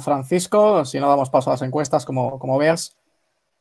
Francisco, 0.00 0.84
si 0.84 1.00
no 1.00 1.08
damos 1.08 1.30
paso 1.30 1.50
a 1.50 1.54
las 1.54 1.62
encuestas, 1.62 2.04
como, 2.04 2.38
como 2.38 2.58
veas. 2.58 2.96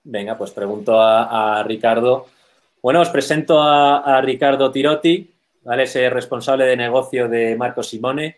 Venga, 0.03 0.37
pues 0.37 0.51
pregunto 0.51 1.01
a, 1.01 1.63
Ricardo. 1.63 2.27
Bueno, 2.83 3.01
os 3.01 3.09
presento 3.09 3.61
a 3.61 4.21
Ricardo 4.21 4.69
Tirotti, 4.69 5.33
¿vale? 5.63 5.83
Es 5.83 5.95
el 5.95 6.11
responsable 6.11 6.65
de 6.65 6.75
negocio 6.75 7.27
de 7.27 7.55
Marco 7.55 7.83
Simone, 7.83 8.37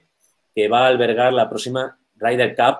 que 0.54 0.68
va 0.68 0.86
a 0.86 0.88
albergar 0.88 1.34
la 1.34 1.50
próxima 1.50 1.98
Ryder 2.16 2.56
Cup 2.56 2.80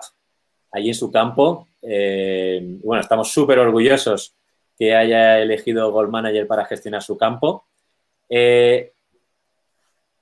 allí 0.70 0.88
en 0.88 0.94
su 0.94 1.10
campo. 1.10 1.68
Eh, 1.82 2.60
bueno, 2.82 3.00
estamos 3.00 3.32
súper 3.32 3.58
orgullosos 3.58 4.34
que 4.82 4.96
haya 4.96 5.38
elegido 5.38 5.92
Gold 5.92 6.10
Manager 6.10 6.44
para 6.48 6.64
gestionar 6.64 7.04
su 7.04 7.16
campo. 7.16 7.66
Eh, 8.28 8.90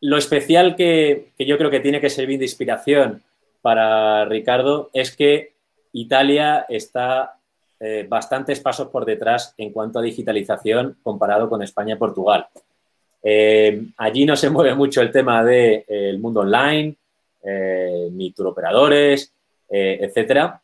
lo 0.03 0.19
especial 0.19 0.77
que, 0.77 1.33
yo 1.39 1.57
creo 1.57 1.71
que 1.71 1.81
tiene 1.81 1.99
que 1.99 2.11
servir 2.11 2.39
de 2.39 2.45
inspiración 2.45 3.23
para 3.63 4.27
Ricardo 4.27 4.91
es 4.93 5.17
que 5.17 5.55
Italia 5.95 6.67
está 6.69 7.39
eh, 7.81 8.05
bastantes 8.07 8.61
pasos 8.61 8.89
por 8.89 9.07
detrás 9.07 9.55
en 9.57 9.73
cuanto 9.73 9.99
a 9.99 10.03
digitalización 10.03 10.99
comparado 11.03 11.49
con 11.49 11.63
España 11.63 11.95
y 11.95 11.99
Portugal. 11.99 12.47
Eh, 13.23 13.83
allí 13.97 14.27
no 14.27 14.37
se 14.37 14.51
mueve 14.51 14.75
mucho 14.75 15.01
el 15.01 15.11
tema 15.11 15.43
del 15.43 15.85
de, 15.89 16.19
mundo 16.21 16.41
online, 16.41 16.97
eh, 17.45 18.11
ni 18.13 18.31
turoperadores, 18.33 19.33
eh, 19.71 20.01
etcétera. 20.03 20.61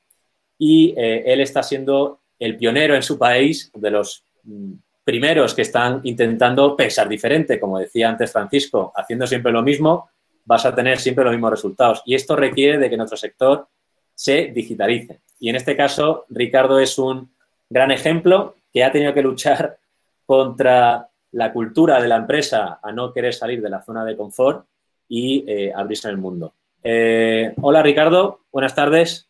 Y 0.59 0.93
él 0.99 1.41
está 1.41 1.63
siendo 1.63 2.21
el 2.39 2.57
pionero 2.57 2.95
en 2.95 3.03
su 3.03 3.19
país, 3.19 3.71
de 3.75 3.91
los 3.91 4.25
mm, 4.45 4.73
primeros 5.05 5.55
que 5.55 5.63
están 5.63 6.01
intentando 6.05 6.77
pensar 6.77 7.09
diferente. 7.09 7.61
Como 7.61 7.79
decía 7.79 8.09
antes 8.09 8.33
Francisco, 8.33 8.93
haciendo 8.95 9.27
siempre 9.27 9.53
lo 9.53 9.63
mismo, 9.63 10.11
vas 10.45 10.65
a 10.67 10.75
tener 10.75 10.99
siempre 10.99 11.25
los 11.25 11.33
mismos 11.33 11.51
resultados. 11.51 12.03
Y 12.07 12.15
esto 12.15 12.37
requiere 12.37 12.79
de 12.79 12.91
que 12.91 12.97
nuestro 12.97 13.17
sector 13.17 13.69
se 14.15 14.47
digitalice. 14.47 15.21
Y 15.39 15.51
en 15.51 15.57
este 15.57 15.77
caso, 15.77 16.25
Ricardo 16.31 16.79
es 16.79 16.99
un 16.99 17.31
gran 17.69 17.91
ejemplo 17.91 18.57
que 18.73 18.85
ha 18.85 18.93
tenido 18.93 19.13
que 19.15 19.23
luchar 19.23 19.79
contra 20.27 21.09
la 21.33 21.53
cultura 21.53 22.01
de 22.01 22.09
la 22.09 22.17
empresa 22.17 22.81
a 22.83 22.93
no 22.93 23.13
querer 23.13 23.35
salir 23.35 23.61
de 23.61 23.71
la 23.71 23.83
zona 23.83 24.05
de 24.05 24.17
confort 24.17 24.67
y 25.09 25.45
eh, 25.47 25.73
abrirse 25.75 26.09
en 26.09 26.15
el 26.15 26.21
mundo. 26.21 26.55
Eh, 26.83 27.53
hola 27.61 27.83
Ricardo, 27.83 28.41
buenas 28.51 28.75
tardes. 28.75 29.26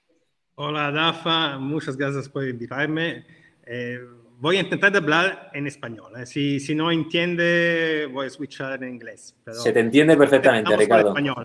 Hola 0.59 0.91
Dafa, 0.91 1.59
muchas 1.59 1.99
gracias 1.99 2.31
por 2.31 2.49
invitarme. 2.49 3.27
Eh, 3.67 4.01
voy 4.39 4.57
a 4.57 4.61
intentar 4.61 4.97
hablar 4.97 5.51
en 5.53 5.67
español. 5.67 6.15
Si, 6.25 6.61
si, 6.61 6.75
no 6.75 6.91
entiende, 6.91 8.09
voy 8.11 8.27
a 8.27 8.31
switchar 8.31 8.83
en 8.83 8.95
inglés. 8.95 9.37
Se 9.53 9.71
te 9.71 9.81
entiende 9.81 10.17
perfectamente, 10.17 10.75
Ricardo. 10.75 11.09
Español. 11.09 11.45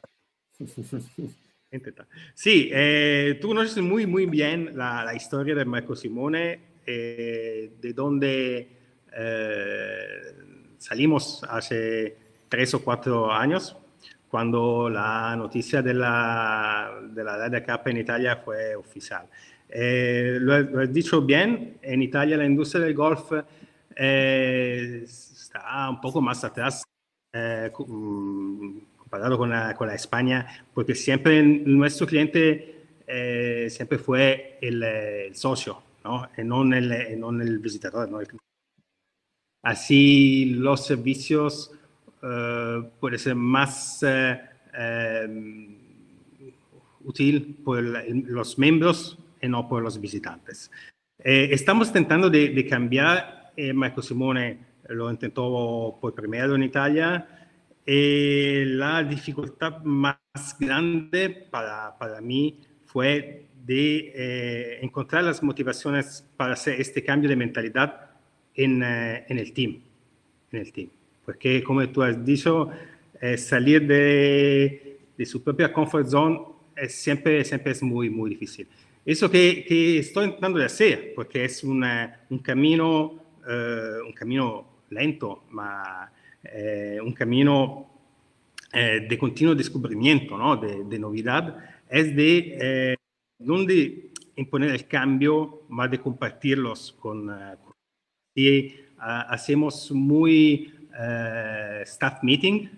Sí, 2.33 2.69
tú 3.39 3.47
conoces 3.47 3.77
muy, 3.81 4.05
muy 4.05 4.25
bien 4.25 4.71
la, 4.75 5.05
la 5.05 5.15
historia 5.15 5.55
de 5.55 5.63
Marco 5.63 5.95
Simone, 5.95 6.59
de 6.85 7.93
donde 7.95 8.67
salimos 10.77 11.45
hace 11.49 12.17
tres 12.49 12.73
o 12.73 12.83
cuatro 12.83 13.31
años, 13.31 13.77
cuando 14.31 14.89
la 14.89 15.35
noticia 15.35 15.81
de 15.81 15.93
la, 15.93 17.01
de 17.13 17.21
la 17.21 17.63
Cup 17.65 17.89
en 17.89 17.97
Italia 17.97 18.37
fue 18.37 18.73
oficial. 18.77 19.27
Eh, 19.67 20.37
lo, 20.39 20.79
has 20.81 20.93
dicho 20.93 21.21
bien, 21.21 21.77
en 21.81 22.01
Italia 22.01 22.37
la 22.37 22.45
industria 22.45 22.85
del 22.85 22.93
golf 22.93 23.33
eh, 23.93 25.01
está 25.03 25.89
un 25.89 25.99
poco 25.99 26.21
más 26.21 26.43
atrás 26.45 26.83
eh, 27.33 27.69
mm, 27.77 28.77
comparado 28.95 29.37
con 29.37 29.49
la, 29.49 29.75
con 29.75 29.89
la, 29.89 29.95
España, 29.95 30.65
porque 30.73 30.95
siempre 30.95 31.43
nuestro 31.43 32.07
cliente 32.07 32.85
eh, 33.05 33.67
siempre 33.69 33.97
fue 33.97 34.57
el, 34.61 34.81
el 34.81 35.35
socio, 35.35 35.83
¿no? 36.05 36.29
Y 36.37 36.43
no 36.43 36.63
el, 36.73 37.19
no 37.19 37.29
el 37.31 37.59
visitador. 37.59 38.09
¿no? 38.09 38.19
Así 39.61 40.45
los 40.55 40.85
servicios 40.85 41.71
uh, 42.23 42.89
pueden 42.99 43.19
ser 43.19 43.35
más 43.35 44.03
uh, 44.03 45.27
um, 45.27 45.77
útil 47.03 47.57
por 47.63 47.81
los 47.81 48.57
miembros 48.57 49.17
y 49.41 49.47
no 49.47 49.67
por 49.67 49.81
los 49.81 49.99
visitantes. 49.99 50.71
Eh, 51.19 51.49
estamos 51.51 51.87
intentando 51.87 52.29
de, 52.29 52.49
de 52.49 52.65
cambiar, 52.65 53.51
eh, 53.55 53.73
Marco 53.73 54.01
Simone 54.01 54.71
lo 54.89 55.09
intentó 55.09 55.97
por 56.01 56.13
primero 56.13 56.55
en 56.55 56.63
Italia, 56.63 57.27
eh, 57.85 58.63
la 58.67 59.03
dificultad 59.03 59.81
más 59.83 60.17
grande 60.59 61.29
para, 61.29 61.97
para 61.97 62.21
mí 62.21 62.59
fue 62.85 63.47
de 63.65 64.11
eh, 64.15 64.79
encontrar 64.81 65.23
las 65.23 65.41
motivaciones 65.41 66.27
para 66.37 66.53
hacer 66.53 66.79
este 66.79 67.03
cambio 67.03 67.29
de 67.29 67.35
mentalidad 67.35 68.11
en, 68.53 68.83
eh, 68.83 69.25
en, 69.27 69.37
el 69.39 69.53
team. 69.53 69.81
En 70.51 70.59
el 70.59 70.71
team. 70.71 70.89
Porque, 71.31 71.63
como 71.63 71.87
tú 71.89 72.03
has 72.03 72.23
dicho, 72.25 72.69
eh, 73.21 73.37
salir 73.37 73.87
de, 73.87 74.99
de, 75.17 75.25
su 75.25 75.41
propia 75.41 75.71
comfort 75.71 76.05
zone 76.07 76.41
es 76.75 76.93
siempre, 76.93 77.45
siempre 77.45 77.71
es 77.71 77.81
muy, 77.81 78.09
muy 78.09 78.31
difícil. 78.31 78.67
Eso 79.05 79.31
que, 79.31 79.63
que 79.65 79.99
estoy 79.99 80.25
intentando 80.25 80.59
de 80.59 80.65
hacer, 80.65 81.13
porque 81.15 81.45
es 81.45 81.63
una, 81.63 82.19
un, 82.29 82.39
camino, 82.39 83.23
un 84.05 84.13
camino 84.13 84.65
lento, 84.89 85.45
ma, 85.51 86.11
un 87.01 87.13
camino 87.13 87.89
de 88.73 89.17
continuo 89.17 89.55
descubrimiento, 89.55 90.37
¿no? 90.37 90.57
de, 90.57 90.83
de 90.83 90.99
novedad, 90.99 91.57
es 91.89 92.13
de 92.13 92.97
no 93.39 93.63
de 93.63 94.11
imponer 94.35 94.71
el 94.71 94.85
cambio, 94.87 95.63
más 95.69 95.89
de 95.89 95.99
compartirlos 95.99 96.91
con... 96.99 97.29
Uh, 97.29 97.57
y 98.35 98.67
uh, 98.67 99.27
hacemos 99.29 99.91
muy 99.91 100.80
uh, 100.93 101.81
staff 101.83 102.23
meeting 102.23 102.69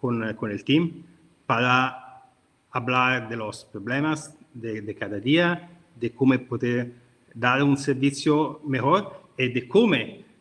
con, 0.00 0.34
con, 0.34 0.50
el 0.50 0.64
team 0.64 1.04
para 1.46 2.22
hablar 2.70 3.28
de 3.28 3.36
los 3.36 3.64
problemas 3.64 4.34
de, 4.54 4.80
de, 4.80 4.94
cada 4.94 5.18
día, 5.18 5.70
de 5.98 6.10
cómo 6.12 6.38
poder 6.38 6.92
dar 7.34 7.62
un 7.62 7.76
servicio 7.76 8.60
mejor 8.64 9.22
y 9.38 9.48
de 9.48 9.68
cómo 9.68 9.96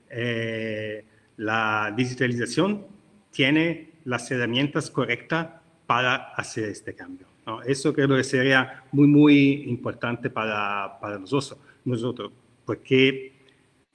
eh, 0.09 1.05
la 1.37 1.93
digitalización 1.95 2.85
tiene 3.31 3.91
las 4.05 4.29
herramientas 4.31 4.89
correctas 4.89 5.47
para 5.85 6.33
hacer 6.35 6.65
este 6.65 6.93
cambio. 6.93 7.27
¿no? 7.45 7.61
Eso 7.63 7.93
creo 7.93 8.09
que 8.09 8.23
sería 8.23 8.83
muy, 8.91 9.07
muy 9.07 9.63
importante 9.69 10.29
para, 10.29 10.97
para 10.99 11.17
nosotros, 11.17 11.57
nosotros, 11.85 12.31
porque 12.65 13.33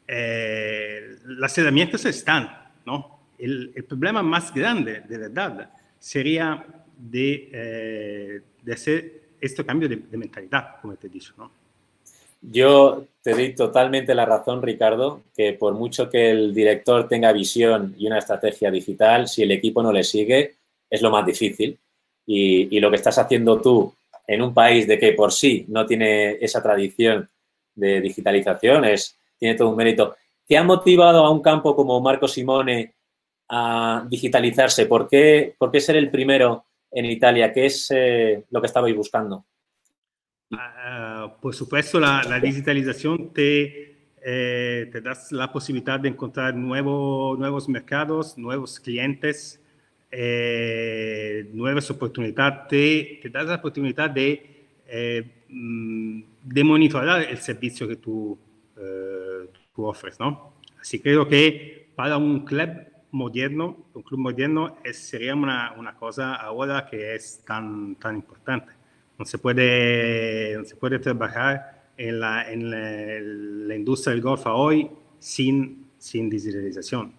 eh, 0.06 1.16
las 1.26 1.56
herramientas 1.58 2.04
están, 2.04 2.48
¿no? 2.84 3.15
El, 3.38 3.84
problema 3.88 4.22
más 4.22 4.52
grande, 4.52 5.02
de 5.08 5.18
verdad, 5.18 5.70
sería 5.98 6.64
de, 6.96 7.50
eh, 7.52 8.72
hacer 8.72 9.22
este 9.40 9.64
cambio 9.64 9.88
de, 9.88 9.96
mentalidad, 10.16 10.80
como 10.80 10.94
te 10.94 11.06
he 11.06 11.10
dicho. 11.10 11.34
Yo 12.40 13.06
te 13.22 13.32
doy 13.32 13.54
totalmente 13.54 14.14
la 14.14 14.24
razón, 14.24 14.62
Ricardo, 14.62 15.22
que 15.34 15.54
por 15.54 15.74
mucho 15.74 16.08
que 16.08 16.30
el 16.30 16.54
director 16.54 17.08
tenga 17.08 17.32
visión 17.32 17.94
y 17.98 18.06
una 18.06 18.18
estrategia 18.18 18.70
digital, 18.70 19.26
si 19.26 19.42
el 19.42 19.50
equipo 19.50 19.82
no 19.82 19.92
le 19.92 20.04
sigue, 20.04 20.54
es 20.88 21.02
lo 21.02 21.10
más 21.10 21.26
difícil. 21.26 21.78
Y, 22.26 22.80
lo 22.80 22.90
que 22.90 22.96
estás 22.96 23.18
haciendo 23.18 23.60
tú 23.60 23.94
en 24.26 24.42
un 24.42 24.52
país 24.52 24.86
de 24.86 24.98
que 24.98 25.12
por 25.12 25.32
sí 25.32 25.64
no 25.68 25.86
tiene 25.86 26.32
esa 26.40 26.62
tradición 26.62 27.28
de 27.74 28.00
digitalización 28.00 28.84
es, 28.84 29.16
tiene 29.38 29.54
todo 29.54 29.70
un 29.70 29.76
mérito. 29.76 30.16
¿Qué 30.46 30.56
ha 30.56 30.64
motivado 30.64 31.24
a 31.24 31.30
un 31.30 31.40
campo 31.40 31.74
como 31.76 32.00
Marco 32.00 32.26
Simone 32.26 32.94
a 33.48 34.06
digitalizarse? 34.08 34.86
¿Por 34.86 35.08
qué, 35.08 35.54
por 35.58 35.70
qué 35.70 35.80
ser 35.80 35.96
el 35.96 36.10
primero 36.10 36.64
en 36.90 37.06
Italia? 37.06 37.52
¿Qué 37.52 37.66
es 37.66 37.88
eh, 37.90 38.44
lo 38.50 38.60
que 38.60 38.66
estabais 38.66 38.94
buscando? 38.94 39.44
Uh, 40.50 41.40
por 41.40 41.54
supuesto, 41.54 41.98
la, 41.98 42.22
la 42.22 42.38
digitalización 42.38 43.32
te, 43.32 43.96
eh, 44.24 44.88
te 44.90 45.00
da 45.00 45.12
la 45.30 45.52
posibilidad 45.52 45.98
de 45.98 46.08
encontrar 46.08 46.54
nuevo, 46.54 47.36
nuevos 47.36 47.68
mercados, 47.68 48.38
nuevos 48.38 48.80
clientes, 48.80 49.60
eh, 50.10 51.48
nuevas 51.52 51.90
oportunidades, 51.90 52.68
te, 52.68 53.18
te, 53.22 53.28
da 53.28 53.42
la 53.42 53.56
oportunidad 53.56 54.10
de, 54.10 54.66
eh, 54.86 55.44
mm, 55.48 56.22
de 56.42 56.64
monitorar 56.64 57.22
el 57.22 57.38
servicio 57.38 57.86
que 57.86 57.96
tú, 57.96 58.38
eh, 58.76 59.48
tú 59.74 59.84
ofreces, 59.84 60.20
¿no? 60.20 60.54
Así 60.80 61.00
creo 61.00 61.28
que 61.28 61.90
para 61.94 62.16
un 62.16 62.44
club 62.44 62.68
moderno, 63.10 63.86
un 63.94 64.02
club 64.02 64.20
moderno 64.20 64.76
es, 64.84 64.98
sería 64.98 65.34
una, 65.34 65.74
una, 65.76 65.94
cosa 65.94 66.34
ahora 66.34 66.86
que 66.90 67.14
es 67.14 67.42
tan, 67.46 67.96
tan 67.96 68.16
importante. 68.16 68.72
No 69.18 69.24
se 69.24 69.38
puede, 69.38 70.56
no 70.56 70.64
se 70.64 70.76
puede 70.76 70.98
trabajar 70.98 71.90
en 71.96 72.20
la, 72.20 72.50
en 72.50 72.70
la, 72.70 73.66
la 73.68 73.74
industria 73.74 74.12
del 74.12 74.22
golf 74.22 74.46
hoy 74.46 74.90
sin, 75.18 75.86
sin 75.98 76.28
digitalización. 76.28 77.12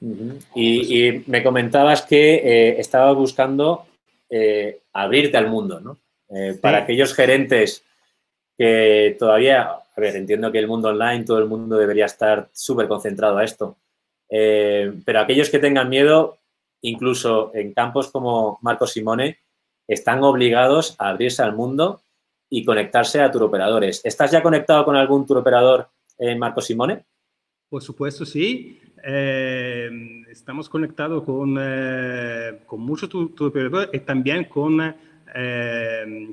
Uh 0.00 0.14
-huh. 0.14 0.44
y, 0.54 1.06
y, 1.08 1.24
me 1.26 1.42
comentabas 1.42 2.02
que 2.02 2.34
eh, 2.34 2.80
estabas 2.80 3.16
buscando 3.16 3.86
eh, 4.28 4.80
abrirte 4.92 5.36
al 5.38 5.48
mundo, 5.48 5.80
¿no? 5.80 5.98
Eh, 6.28 6.52
sí. 6.52 6.58
Para 6.60 6.78
aquellos 6.78 7.14
gerentes 7.14 7.82
que 8.58 9.16
todavía, 9.18 9.62
a 9.62 10.00
ver, 10.00 10.16
entiendo 10.16 10.50
que 10.50 10.58
el 10.58 10.66
mundo 10.66 10.88
online, 10.88 11.24
todo 11.24 11.38
el 11.38 11.46
mundo 11.46 11.76
debería 11.76 12.06
estar 12.06 12.48
súper 12.52 12.88
concentrado 12.88 13.38
a 13.38 13.44
esto, 13.44 13.76
eh, 14.28 14.92
pero 15.04 15.20
aquellos 15.20 15.50
que 15.50 15.58
tengan 15.58 15.88
miedo, 15.88 16.38
incluso 16.82 17.50
en 17.54 17.72
campos 17.72 18.10
como 18.10 18.58
Marco 18.62 18.86
Simone, 18.86 19.38
están 19.86 20.22
obligados 20.22 20.96
a 20.98 21.10
abrirse 21.10 21.42
al 21.42 21.54
mundo 21.54 22.00
y 22.48 22.64
conectarse 22.64 23.20
a 23.20 23.30
turoperadores. 23.30 24.00
¿Estás 24.04 24.30
ya 24.30 24.42
conectado 24.42 24.84
con 24.84 24.96
algún 24.96 25.26
turoperador, 25.26 25.88
eh, 26.18 26.36
Marco 26.36 26.60
Simone? 26.60 27.04
Por 27.68 27.82
supuesto, 27.82 28.24
sí. 28.24 28.80
Eh, 29.04 29.90
estamos 30.30 30.68
conectados 30.68 31.22
con, 31.24 31.56
eh, 31.60 32.60
con 32.66 32.80
muchos 32.80 33.08
turoperadores 33.08 33.90
y 33.92 34.00
también 34.00 34.44
con, 34.44 34.94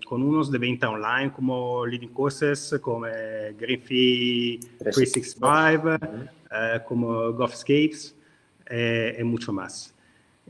con 0.06 0.24
unos 0.24 0.52
de 0.52 0.58
venta 0.58 0.90
online 0.90 1.32
como 1.34 1.86
Leading 1.86 2.14
Courses, 2.14 2.80
como 2.82 3.02
Greenfee 3.02 4.60
365. 4.80 5.98
365. 6.00 6.43
Eh, 6.54 6.80
como 6.86 7.34
Goffscapes 7.34 8.16
eh, 8.70 9.18
y 9.20 9.24
mucho 9.24 9.52
más. 9.52 9.94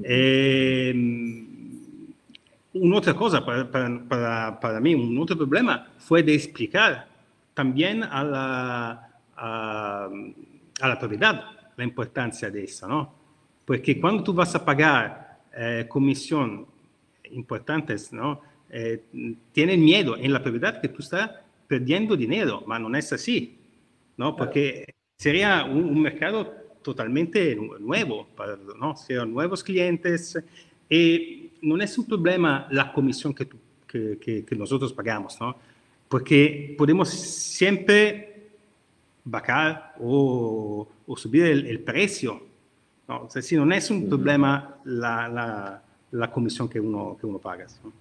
Eh, 0.04 0.94
una 2.74 2.98
otra 2.98 3.14
cosa 3.14 3.46
para, 3.46 3.72
para, 3.72 4.60
para, 4.60 4.80
mí, 4.80 4.96
un 4.96 5.18
otro 5.20 5.38
problema 5.38 5.88
fue 5.98 6.24
de 6.24 6.34
explicar 6.34 7.08
también 7.54 8.04
a 8.04 8.24
la, 8.24 9.10
a, 9.38 10.10
a 10.82 10.88
la 10.88 11.00
propiedad 11.00 11.44
la 11.76 11.84
importancia 11.84 12.50
de 12.50 12.64
eso, 12.64 12.88
¿no? 12.88 13.14
Porque 13.66 14.00
cuando 14.00 14.24
tú 14.24 14.34
vas 14.34 14.54
a 14.56 14.64
pagar 14.64 15.40
eh, 15.56 15.86
comisión 15.88 16.66
importantes, 17.32 18.12
¿no? 18.12 18.42
Eh, 18.70 19.04
tienen 19.52 19.84
miedo 19.84 20.18
en 20.18 20.34
la 20.34 20.42
propiedad 20.42 20.82
que 20.82 20.90
tú 20.90 21.02
estás 21.02 21.32
perdiendo 21.68 22.16
dinero, 22.16 22.64
pero 22.68 22.90
no 22.90 22.98
es 22.98 23.14
así, 23.14 23.58
¿no? 24.18 24.36
Porque 24.36 24.94
sería 25.18 25.66
un, 25.66 25.84
un 25.86 26.02
mercado 26.02 26.46
totalmente 26.82 27.58
nuevo, 27.80 28.28
para, 28.36 28.58
¿no? 28.58 28.96
Serían 28.96 29.34
nuevos 29.34 29.64
clientes 29.64 30.38
y 30.90 31.52
no 31.62 31.82
es 31.82 31.98
un 31.98 32.06
problema 32.06 32.68
la 32.72 32.92
comisión 32.92 33.34
que, 33.34 33.46
tú, 33.46 33.58
que, 33.88 34.18
que, 34.20 34.46
que 34.46 34.56
nosotros 34.56 34.94
pagamos, 34.94 35.40
¿no? 35.40 35.56
Porque 36.10 36.76
podemos 36.78 37.10
siempre 37.10 38.34
bajar 39.24 39.96
o, 40.00 40.88
o 41.08 41.18
subir 41.18 41.46
el, 41.46 41.66
el 41.66 41.80
precio. 41.80 42.42
¿no? 43.08 43.24
O 43.24 43.30
sea, 43.30 43.42
si 43.42 43.56
no 43.56 43.72
es 43.74 43.90
un 43.90 44.08
problema 44.08 44.78
la, 44.86 45.28
la, 45.28 45.84
la 46.12 46.32
comisión 46.32 46.70
que 46.70 46.80
uno, 46.80 47.18
que 47.20 47.26
uno 47.26 47.40
paga. 47.40 47.66
¿no? 47.84 47.92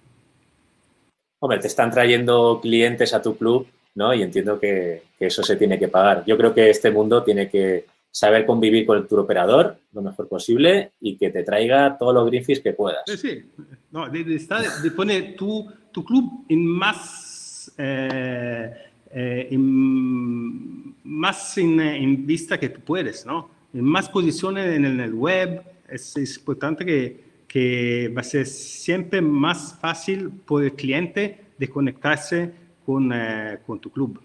Hombre, 1.39 1.59
te 1.59 1.67
están 1.67 1.91
trayendo 1.91 2.59
clientes 2.61 3.13
a 3.13 3.21
tu 3.21 3.35
club, 3.35 3.67
¿no? 3.95 4.13
Y 4.13 4.21
entiendo 4.21 4.59
que, 4.59 5.03
eso 5.19 5.41
se 5.41 5.55
tiene 5.55 5.79
que 5.79 5.87
pagar. 5.87 6.25
Yo 6.25 6.37
creo 6.37 6.53
que 6.53 6.69
este 6.69 6.91
mundo 6.91 7.23
tiene 7.23 7.49
que 7.49 7.85
saber 8.11 8.45
convivir 8.45 8.85
con 8.85 8.97
el 8.97 9.07
tour 9.07 9.21
operador 9.21 9.77
lo 9.93 10.01
mejor 10.01 10.27
posible 10.27 10.91
y 10.99 11.15
que 11.15 11.29
te 11.29 11.43
traiga 11.43 11.97
todos 11.97 12.13
los 12.13 12.27
greenfish 12.27 12.61
que 12.61 12.73
puedas. 12.73 13.03
Sí, 13.05 13.17
sí. 13.17 13.51
No, 13.91 14.09
de, 14.09 14.23
de, 14.23 14.37
de 14.37 14.91
poner 14.91 15.35
tu, 15.35 15.71
tu 15.91 16.03
club 16.03 16.45
en 16.49 16.65
más... 16.65 17.71
Eh, 17.77 18.73
eh, 19.15 19.47
en, 19.51 20.95
más 21.03 21.57
en, 21.59 21.79
en, 21.79 22.25
vista 22.25 22.59
que 22.59 22.69
tú 22.69 22.81
puedes, 22.81 23.27
¿no? 23.27 23.51
En 23.71 23.83
más 23.83 24.09
posiciones 24.09 24.75
en 24.75 24.85
el 24.85 25.13
web, 25.13 25.61
es, 25.87 26.17
es 26.17 26.37
importante 26.37 26.83
que, 26.83 27.23
que, 27.47 28.11
va 28.15 28.21
a 28.21 28.23
ser 28.23 28.47
siempre 28.47 29.21
más 29.21 29.77
fácil 29.79 30.31
por 30.31 30.63
el 30.63 30.73
cliente 30.73 31.41
de 31.59 31.69
conectarse 31.69 32.51
con, 32.85 33.11
eh, 33.13 33.59
con 33.65 33.79
tu 33.79 33.91
club. 33.91 34.21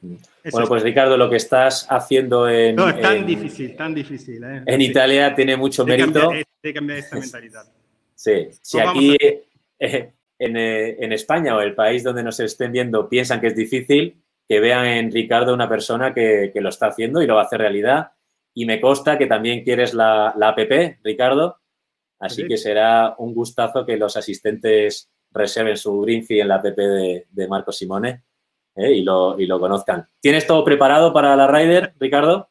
bueno, 0.00 0.68
pues 0.68 0.82
Ricardo, 0.82 1.16
lo 1.16 1.30
que 1.30 1.36
estás 1.36 1.86
haciendo 1.90 2.48
en... 2.48 2.76
No, 2.76 2.88
es 2.88 3.00
tan 3.00 3.26
difícil, 3.26 3.76
tan 3.76 3.94
difícil. 3.94 4.42
¿eh? 4.44 4.62
En 4.66 4.80
Italia 4.80 5.34
tiene 5.34 5.56
mucho 5.56 5.84
mérito. 5.84 6.30
De 6.62 6.74
cambiar, 6.74 6.98
esta 6.98 7.18
mentalidad. 7.18 7.64
Sí, 8.14 8.48
si 8.62 8.78
aquí 8.78 9.16
en, 9.78 10.56
en, 10.56 11.12
España 11.12 11.56
o 11.56 11.60
el 11.60 11.74
país 11.74 12.02
donde 12.02 12.22
nos 12.22 12.40
estén 12.40 12.72
viendo 12.72 13.08
piensan 13.08 13.40
que 13.40 13.48
es 13.48 13.56
difícil, 13.56 14.22
que 14.48 14.60
vean 14.60 14.86
en 14.86 15.12
Ricardo 15.12 15.54
una 15.54 15.68
persona 15.68 16.14
que, 16.14 16.50
que 16.52 16.60
lo 16.60 16.68
está 16.68 16.88
haciendo 16.88 17.22
y 17.22 17.26
lo 17.26 17.34
va 17.34 17.42
a 17.42 17.44
hacer 17.44 17.60
realidad. 17.60 18.12
Y 18.54 18.66
me 18.66 18.80
consta 18.80 19.18
que 19.18 19.26
también 19.26 19.64
quieres 19.64 19.94
la, 19.94 20.32
la 20.36 20.50
APP, 20.50 20.98
Ricardo. 21.02 21.58
Así 22.20 22.46
que 22.46 22.56
será 22.56 23.14
un 23.18 23.34
gustazo 23.34 23.84
que 23.84 23.96
los 23.96 24.16
asistentes 24.16 25.10
reserven 25.34 25.76
su 25.76 26.00
green 26.00 26.24
fee 26.24 26.40
en 26.40 26.48
la 26.48 26.56
app 26.56 26.64
de, 26.64 27.26
de 27.28 27.48
Marco 27.48 27.72
Simone 27.72 28.22
¿eh? 28.76 28.92
y, 28.92 29.02
lo, 29.02 29.38
y, 29.38 29.46
lo, 29.46 29.60
conozcan. 29.60 30.06
¿Tienes 30.20 30.46
todo 30.46 30.64
preparado 30.64 31.12
para 31.12 31.36
la 31.36 31.46
Rider, 31.46 31.94
Ricardo? 31.98 32.48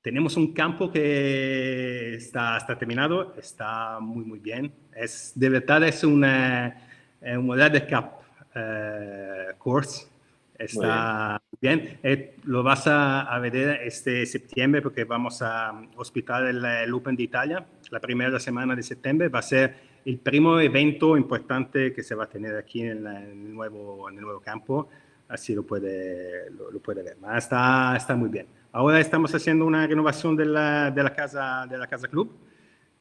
Tenemos 0.00 0.36
un 0.36 0.52
campo 0.52 0.90
que 0.90 2.14
está, 2.14 2.58
está 2.58 2.78
terminado, 2.78 3.34
está 3.38 3.98
muy, 4.00 4.24
muy 4.24 4.38
bien. 4.38 4.72
Es, 4.94 5.32
de 5.34 5.48
verdad 5.48 5.82
es 5.84 6.04
una, 6.04 6.76
un 7.22 7.46
modelo 7.46 7.70
de 7.70 7.86
Cup 7.86 8.10
eh, 8.54 9.52
course. 9.58 10.06
Está 10.58 11.42
bien. 11.60 11.98
Eh, 12.02 12.36
lo 12.44 12.62
vas 12.62 12.86
a, 12.86 13.22
a, 13.22 13.38
ver 13.40 13.56
este 13.82 14.24
septiembre 14.26 14.82
porque 14.82 15.04
vamos 15.04 15.42
a 15.42 15.72
hospital 15.96 16.46
el, 16.48 16.64
el 16.64 16.92
Open 16.92 17.16
de 17.16 17.22
Italia. 17.22 17.66
La 17.90 17.98
primera 17.98 18.38
semana 18.38 18.76
de 18.76 18.82
septiembre 18.82 19.28
va 19.28 19.38
a 19.38 19.42
ser 19.42 19.93
el 20.04 20.18
primo 20.18 20.60
evento 20.60 21.16
importante 21.16 21.92
que 21.92 22.02
se 22.02 22.14
va 22.14 22.24
a 22.24 22.28
tener 22.28 22.56
aquí 22.56 22.82
en, 22.82 23.04
la, 23.04 23.22
en, 23.22 23.46
el, 23.46 23.54
nuevo, 23.54 24.08
en 24.08 24.16
el 24.16 24.22
nuevo 24.22 24.40
campo, 24.40 24.88
así 25.28 25.54
lo 25.54 25.62
puede, 25.62 26.50
lo, 26.50 26.70
lo 26.70 26.80
puede 26.80 27.02
ver. 27.02 27.16
Está, 27.36 27.96
está 27.96 28.14
muy 28.14 28.28
bien. 28.28 28.46
Ahora 28.72 29.00
estamos 29.00 29.34
haciendo 29.34 29.64
una 29.64 29.86
renovación 29.86 30.36
de 30.36 30.46
la, 30.46 30.90
de 30.90 31.02
la, 31.02 31.14
casa, 31.14 31.66
de 31.68 31.78
la 31.78 31.86
casa 31.86 32.08
club, 32.08 32.36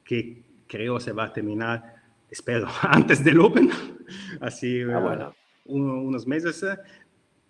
que 0.04 0.43
creo 0.68 0.99
se 0.99 1.12
va 1.12 1.26
a 1.26 1.34
terminar, 1.34 1.95
espero, 2.30 2.68
antes 2.84 3.24
del 3.24 3.39
Open, 3.39 3.70
así 4.39 4.82
ah, 4.84 4.99
bueno. 4.99 5.36
un, 5.66 5.89
unos 5.89 6.28
meses, 6.28 6.64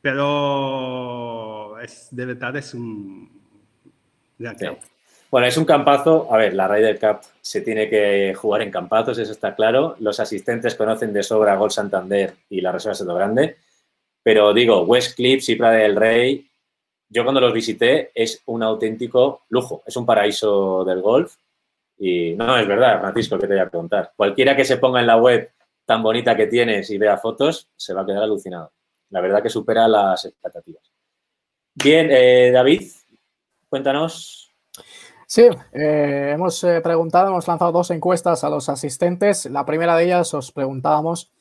pero 0.02 1.80
es, 1.80 2.08
de 2.12 2.26
verdad 2.26 2.56
es 2.58 2.74
un 2.74 3.30
gran 4.40 4.58
sí. 4.58 4.66
Bueno, 5.34 5.48
es 5.48 5.58
un 5.58 5.66
campazo. 5.66 6.32
A 6.32 6.38
ver, 6.38 6.54
la 6.54 6.68
Ryder 6.68 7.00
Cup 7.00 7.22
se 7.42 7.62
tiene 7.62 7.90
que 7.90 8.36
jugar 8.36 8.62
en 8.62 8.70
campazos, 8.70 9.18
eso 9.18 9.32
está 9.32 9.56
claro. 9.56 9.96
Los 9.98 10.20
asistentes 10.20 10.76
conocen 10.76 11.12
de 11.12 11.24
sobra 11.24 11.56
Gol 11.56 11.72
Santander 11.72 12.36
y 12.52 12.62
la 12.62 12.72
Reserva 12.72 12.94
Soto 12.94 13.16
Grande. 13.16 13.58
Pero 14.22 14.54
digo, 14.54 14.84
West 14.84 15.16
Clips 15.16 15.50
y 15.50 15.56
Prada 15.56 15.78
del 15.78 15.96
Rey, 15.96 16.48
yo 17.10 17.24
cuando 17.24 17.42
los 17.42 17.52
visité 17.52 18.12
es 18.14 18.44
un 18.46 18.62
auténtico 18.62 19.46
lujo. 19.50 19.82
Es 19.88 19.98
un 19.98 20.06
paraíso 20.06 20.86
del 20.86 21.02
golf. 21.02 21.36
Y 21.98 22.36
no, 22.36 22.56
es 22.56 22.68
verdad, 22.68 23.02
Francisco, 23.02 23.40
que 23.40 23.48
te 23.48 23.54
voy 23.56 23.64
a 23.64 23.70
preguntar. 23.72 24.14
Cualquiera 24.16 24.56
que 24.56 24.66
se 24.66 24.78
ponga 24.78 25.00
en 25.00 25.08
la 25.08 25.18
web 25.18 25.50
tan 25.84 26.04
bonita 26.04 26.36
que 26.36 26.46
tienes 26.46 26.92
y 26.92 27.00
vea 27.00 27.18
fotos, 27.18 27.70
se 27.76 27.96
va 27.96 28.02
a 28.02 28.06
quedar 28.06 28.22
alucinado. 28.22 28.72
La 29.10 29.20
verdad 29.20 29.42
que 29.42 29.50
supera 29.50 29.88
las 29.88 30.26
expectativas. 30.26 30.92
Bien, 31.74 32.10
eh, 32.12 32.52
David, 32.52 32.84
cuéntanos 33.68 34.43
Sí, 35.34 35.48
eh, 35.72 36.30
hemos 36.32 36.64
eh, 36.64 36.80
preguntado, 36.82 37.30
hemos 37.30 37.48
lanzado 37.48 37.72
dos 37.72 37.90
encuestas 37.90 38.44
a 38.44 38.52
los 38.52 38.70
asistentes. 38.70 39.48
La 39.48 39.66
primera 39.66 39.98
de 39.98 40.04
ellas 40.04 40.32
os 40.36 40.52
preguntábamos 40.52 41.32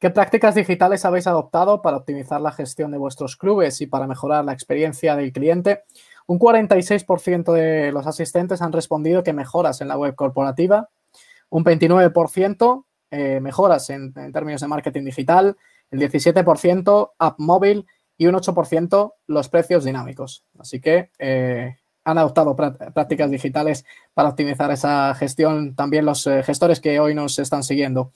qué 0.00 0.10
prácticas 0.10 0.56
digitales 0.56 1.04
habéis 1.04 1.28
adoptado 1.28 1.80
para 1.80 1.98
optimizar 1.98 2.40
la 2.40 2.50
gestión 2.50 2.90
de 2.90 2.98
vuestros 2.98 3.36
clubes 3.36 3.80
y 3.80 3.86
para 3.86 4.08
mejorar 4.08 4.44
la 4.44 4.52
experiencia 4.52 5.14
del 5.14 5.32
cliente. 5.32 5.84
Un 6.26 6.40
46% 6.40 7.52
de 7.52 7.92
los 7.92 8.08
asistentes 8.08 8.62
han 8.62 8.72
respondido 8.72 9.22
que 9.22 9.32
mejoras 9.32 9.80
en 9.80 9.86
la 9.86 9.96
web 9.96 10.16
corporativa, 10.16 10.88
un 11.48 11.64
29% 11.64 12.84
eh, 13.12 13.38
mejoras 13.40 13.90
en, 13.90 14.12
términos 14.32 14.60
de 14.60 14.66
marketing 14.66 15.04
digital, 15.04 15.56
el 15.92 16.00
17% 16.00 17.10
app 17.16 17.38
móvil 17.38 17.86
y 18.18 18.26
un 18.26 18.34
8% 18.34 19.12
los 19.28 19.48
precios 19.48 19.84
dinámicos. 19.84 20.44
Así 20.58 20.80
que 20.80 21.10
han 22.06 22.18
adoptado 22.18 22.54
prácticas 22.54 23.28
digitales 23.28 23.84
para 24.14 24.28
optimizar 24.28 24.70
esa 24.70 25.12
gestión, 25.16 25.74
también 25.74 26.06
los 26.06 26.24
eh, 26.28 26.44
gestores 26.44 26.80
que 26.80 27.00
hoy 27.00 27.16
nos 27.16 27.36
están 27.40 27.64
siguiendo. 27.64 28.12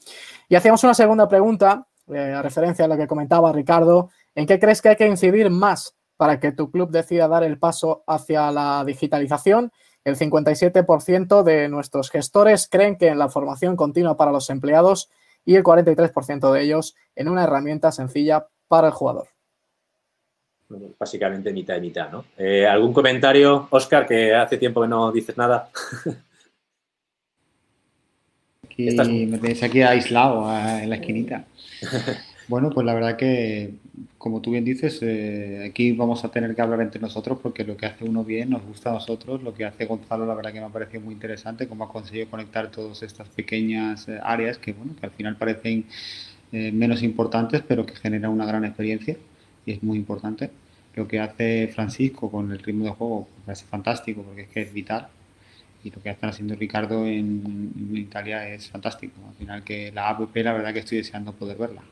Y 0.48 0.54
hacíamos 0.54 0.84
una 0.84 0.94
segunda 0.94 1.28
pregunta, 1.28 1.88
eh, 2.06 2.32
a 2.32 2.40
referencia 2.40 2.84
a 2.84 2.88
lo 2.88 2.96
que 2.96 3.08
comentaba 3.08 3.52
Ricardo, 3.52 4.10
¿en 4.36 4.46
qué 4.46 4.60
crees 4.60 4.80
que 4.80 4.90
hay 4.90 4.96
que 4.96 5.08
incidir 5.08 5.50
más 5.50 5.96
para 6.16 6.38
que 6.38 6.52
tu 6.52 6.70
club 6.70 6.90
decida 6.90 7.26
dar 7.26 7.42
el 7.42 7.58
paso 7.58 8.04
hacia 8.06 8.52
la 8.52 8.84
digitalización? 8.84 9.72
El 10.04 10.16
57% 10.16 11.42
de 11.42 11.68
nuestros 11.68 12.10
gestores 12.10 12.68
creen 12.68 12.96
que 12.96 13.08
en 13.08 13.18
la 13.18 13.28
formación 13.28 13.74
continua 13.74 14.16
para 14.16 14.30
los 14.30 14.50
empleados 14.50 15.10
y 15.44 15.56
el 15.56 15.64
43% 15.64 16.52
de 16.52 16.62
ellos 16.62 16.94
en 17.16 17.28
una 17.28 17.42
herramienta 17.42 17.90
sencilla 17.90 18.46
para 18.68 18.86
el 18.86 18.92
jugador 18.92 19.39
básicamente 20.98 21.52
mitad 21.52 21.76
y 21.76 21.80
mitad, 21.80 22.10
¿no? 22.10 22.24
Eh, 22.36 22.66
¿Algún 22.66 22.92
comentario, 22.92 23.68
Oscar, 23.70 24.06
que 24.06 24.34
hace 24.34 24.58
tiempo 24.58 24.82
que 24.82 24.88
no 24.88 25.10
dices 25.12 25.36
nada? 25.36 25.70
Aquí, 28.64 28.88
Estás... 28.88 29.08
Me 29.08 29.38
tenéis 29.38 29.62
aquí 29.62 29.82
aislado 29.82 30.48
en 30.78 30.88
la 30.88 30.96
esquinita. 30.96 31.44
Bueno, 32.50 32.70
pues 32.70 32.84
la 32.84 32.94
verdad 32.94 33.16
que, 33.16 33.74
como 34.18 34.40
tú 34.40 34.50
bien 34.50 34.64
dices, 34.64 34.98
eh, 35.02 35.64
aquí 35.70 35.92
vamos 35.92 36.24
a 36.24 36.32
tener 36.32 36.52
que 36.52 36.60
hablar 36.60 36.80
entre 36.80 37.00
nosotros 37.00 37.38
porque 37.40 37.62
lo 37.62 37.76
que 37.76 37.86
hace 37.86 38.04
uno 38.04 38.24
bien 38.24 38.50
nos 38.50 38.64
gusta 38.64 38.90
a 38.90 38.94
nosotros. 38.94 39.40
Lo 39.44 39.54
que 39.54 39.64
hace 39.64 39.86
Gonzalo, 39.86 40.26
la 40.26 40.34
verdad 40.34 40.52
que 40.52 40.58
me 40.58 40.66
ha 40.66 40.70
parecido 40.70 41.00
muy 41.00 41.14
interesante, 41.14 41.68
cómo 41.68 41.84
ha 41.84 41.88
conseguido 41.88 42.28
conectar 42.28 42.68
todas 42.72 43.04
estas 43.04 43.28
pequeñas 43.28 44.08
eh, 44.08 44.18
áreas 44.20 44.58
que, 44.58 44.72
bueno, 44.72 44.96
que 44.98 45.06
al 45.06 45.12
final 45.12 45.36
parecen 45.36 45.84
eh, 46.50 46.72
menos 46.72 47.04
importantes, 47.04 47.62
pero 47.68 47.86
que 47.86 47.94
generan 47.94 48.32
una 48.32 48.46
gran 48.46 48.64
experiencia 48.64 49.16
y 49.66 49.72
es 49.72 49.82
muy 49.82 49.98
importante. 49.98 50.50
Lo 50.94 51.06
que 51.06 51.20
hace 51.20 51.68
Francisco 51.68 52.30
con 52.30 52.50
el 52.50 52.58
ritmo 52.58 52.84
de 52.84 52.90
juego 52.90 53.28
me 53.38 53.46
parece 53.46 53.66
fantástico 53.66 54.22
porque 54.22 54.42
es 54.42 54.48
que 54.48 54.62
es 54.62 54.72
vital. 54.72 55.08
Y 55.82 55.90
lo 55.90 56.02
que 56.02 56.10
están 56.10 56.30
haciendo 56.30 56.54
Ricardo 56.56 57.06
en, 57.06 57.72
en 57.76 57.96
Italia 57.96 58.46
es 58.48 58.68
fantástico. 58.68 59.14
Al 59.26 59.34
final 59.34 59.64
que 59.64 59.90
la 59.92 60.10
app, 60.10 60.36
la 60.36 60.52
verdad 60.52 60.72
que 60.74 60.80
estoy 60.80 60.98
deseando 60.98 61.32
poder 61.32 61.56
verla. 61.56 61.82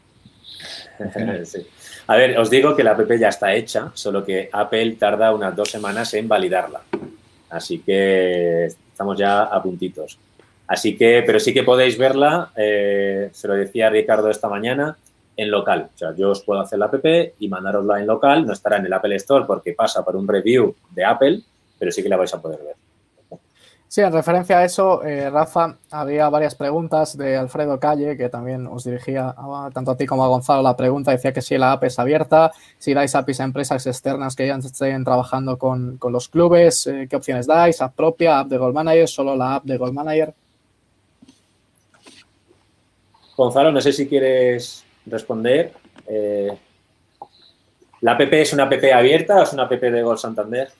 Sí. 1.44 1.66
A 2.06 2.16
ver, 2.16 2.38
os 2.38 2.50
digo 2.50 2.74
que 2.74 2.82
la 2.82 2.92
app 2.92 3.12
ya 3.12 3.28
está 3.28 3.54
hecha, 3.54 3.92
solo 3.94 4.24
que 4.24 4.48
Apple 4.52 4.96
tarda 4.98 5.32
unas 5.32 5.54
dos 5.54 5.70
semanas 5.70 6.12
en 6.14 6.26
validarla. 6.26 6.80
Así 7.50 7.78
que 7.78 8.64
estamos 8.64 9.18
ya 9.18 9.42
a 9.42 9.62
puntitos. 9.62 10.18
Así 10.66 10.96
que, 10.96 11.22
pero 11.24 11.40
sí 11.40 11.54
que 11.54 11.62
podéis 11.62 11.96
verla, 11.96 12.50
eh, 12.56 13.30
se 13.32 13.48
lo 13.48 13.54
decía 13.54 13.88
Ricardo 13.88 14.28
esta 14.28 14.48
mañana, 14.48 14.96
en 15.38 15.50
local. 15.52 15.88
O 15.94 15.96
sea, 15.96 16.14
yo 16.14 16.32
os 16.32 16.42
puedo 16.42 16.60
hacer 16.60 16.80
la 16.80 16.86
app 16.86 17.06
y 17.38 17.48
mandarosla 17.48 18.00
en 18.00 18.06
local. 18.06 18.44
No 18.44 18.52
estará 18.52 18.76
en 18.76 18.86
el 18.86 18.92
Apple 18.92 19.14
Store 19.16 19.44
porque 19.46 19.72
pasa 19.72 20.04
por 20.04 20.16
un 20.16 20.26
review 20.26 20.74
de 20.90 21.04
Apple, 21.04 21.40
pero 21.78 21.92
sí 21.92 22.02
que 22.02 22.08
la 22.08 22.16
vais 22.16 22.34
a 22.34 22.42
poder 22.42 22.58
ver. 22.58 22.74
Sí, 23.86 24.02
en 24.02 24.12
referencia 24.12 24.58
a 24.58 24.64
eso, 24.64 25.02
eh, 25.02 25.30
Rafa, 25.30 25.78
había 25.90 26.28
varias 26.28 26.54
preguntas 26.54 27.16
de 27.16 27.38
Alfredo 27.38 27.80
Calle, 27.80 28.18
que 28.18 28.28
también 28.28 28.66
os 28.66 28.84
dirigía 28.84 29.34
a, 29.34 29.70
tanto 29.72 29.92
a 29.92 29.96
ti 29.96 30.04
como 30.04 30.24
a 30.24 30.28
Gonzalo 30.28 30.60
la 30.60 30.76
pregunta. 30.76 31.12
Decía 31.12 31.32
que 31.32 31.40
si 31.40 31.56
la 31.56 31.72
app 31.72 31.84
es 31.84 31.98
abierta, 31.98 32.52
si 32.76 32.92
dais 32.92 33.14
APIs 33.14 33.40
a 33.40 33.44
empresas 33.44 33.86
externas 33.86 34.36
que 34.36 34.46
ya 34.46 34.56
estén 34.56 35.04
trabajando 35.04 35.56
con, 35.56 35.98
con 35.98 36.12
los 36.12 36.28
clubes, 36.28 36.86
eh, 36.88 37.06
qué 37.08 37.16
opciones 37.16 37.46
dais, 37.46 37.80
app 37.80 37.94
propia, 37.94 38.40
app 38.40 38.48
de 38.48 38.58
Gold 38.58 38.74
Manager, 38.74 39.08
solo 39.08 39.36
la 39.36 39.54
app 39.54 39.64
de 39.64 39.78
Gold 39.78 39.94
Manager. 39.94 40.34
Gonzalo, 43.36 43.70
no 43.70 43.80
sé 43.80 43.92
si 43.92 44.08
quieres 44.08 44.84
responder. 45.10 45.72
Eh, 46.06 46.56
¿La 48.00 48.12
app 48.12 48.20
es 48.20 48.52
una 48.52 48.64
app 48.64 48.72
abierta 48.94 49.40
o 49.40 49.42
es 49.42 49.52
una 49.52 49.64
app 49.64 49.72
de 49.72 50.02
Gol 50.02 50.18
Santander? 50.18 50.70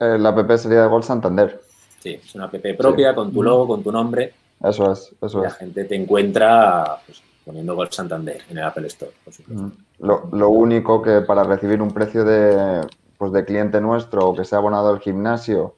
Eh, 0.00 0.18
la 0.18 0.30
app 0.30 0.50
sería 0.56 0.82
de 0.82 0.88
Gol 0.88 1.02
Santander. 1.02 1.60
Sí, 2.00 2.20
es 2.22 2.34
una 2.34 2.44
app 2.44 2.56
propia 2.76 3.10
sí. 3.10 3.14
con 3.14 3.32
tu 3.32 3.42
logo, 3.42 3.66
con 3.66 3.82
tu 3.82 3.90
nombre. 3.90 4.34
Eso 4.62 4.92
es, 4.92 5.14
eso 5.20 5.40
la 5.40 5.48
es. 5.48 5.52
La 5.54 5.58
gente 5.58 5.84
te 5.84 5.94
encuentra 5.94 6.98
pues, 7.06 7.22
poniendo 7.44 7.74
Gol 7.74 7.90
Santander 7.90 8.42
en 8.50 8.58
el 8.58 8.64
Apple 8.64 8.86
Store, 8.88 9.12
por 9.24 9.32
supuesto. 9.32 9.72
Lo, 10.00 10.28
lo, 10.32 10.48
único 10.50 11.00
que 11.00 11.22
para 11.22 11.44
recibir 11.44 11.80
un 11.80 11.92
precio 11.92 12.24
de, 12.24 12.86
pues, 13.16 13.32
de 13.32 13.44
cliente 13.44 13.80
nuestro 13.80 14.28
o 14.28 14.34
que 14.34 14.44
sea 14.44 14.58
abonado 14.58 14.90
al 14.90 15.00
gimnasio 15.00 15.74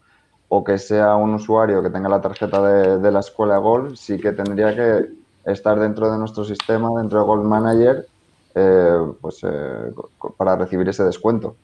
o 0.49 0.65
que 0.65 0.79
sea 0.79 1.17
un 1.17 1.35
usuario 1.35 1.83
que 1.83 1.91
tenga 1.91 2.09
la 2.09 2.21
tarjeta 2.21 2.63
de, 2.63 2.99
de 2.99 3.13
la 3.13 3.21
escuela 3.21 3.59
Gol, 3.59 3.97
sí 3.97 4.19
que 4.19 4.33
tendría 4.33 4.75
que 4.75 5.09
estar 5.47 5.79
dentro 5.79 6.11
de 6.11 6.19
nuestro 6.19 6.45
sistema, 6.45 6.91
dentro 6.99 7.21
de 7.21 7.25
Gold 7.25 7.45
Manager, 7.45 8.07
eh, 8.55 8.99
pues 9.21 9.41
eh, 9.43 9.93
para 10.37 10.57
recibir 10.57 10.89
ese 10.89 11.05
descuento. 11.05 11.57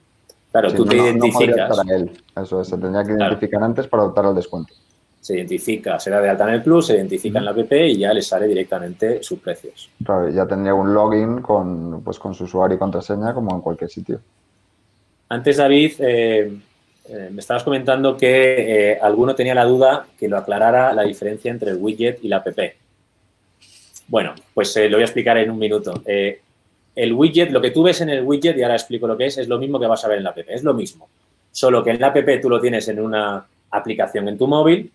Claro, 0.51 0.71
si 0.71 0.77
tú 0.77 0.85
no, 0.85 0.91
te 0.91 0.97
identificas. 0.97 1.85
No 1.85 1.95
él. 1.95 2.11
Eso 2.37 2.61
es, 2.61 2.69
se 2.69 2.77
tendría 2.77 3.05
que 3.05 3.13
identificar 3.13 3.59
claro. 3.59 3.65
antes 3.67 3.89
para 3.89 4.05
optar 4.05 4.27
al 4.27 4.35
descuento. 4.35 4.75
se 5.21 5.37
identifica, 5.37 5.99
se 5.99 6.11
da 6.11 6.21
de 6.21 6.29
alta 6.29 6.49
en 6.49 6.55
el 6.55 6.63
club, 6.63 6.83
se 6.83 6.95
identifica 6.95 7.39
en 7.39 7.45
la 7.45 7.53
app 7.53 7.73
y 7.73 7.97
ya 7.97 8.13
les 8.13 8.27
sale 8.27 8.47
directamente 8.47 9.23
sus 9.23 9.39
precios. 9.39 9.89
Claro, 10.05 10.29
ya 10.29 10.47
tendría 10.47 10.75
un 10.75 10.93
login 10.93 11.41
con, 11.41 12.03
pues, 12.03 12.19
con 12.19 12.35
su 12.35 12.45
usuario 12.45 12.77
y 12.77 12.79
contraseña 12.79 13.33
como 13.33 13.55
en 13.55 13.61
cualquier 13.63 13.89
sitio. 13.89 14.21
Antes, 15.29 15.57
David, 15.57 15.93
eh, 16.01 16.53
eh, 17.09 17.29
me 17.33 17.41
estabas 17.41 17.63
comentando 17.63 18.17
que 18.17 18.91
eh, 18.93 18.99
alguno 19.01 19.35
tenía 19.35 19.55
la 19.55 19.65
duda 19.65 20.07
que 20.19 20.29
lo 20.29 20.37
aclarara 20.37 20.93
la 20.93 21.05
diferencia 21.05 21.51
entre 21.51 21.71
el 21.71 21.79
widget 21.79 22.23
y 22.23 22.29
la 22.29 22.37
app. 22.37 22.59
Bueno, 24.13 24.35
pues 24.53 24.77
lo 24.77 24.99
voy 24.99 25.01
a 25.01 25.07
explicar 25.07 25.39
en 25.39 25.51
un 25.51 25.59
minuto. 25.59 26.03
el 26.05 27.13
widget, 27.15 27.51
lo 27.51 27.63
que 27.63 27.71
tú 27.71 27.83
ves 27.83 28.03
en 28.03 28.11
el 28.11 28.23
widget, 28.23 28.59
y 28.59 28.63
ahora 28.63 28.75
explico 28.75 29.07
lo 29.07 29.17
que 29.17 29.25
es, 29.25 29.39
es 29.39 29.49
lo 29.49 29.59
mismo 29.59 29.81
que 29.81 29.87
vas 29.87 30.05
a 30.05 30.09
ver 30.09 30.19
en 30.19 30.25
la 30.25 30.31
app. 30.31 30.41
Es 30.49 30.63
lo 30.63 30.75
mismo. 30.75 31.09
Solo 31.51 31.83
que 31.83 31.93
en 31.93 31.99
la 31.99 32.09
app 32.09 32.19
tú 32.43 32.51
lo 32.51 32.61
tienes 32.61 32.87
en 32.89 33.01
una 33.01 33.43
aplicación 33.71 34.29
en 34.29 34.37
tu 34.37 34.47
móvil 34.47 34.93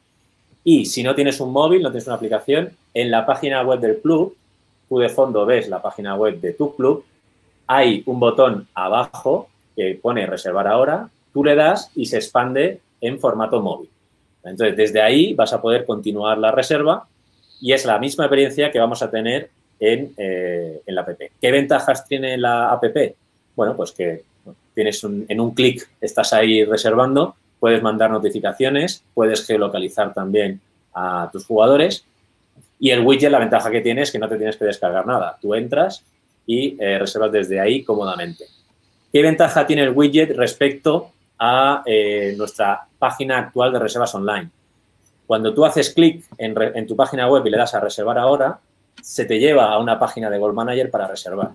y 0.63 0.85
si 0.85 1.01
no 1.01 1.15
tienes 1.15 1.39
un 1.39 1.51
móvil, 1.51 1.81
no 1.81 1.89
tienes 1.89 2.05
una 2.05 2.15
aplicación, 2.15 2.69
en 2.93 3.09
la 3.09 3.25
página 3.25 3.63
web 3.63 3.79
del 3.79 3.97
club, 4.01 4.37
tú 4.87 4.99
de 4.99 5.09
fondo 5.09 5.47
ves 5.47 5.67
la 5.67 5.81
página 5.81 6.13
web 6.13 6.39
de 6.39 6.53
tu 6.53 6.75
club, 6.75 7.03
hay 7.65 8.03
un 8.05 8.19
botón 8.19 8.67
abajo 8.75 9.49
que 9.75 9.97
pone 9.99 10.27
reservar 10.27 10.67
ahora, 10.67 11.09
tú 11.33 11.43
le 11.43 11.55
das 11.55 11.89
y 11.95 12.05
se 12.05 12.17
expande 12.17 12.81
en 13.01 13.19
formato 13.19 13.63
móvil. 13.63 13.89
Entonces, 14.43 14.77
desde 14.77 15.01
ahí 15.01 15.33
vas 15.33 15.53
a 15.53 15.61
poder 15.61 15.87
continuar 15.87 16.37
la 16.37 16.51
reserva 16.51 17.07
y 17.61 17.73
es 17.73 17.85
la 17.85 17.99
misma 17.99 18.25
experiencia 18.25 18.71
que 18.71 18.79
vamos 18.79 19.01
a 19.01 19.09
tener 19.09 19.49
en, 19.79 20.13
eh, 20.17 20.81
la 20.87 21.01
app. 21.01 21.19
¿Qué 21.41 21.51
ventajas 21.51 22.07
tiene 22.07 22.37
la 22.37 22.69
app? 22.71 22.83
Bueno, 23.55 23.75
pues 23.75 23.91
que 23.91 24.23
tienes 24.73 25.03
en 25.03 25.39
un 25.39 25.53
clic, 25.53 25.89
estás 26.01 26.33
ahí 26.33 26.63
reservando 26.63 27.35
puedes 27.59 27.81
mandar 27.81 28.11
notificaciones, 28.11 29.03
puedes 29.13 29.45
geolocalizar 29.45 30.13
también 30.13 30.61
a 30.93 31.29
tus 31.31 31.45
jugadores 31.45 32.05
y 32.79 32.91
el 32.91 33.01
widget, 33.01 33.31
la 33.31 33.39
ventaja 33.39 33.71
que 33.71 33.81
tiene 33.81 34.03
es 34.03 34.11
que 34.11 34.19
no 34.19 34.29
te 34.29 34.37
tienes 34.37 34.57
que 34.57 34.65
descargar 34.65 35.05
nada. 35.05 35.37
Tú 35.41 35.55
entras 35.55 36.03
y 36.45 36.77
eh, 36.79 36.99
reservas 36.99 37.31
desde 37.31 37.59
ahí 37.59 37.83
cómodamente. 37.83 38.45
¿Qué 39.11 39.21
ventaja 39.21 39.65
tiene 39.65 39.83
el 39.83 39.91
widget 39.91 40.35
respecto 40.35 41.11
a 41.39 41.83
eh, 41.85 42.35
nuestra 42.37 42.87
página 42.99 43.39
actual 43.39 43.73
de 43.73 43.79
reservas 43.79 44.13
online? 44.13 44.49
Cuando 45.27 45.53
tú 45.53 45.65
haces 45.65 45.89
clic 45.89 46.25
en, 46.37 46.87
tu 46.87 46.95
página 46.95 47.29
web 47.29 47.45
y 47.45 47.49
le 47.49 47.57
das 47.57 47.75
a 47.75 47.81
reservar 47.81 48.17
ahora, 48.17 48.59
se 49.01 49.25
te 49.25 49.39
lleva 49.39 49.73
a 49.73 49.77
una 49.77 49.99
página 49.99 50.29
de 50.29 50.39
Gold 50.39 50.55
Manager 50.55 50.89
para 50.89 51.07
reservar. 51.07 51.51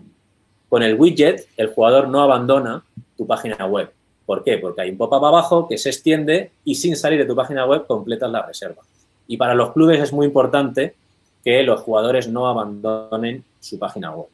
Con 0.69 0.83
el 0.83 0.95
widget, 0.95 1.49
el 1.57 1.69
jugador 1.69 2.09
no 2.09 2.21
abandona 2.21 2.85
tu 3.17 3.27
página 3.27 3.65
web. 3.67 3.91
¿Por 4.27 4.45
qué? 4.45 4.59
Porque 4.59 4.83
hay 4.83 4.91
un 4.91 4.99
pop-up 4.99 5.25
abajo 5.25 5.67
que 5.67 5.79
se 5.79 5.89
extiende 5.89 6.53
y 6.65 6.75
sin 6.75 6.97
salir 6.97 7.19
de 7.19 7.25
tu 7.25 7.35
página 7.35 7.67
web 7.67 7.87
completas 7.87 8.31
la 8.31 8.43
reserva. 8.47 8.83
Y 9.27 9.39
para 9.39 9.55
los 9.55 9.73
clubes 9.73 10.01
es 10.01 10.13
muy 10.13 10.27
importante 10.27 10.95
que 11.43 11.63
los 11.63 11.81
jugadores 11.81 12.29
no 12.29 12.47
abandonen 12.47 13.43
su 13.59 13.79
página 13.79 14.15
web. 14.15 14.29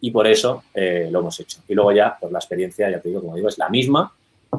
Y 0.00 0.10
por 0.10 0.26
eso 0.26 0.64
eh, 0.74 1.08
lo 1.10 1.20
hemos 1.20 1.40
hecho. 1.40 1.60
Y 1.66 1.74
luego 1.74 1.92
ya, 1.92 2.16
pues 2.20 2.30
la 2.30 2.38
experiencia, 2.38 2.90
ya 2.90 3.00
te 3.00 3.08
digo, 3.08 3.20
como 3.22 3.36
digo, 3.36 3.48
es 3.48 3.56
la 3.56 3.68
misma. 3.68 4.12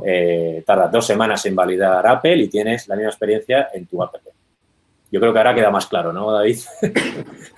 Eh, 0.03 0.63
tarda 0.65 0.87
dos 0.87 1.05
semanas 1.05 1.45
en 1.45 1.55
validar 1.55 2.05
Apple 2.07 2.37
y 2.37 2.47
tienes 2.47 2.87
la 2.87 2.95
misma 2.95 3.09
experiencia 3.09 3.69
en 3.73 3.85
tu 3.85 4.01
app. 4.01 4.15
Yo 5.11 5.19
creo 5.19 5.31
que 5.31 5.37
ahora 5.37 5.53
queda 5.53 5.69
más 5.69 5.85
claro, 5.85 6.11
¿no, 6.11 6.31
David? 6.31 6.57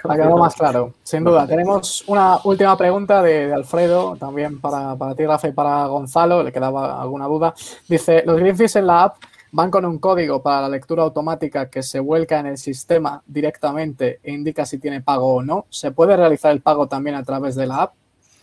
ha 0.03 0.15
quedado 0.15 0.37
más 0.37 0.55
claro, 0.55 0.93
sin 1.03 1.23
duda. 1.23 1.47
Tenemos 1.47 2.03
una 2.07 2.37
última 2.43 2.77
pregunta 2.77 3.21
de, 3.21 3.53
Alfredo, 3.53 4.17
también 4.17 4.59
para, 4.59 4.97
para, 4.97 5.15
ti, 5.15 5.25
Rafa, 5.25 5.47
y 5.47 5.53
para 5.53 5.85
Gonzalo, 5.85 6.43
le 6.43 6.51
quedaba 6.51 7.01
alguna 7.01 7.27
duda. 7.27 7.53
Dice, 7.87 8.23
los 8.25 8.37
greenfish 8.37 8.75
en 8.75 8.87
la 8.87 9.03
app 9.03 9.15
van 9.53 9.71
con 9.71 9.85
un 9.85 9.99
código 9.99 10.43
para 10.43 10.63
la 10.63 10.69
lectura 10.69 11.03
automática 11.03 11.69
que 11.69 11.81
se 11.81 12.01
vuelca 12.01 12.41
en 12.41 12.47
el 12.47 12.57
sistema 12.57 13.23
directamente 13.25 14.19
e 14.21 14.33
indica 14.33 14.65
si 14.65 14.77
tiene 14.77 14.99
pago 14.99 15.35
o 15.35 15.41
no. 15.41 15.65
¿Se 15.69 15.91
puede 15.91 16.17
realizar 16.17 16.51
el 16.51 16.59
pago 16.59 16.87
también 16.89 17.15
a 17.15 17.23
través 17.23 17.55
de 17.55 17.67
la 17.67 17.83
app? 17.83 17.93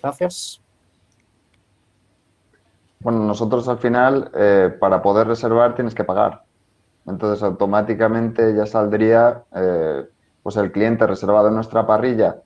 Gracias. 0.03 0.62
Bueno, 3.03 3.25
nosotros 3.25 3.69
al 3.69 3.79
final, 3.79 4.31
eh, 4.35 4.75
para 4.79 5.03
poder 5.03 5.27
reservar, 5.27 5.75
tienes 5.75 5.95
que 5.95 6.05
pagar. 6.05 6.45
Entonces, 7.07 7.43
automáticamente 7.43 8.55
ya 8.55 8.65
saldría 8.65 9.43
eh, 9.55 10.07
pues 10.43 10.57
el 10.57 10.71
cliente 10.71 11.07
reservado 11.07 11.49
en 11.49 11.55
nuestra 11.55 11.87
parrilla 11.87 12.37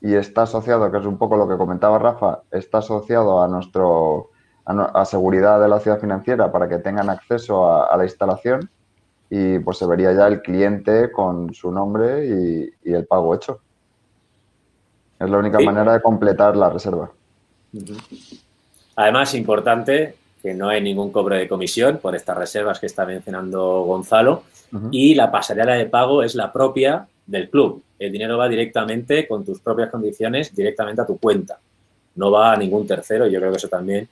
y 0.00 0.14
está 0.14 0.42
asociado, 0.42 0.90
que 0.90 0.98
es 0.98 1.06
un 1.06 1.18
poco 1.18 1.36
lo 1.36 1.46
que 1.48 1.56
comentaba 1.56 1.98
Rafa, 1.98 2.40
está 2.50 2.78
asociado 2.78 3.42
a 3.42 3.48
nuestro 3.48 4.30
a, 4.64 5.04
seguridad 5.04 5.60
de 5.60 5.68
la 5.68 5.78
ciudad 5.80 6.00
financiera 6.00 6.50
para 6.50 6.68
que 6.68 6.78
tengan 6.78 7.08
acceso 7.08 7.70
a, 7.70 7.96
la 7.96 8.04
instalación 8.04 8.68
y 9.30 9.58
pues 9.60 9.78
se 9.78 9.86
vería 9.86 10.12
ya 10.12 10.26
el 10.26 10.42
cliente 10.42 11.12
con 11.12 11.54
su 11.54 11.70
nombre 11.70 12.26
y, 12.26 12.92
el 12.92 13.06
pago 13.06 13.34
hecho. 13.34 13.60
Es 15.18 15.30
la 15.30 15.38
única 15.38 15.60
manera 15.60 15.94
de 15.94 16.02
completar 16.02 16.56
la 16.56 16.68
reserva. 16.70 17.10
Además, 18.96 19.34
importante 19.34 20.14
que 20.42 20.54
no 20.54 20.68
hay 20.68 20.80
ningún 20.80 21.10
cobro 21.10 21.36
de 21.36 21.48
comisión 21.48 21.98
por 21.98 22.16
estas 22.16 22.36
reservas 22.36 22.78
que 22.80 22.86
está 22.86 23.04
mencionando 23.04 23.82
Gonzalo 23.82 24.44
y 24.90 25.14
la 25.14 25.30
pasarela 25.30 25.74
de 25.74 25.86
pago 25.86 26.22
es 26.22 26.34
la 26.34 26.52
propia 26.52 27.06
del 27.26 27.48
club. 27.48 27.82
El 27.98 28.12
dinero 28.12 28.36
va 28.36 28.48
directamente 28.48 29.26
con 29.26 29.44
tus 29.44 29.60
propias 29.60 29.90
condiciones, 29.90 30.54
directamente 30.54 31.02
a 31.02 31.06
tu 31.06 31.18
cuenta. 31.18 31.58
No 32.16 32.30
va 32.30 32.52
a 32.52 32.56
ningún 32.56 32.86
tercero 32.86 33.26
y 33.26 33.32
yo 33.32 33.38
creo 33.38 33.50
que 33.50 33.56
eso 33.56 33.68
también 33.68 34.08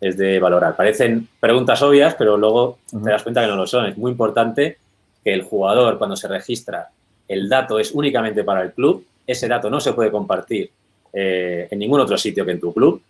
es 0.00 0.16
de 0.16 0.38
valorar. 0.38 0.76
Parecen 0.76 1.28
preguntas 1.38 1.80
obvias, 1.82 2.14
pero 2.14 2.36
luego 2.36 2.78
te 2.90 3.10
das 3.10 3.22
cuenta 3.22 3.42
que 3.42 3.48
no 3.48 3.56
lo 3.56 3.66
son. 3.66 3.86
Es 3.86 3.98
muy 3.98 4.10
importante 4.10 4.78
que 5.22 5.32
el 5.32 5.42
jugador, 5.42 5.98
cuando 5.98 6.16
se 6.16 6.28
registra, 6.28 6.88
el 7.28 7.48
dato 7.48 7.78
es 7.78 7.92
únicamente 7.92 8.42
para 8.42 8.62
el 8.62 8.72
club. 8.72 9.04
Ese 9.26 9.46
dato 9.46 9.70
no 9.70 9.80
se 9.80 9.92
puede 9.92 10.10
compartir 10.10 10.70
eh, 11.12 11.68
en 11.70 11.78
ningún 11.78 12.00
otro 12.00 12.16
sitio 12.16 12.44
que 12.44 12.52
en 12.52 12.60
tu 12.60 12.72
club. 12.72 13.02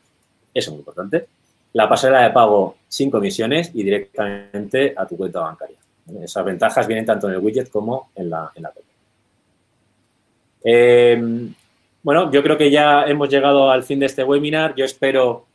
Eso 0.52 0.70
es 0.70 0.72
muy 0.72 0.78
importante. 0.78 1.26
La 1.72 1.88
pasarela 1.88 2.22
de 2.22 2.30
pago 2.30 2.76
sin 2.88 3.10
comisiones 3.10 3.70
y 3.74 3.82
directamente 3.82 4.94
a 4.96 5.06
tu 5.06 5.16
cuenta 5.16 5.40
bancaria. 5.40 5.76
Esas 6.22 6.44
ventajas 6.44 6.86
vienen 6.86 7.06
tanto 7.06 7.28
en 7.28 7.34
el 7.34 7.40
widget 7.40 7.70
como 7.70 8.10
en 8.16 8.30
la, 8.30 8.50
en 8.54 8.62
la 8.64 8.72
eh, 10.62 11.50
bueno, 12.02 12.30
yo 12.30 12.42
creo 12.42 12.56
que 12.56 12.70
ya 12.70 13.04
hemos 13.04 13.28
llegado 13.28 13.70
al 13.70 13.82
fin 13.82 14.00
de 14.00 14.06
este 14.06 14.24
webinar. 14.24 14.74
Yo 14.74 14.84
espero 14.84 15.46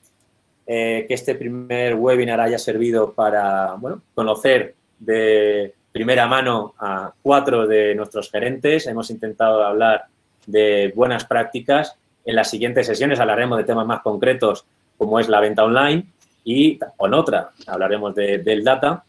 eh, 0.66 1.06
que 1.08 1.14
este 1.14 1.36
primer 1.36 1.96
webinar 1.96 2.40
haya 2.40 2.60
servido 2.60 3.14
para 3.14 3.74
bueno, 3.76 4.02
conocer 4.14 4.76
de 5.00 5.74
primera 5.92 6.28
mano 6.28 6.74
a 6.80 7.14
cuatro 7.22 7.68
de 7.68 7.96
nuestros 7.96 8.30
gerentes. 8.30 8.88
Hemos 8.88 9.10
intentado 9.10 9.64
hablar 9.64 10.06
de 10.46 10.92
buenas 10.96 11.26
prácticas. 11.26 11.98
En 12.26 12.36
las 12.36 12.50
siguientes 12.50 12.88
sesiones 12.88 13.20
hablaremos 13.20 13.58
de 13.58 13.64
temas 13.64 13.86
más 13.86 14.02
concretos 14.02 14.66
como 14.98 15.20
es 15.20 15.28
la 15.30 15.40
venta 15.40 15.64
online 15.64 16.06
y 16.44 16.80
con 16.98 17.14
otra 17.14 17.52
hablaremos 17.68 18.14
del 18.16 18.64
data 18.64 19.04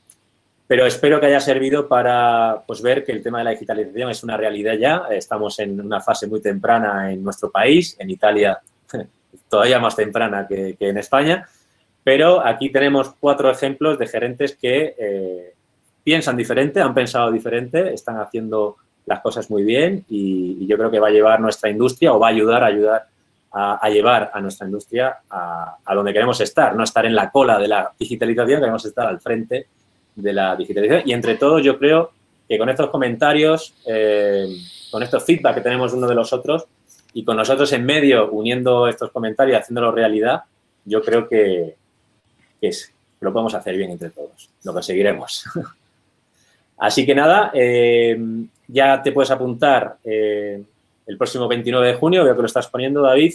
pero 0.69 0.85
espero 0.85 1.21
que 1.21 1.27
haya 1.27 1.41
servido 1.41 1.87
para 1.87 2.63
pues, 2.67 2.83
ver 2.83 3.05
que 3.05 3.13
el 3.13 3.23
tema 3.23 3.39
de 3.39 3.45
la 3.45 3.51
digitalización 3.51 4.11
es 4.11 4.25
una 4.25 4.37
realidad 4.37 4.75
ya. 4.75 5.03
Estamos 5.11 5.59
en 5.61 5.81
una 5.81 6.01
fase 6.01 6.27
muy 6.27 6.41
temprana 6.41 7.13
en 7.13 7.23
nuestro 7.23 7.51
país, 7.51 7.97
en 8.01 8.11
Italia 8.11 8.59
todavía 9.49 9.79
más 9.79 9.95
temprana 9.95 10.47
que, 10.49 10.77
en 10.79 10.99
España, 10.99 11.47
pero 12.03 12.45
aquí 12.45 12.71
tenemos 12.71 13.15
cuatro 13.21 13.51
ejemplos 13.51 13.99
de 13.99 14.07
gerentes 14.09 14.57
que 14.57 14.95
eh, 14.99 15.55
piensan 16.03 16.37
diferente, 16.37 16.81
han 16.81 16.95
pensado 16.95 17.31
diferente, 17.31 17.93
están 17.93 18.19
haciendo 18.19 18.77
las 19.07 19.21
cosas 19.21 19.49
muy 19.51 19.63
bien 19.63 20.05
y, 20.09 20.67
yo 20.67 20.77
creo 20.77 20.91
que 20.91 20.99
va 20.99 21.09
a 21.09 21.13
llevar 21.13 21.41
nuestra 21.41 21.71
industria 21.71 22.13
o 22.13 22.19
va 22.19 22.27
a 22.27 22.31
ayudar 22.31 22.65
a 22.65 22.67
ayudar 22.67 23.07
a, 23.59 23.89
llevar 23.89 24.31
a 24.35 24.41
nuestra 24.41 24.67
industria 24.67 25.17
a, 25.31 25.95
donde 25.95 26.13
queremos 26.13 26.39
estar, 26.43 26.77
no 26.77 26.85
estar 26.85 27.07
en 27.07 27.15
la 27.15 27.31
cola 27.31 27.59
de 27.59 27.69
la 27.69 27.91
digitalización, 27.99 28.61
queremos 28.61 28.85
estar 28.85 29.07
al 29.07 29.19
frente 29.19 29.67
de 30.15 30.33
la 30.33 30.55
digitalización. 30.55 31.09
Y 31.09 31.15
entre 31.15 31.37
todos, 31.37 31.65
yo 31.65 31.79
creo 31.79 32.11
que 32.47 32.59
con 32.59 32.69
estos 32.69 32.91
comentarios, 32.91 33.73
eh, 33.87 34.47
con 34.91 35.03
estos 35.03 35.25
feedback 35.25 35.55
que 35.55 35.61
tenemos 35.63 35.95
uno 35.95 36.07
de 36.07 36.15
los 36.15 36.35
otros 36.35 36.67
y 37.15 37.25
con 37.25 37.39
nosotros 37.39 37.73
en 37.73 37.87
medio 37.87 38.31
uniendo 38.31 38.89
estos 38.89 39.11
comentarios, 39.11 39.59
haciéndolo 39.59 39.91
realidad, 39.91 40.43
yo 40.85 41.01
creo 41.01 41.27
que, 41.27 41.77
es, 42.61 42.93
lo 43.21 43.33
podemos 43.33 43.55
hacer 43.55 43.75
bien 43.75 43.91
entre 43.91 44.11
todos. 44.11 44.51
Lo 44.65 44.75
conseguiremos. 44.75 45.45
Así 46.77 47.07
que 47.07 47.15
nada, 47.15 47.53
eh, 47.55 48.19
ya 48.69 49.03
te 49.03 49.13
puedes 49.13 49.31
apuntar 49.31 49.97
eh, 50.05 50.63
el 51.07 51.17
próximo 51.17 51.49
29 51.49 51.87
de 51.87 51.95
junio, 51.95 52.25
veo 52.25 52.35
que 52.35 52.43
lo 52.43 52.47
estás 52.47 52.69
poniendo, 52.69 53.03
David, 53.03 53.33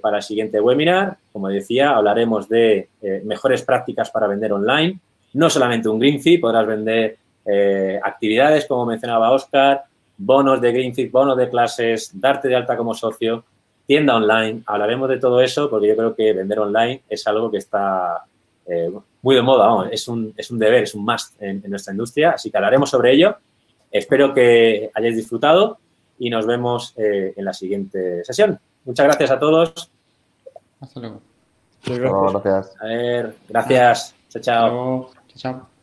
para 0.00 0.18
el 0.18 0.22
siguiente 0.22 0.60
webinar. 0.60 1.16
Como 1.32 1.48
decía, 1.48 1.90
hablaremos 1.90 2.48
de 2.48 2.88
mejores 3.24 3.62
prácticas 3.62 4.10
para 4.10 4.26
vender 4.26 4.52
online 4.52 5.00
no 5.36 5.50
solamente 5.50 5.88
un 5.88 5.98
green 5.98 6.20
fee, 6.20 6.38
podrás 6.38 6.66
vender 6.66 7.18
eh, 7.44 8.00
actividades, 8.02 8.64
como 8.66 8.86
mencionaba 8.86 9.32
Oscar, 9.32 9.84
bonos 10.16 10.60
de 10.62 10.72
green 10.72 10.94
fee, 10.94 11.08
bonos 11.08 11.36
de 11.36 11.50
clases, 11.50 12.10
darte 12.18 12.48
de 12.48 12.56
alta 12.56 12.74
como 12.74 12.94
socio, 12.94 13.44
tienda 13.86 14.16
online. 14.16 14.62
Hablaremos 14.64 15.10
de 15.10 15.18
todo 15.18 15.42
eso 15.42 15.68
porque 15.68 15.88
yo 15.88 15.96
creo 15.96 16.14
que 16.14 16.32
vender 16.32 16.58
online 16.58 17.02
es 17.08 17.26
algo 17.26 17.50
que 17.50 17.58
está 17.58 18.24
eh, 18.66 18.90
muy 19.20 19.34
de 19.34 19.42
moda, 19.42 19.88
es, 19.90 20.08
un, 20.08 20.32
es 20.34 20.50
un 20.50 20.58
deber, 20.58 20.84
es 20.84 20.94
un 20.94 21.04
must 21.04 21.40
en, 21.40 21.62
nuestra 21.68 21.92
industria, 21.92 22.30
así 22.30 22.50
que 22.50 22.56
hablaremos 22.56 22.90
sobre 22.90 23.12
ello 23.12 23.36
Espero 23.88 24.34
que 24.34 24.90
hayáis 24.94 25.16
disfrutado 25.16 25.78
y 26.18 26.30
nos 26.30 26.46
vemos 26.46 26.94
eh, 26.96 27.34
en 27.36 27.44
la 27.44 27.52
siguiente 27.52 28.24
sesión. 28.24 28.58
Muchas 28.84 29.06
gracias 29.06 29.30
a 29.30 29.38
todos. 29.38 29.90
Hasta 30.80 31.00
luego. 31.00 31.20
Muchas 31.84 31.98
gracias. 31.98 32.42
Gracias. 32.42 32.76
A 32.80 32.86
ver, 32.86 33.36
gracias. 33.48 34.14
Chao. 34.40 35.10
Chao, 35.28 35.36
chao. 35.36 35.75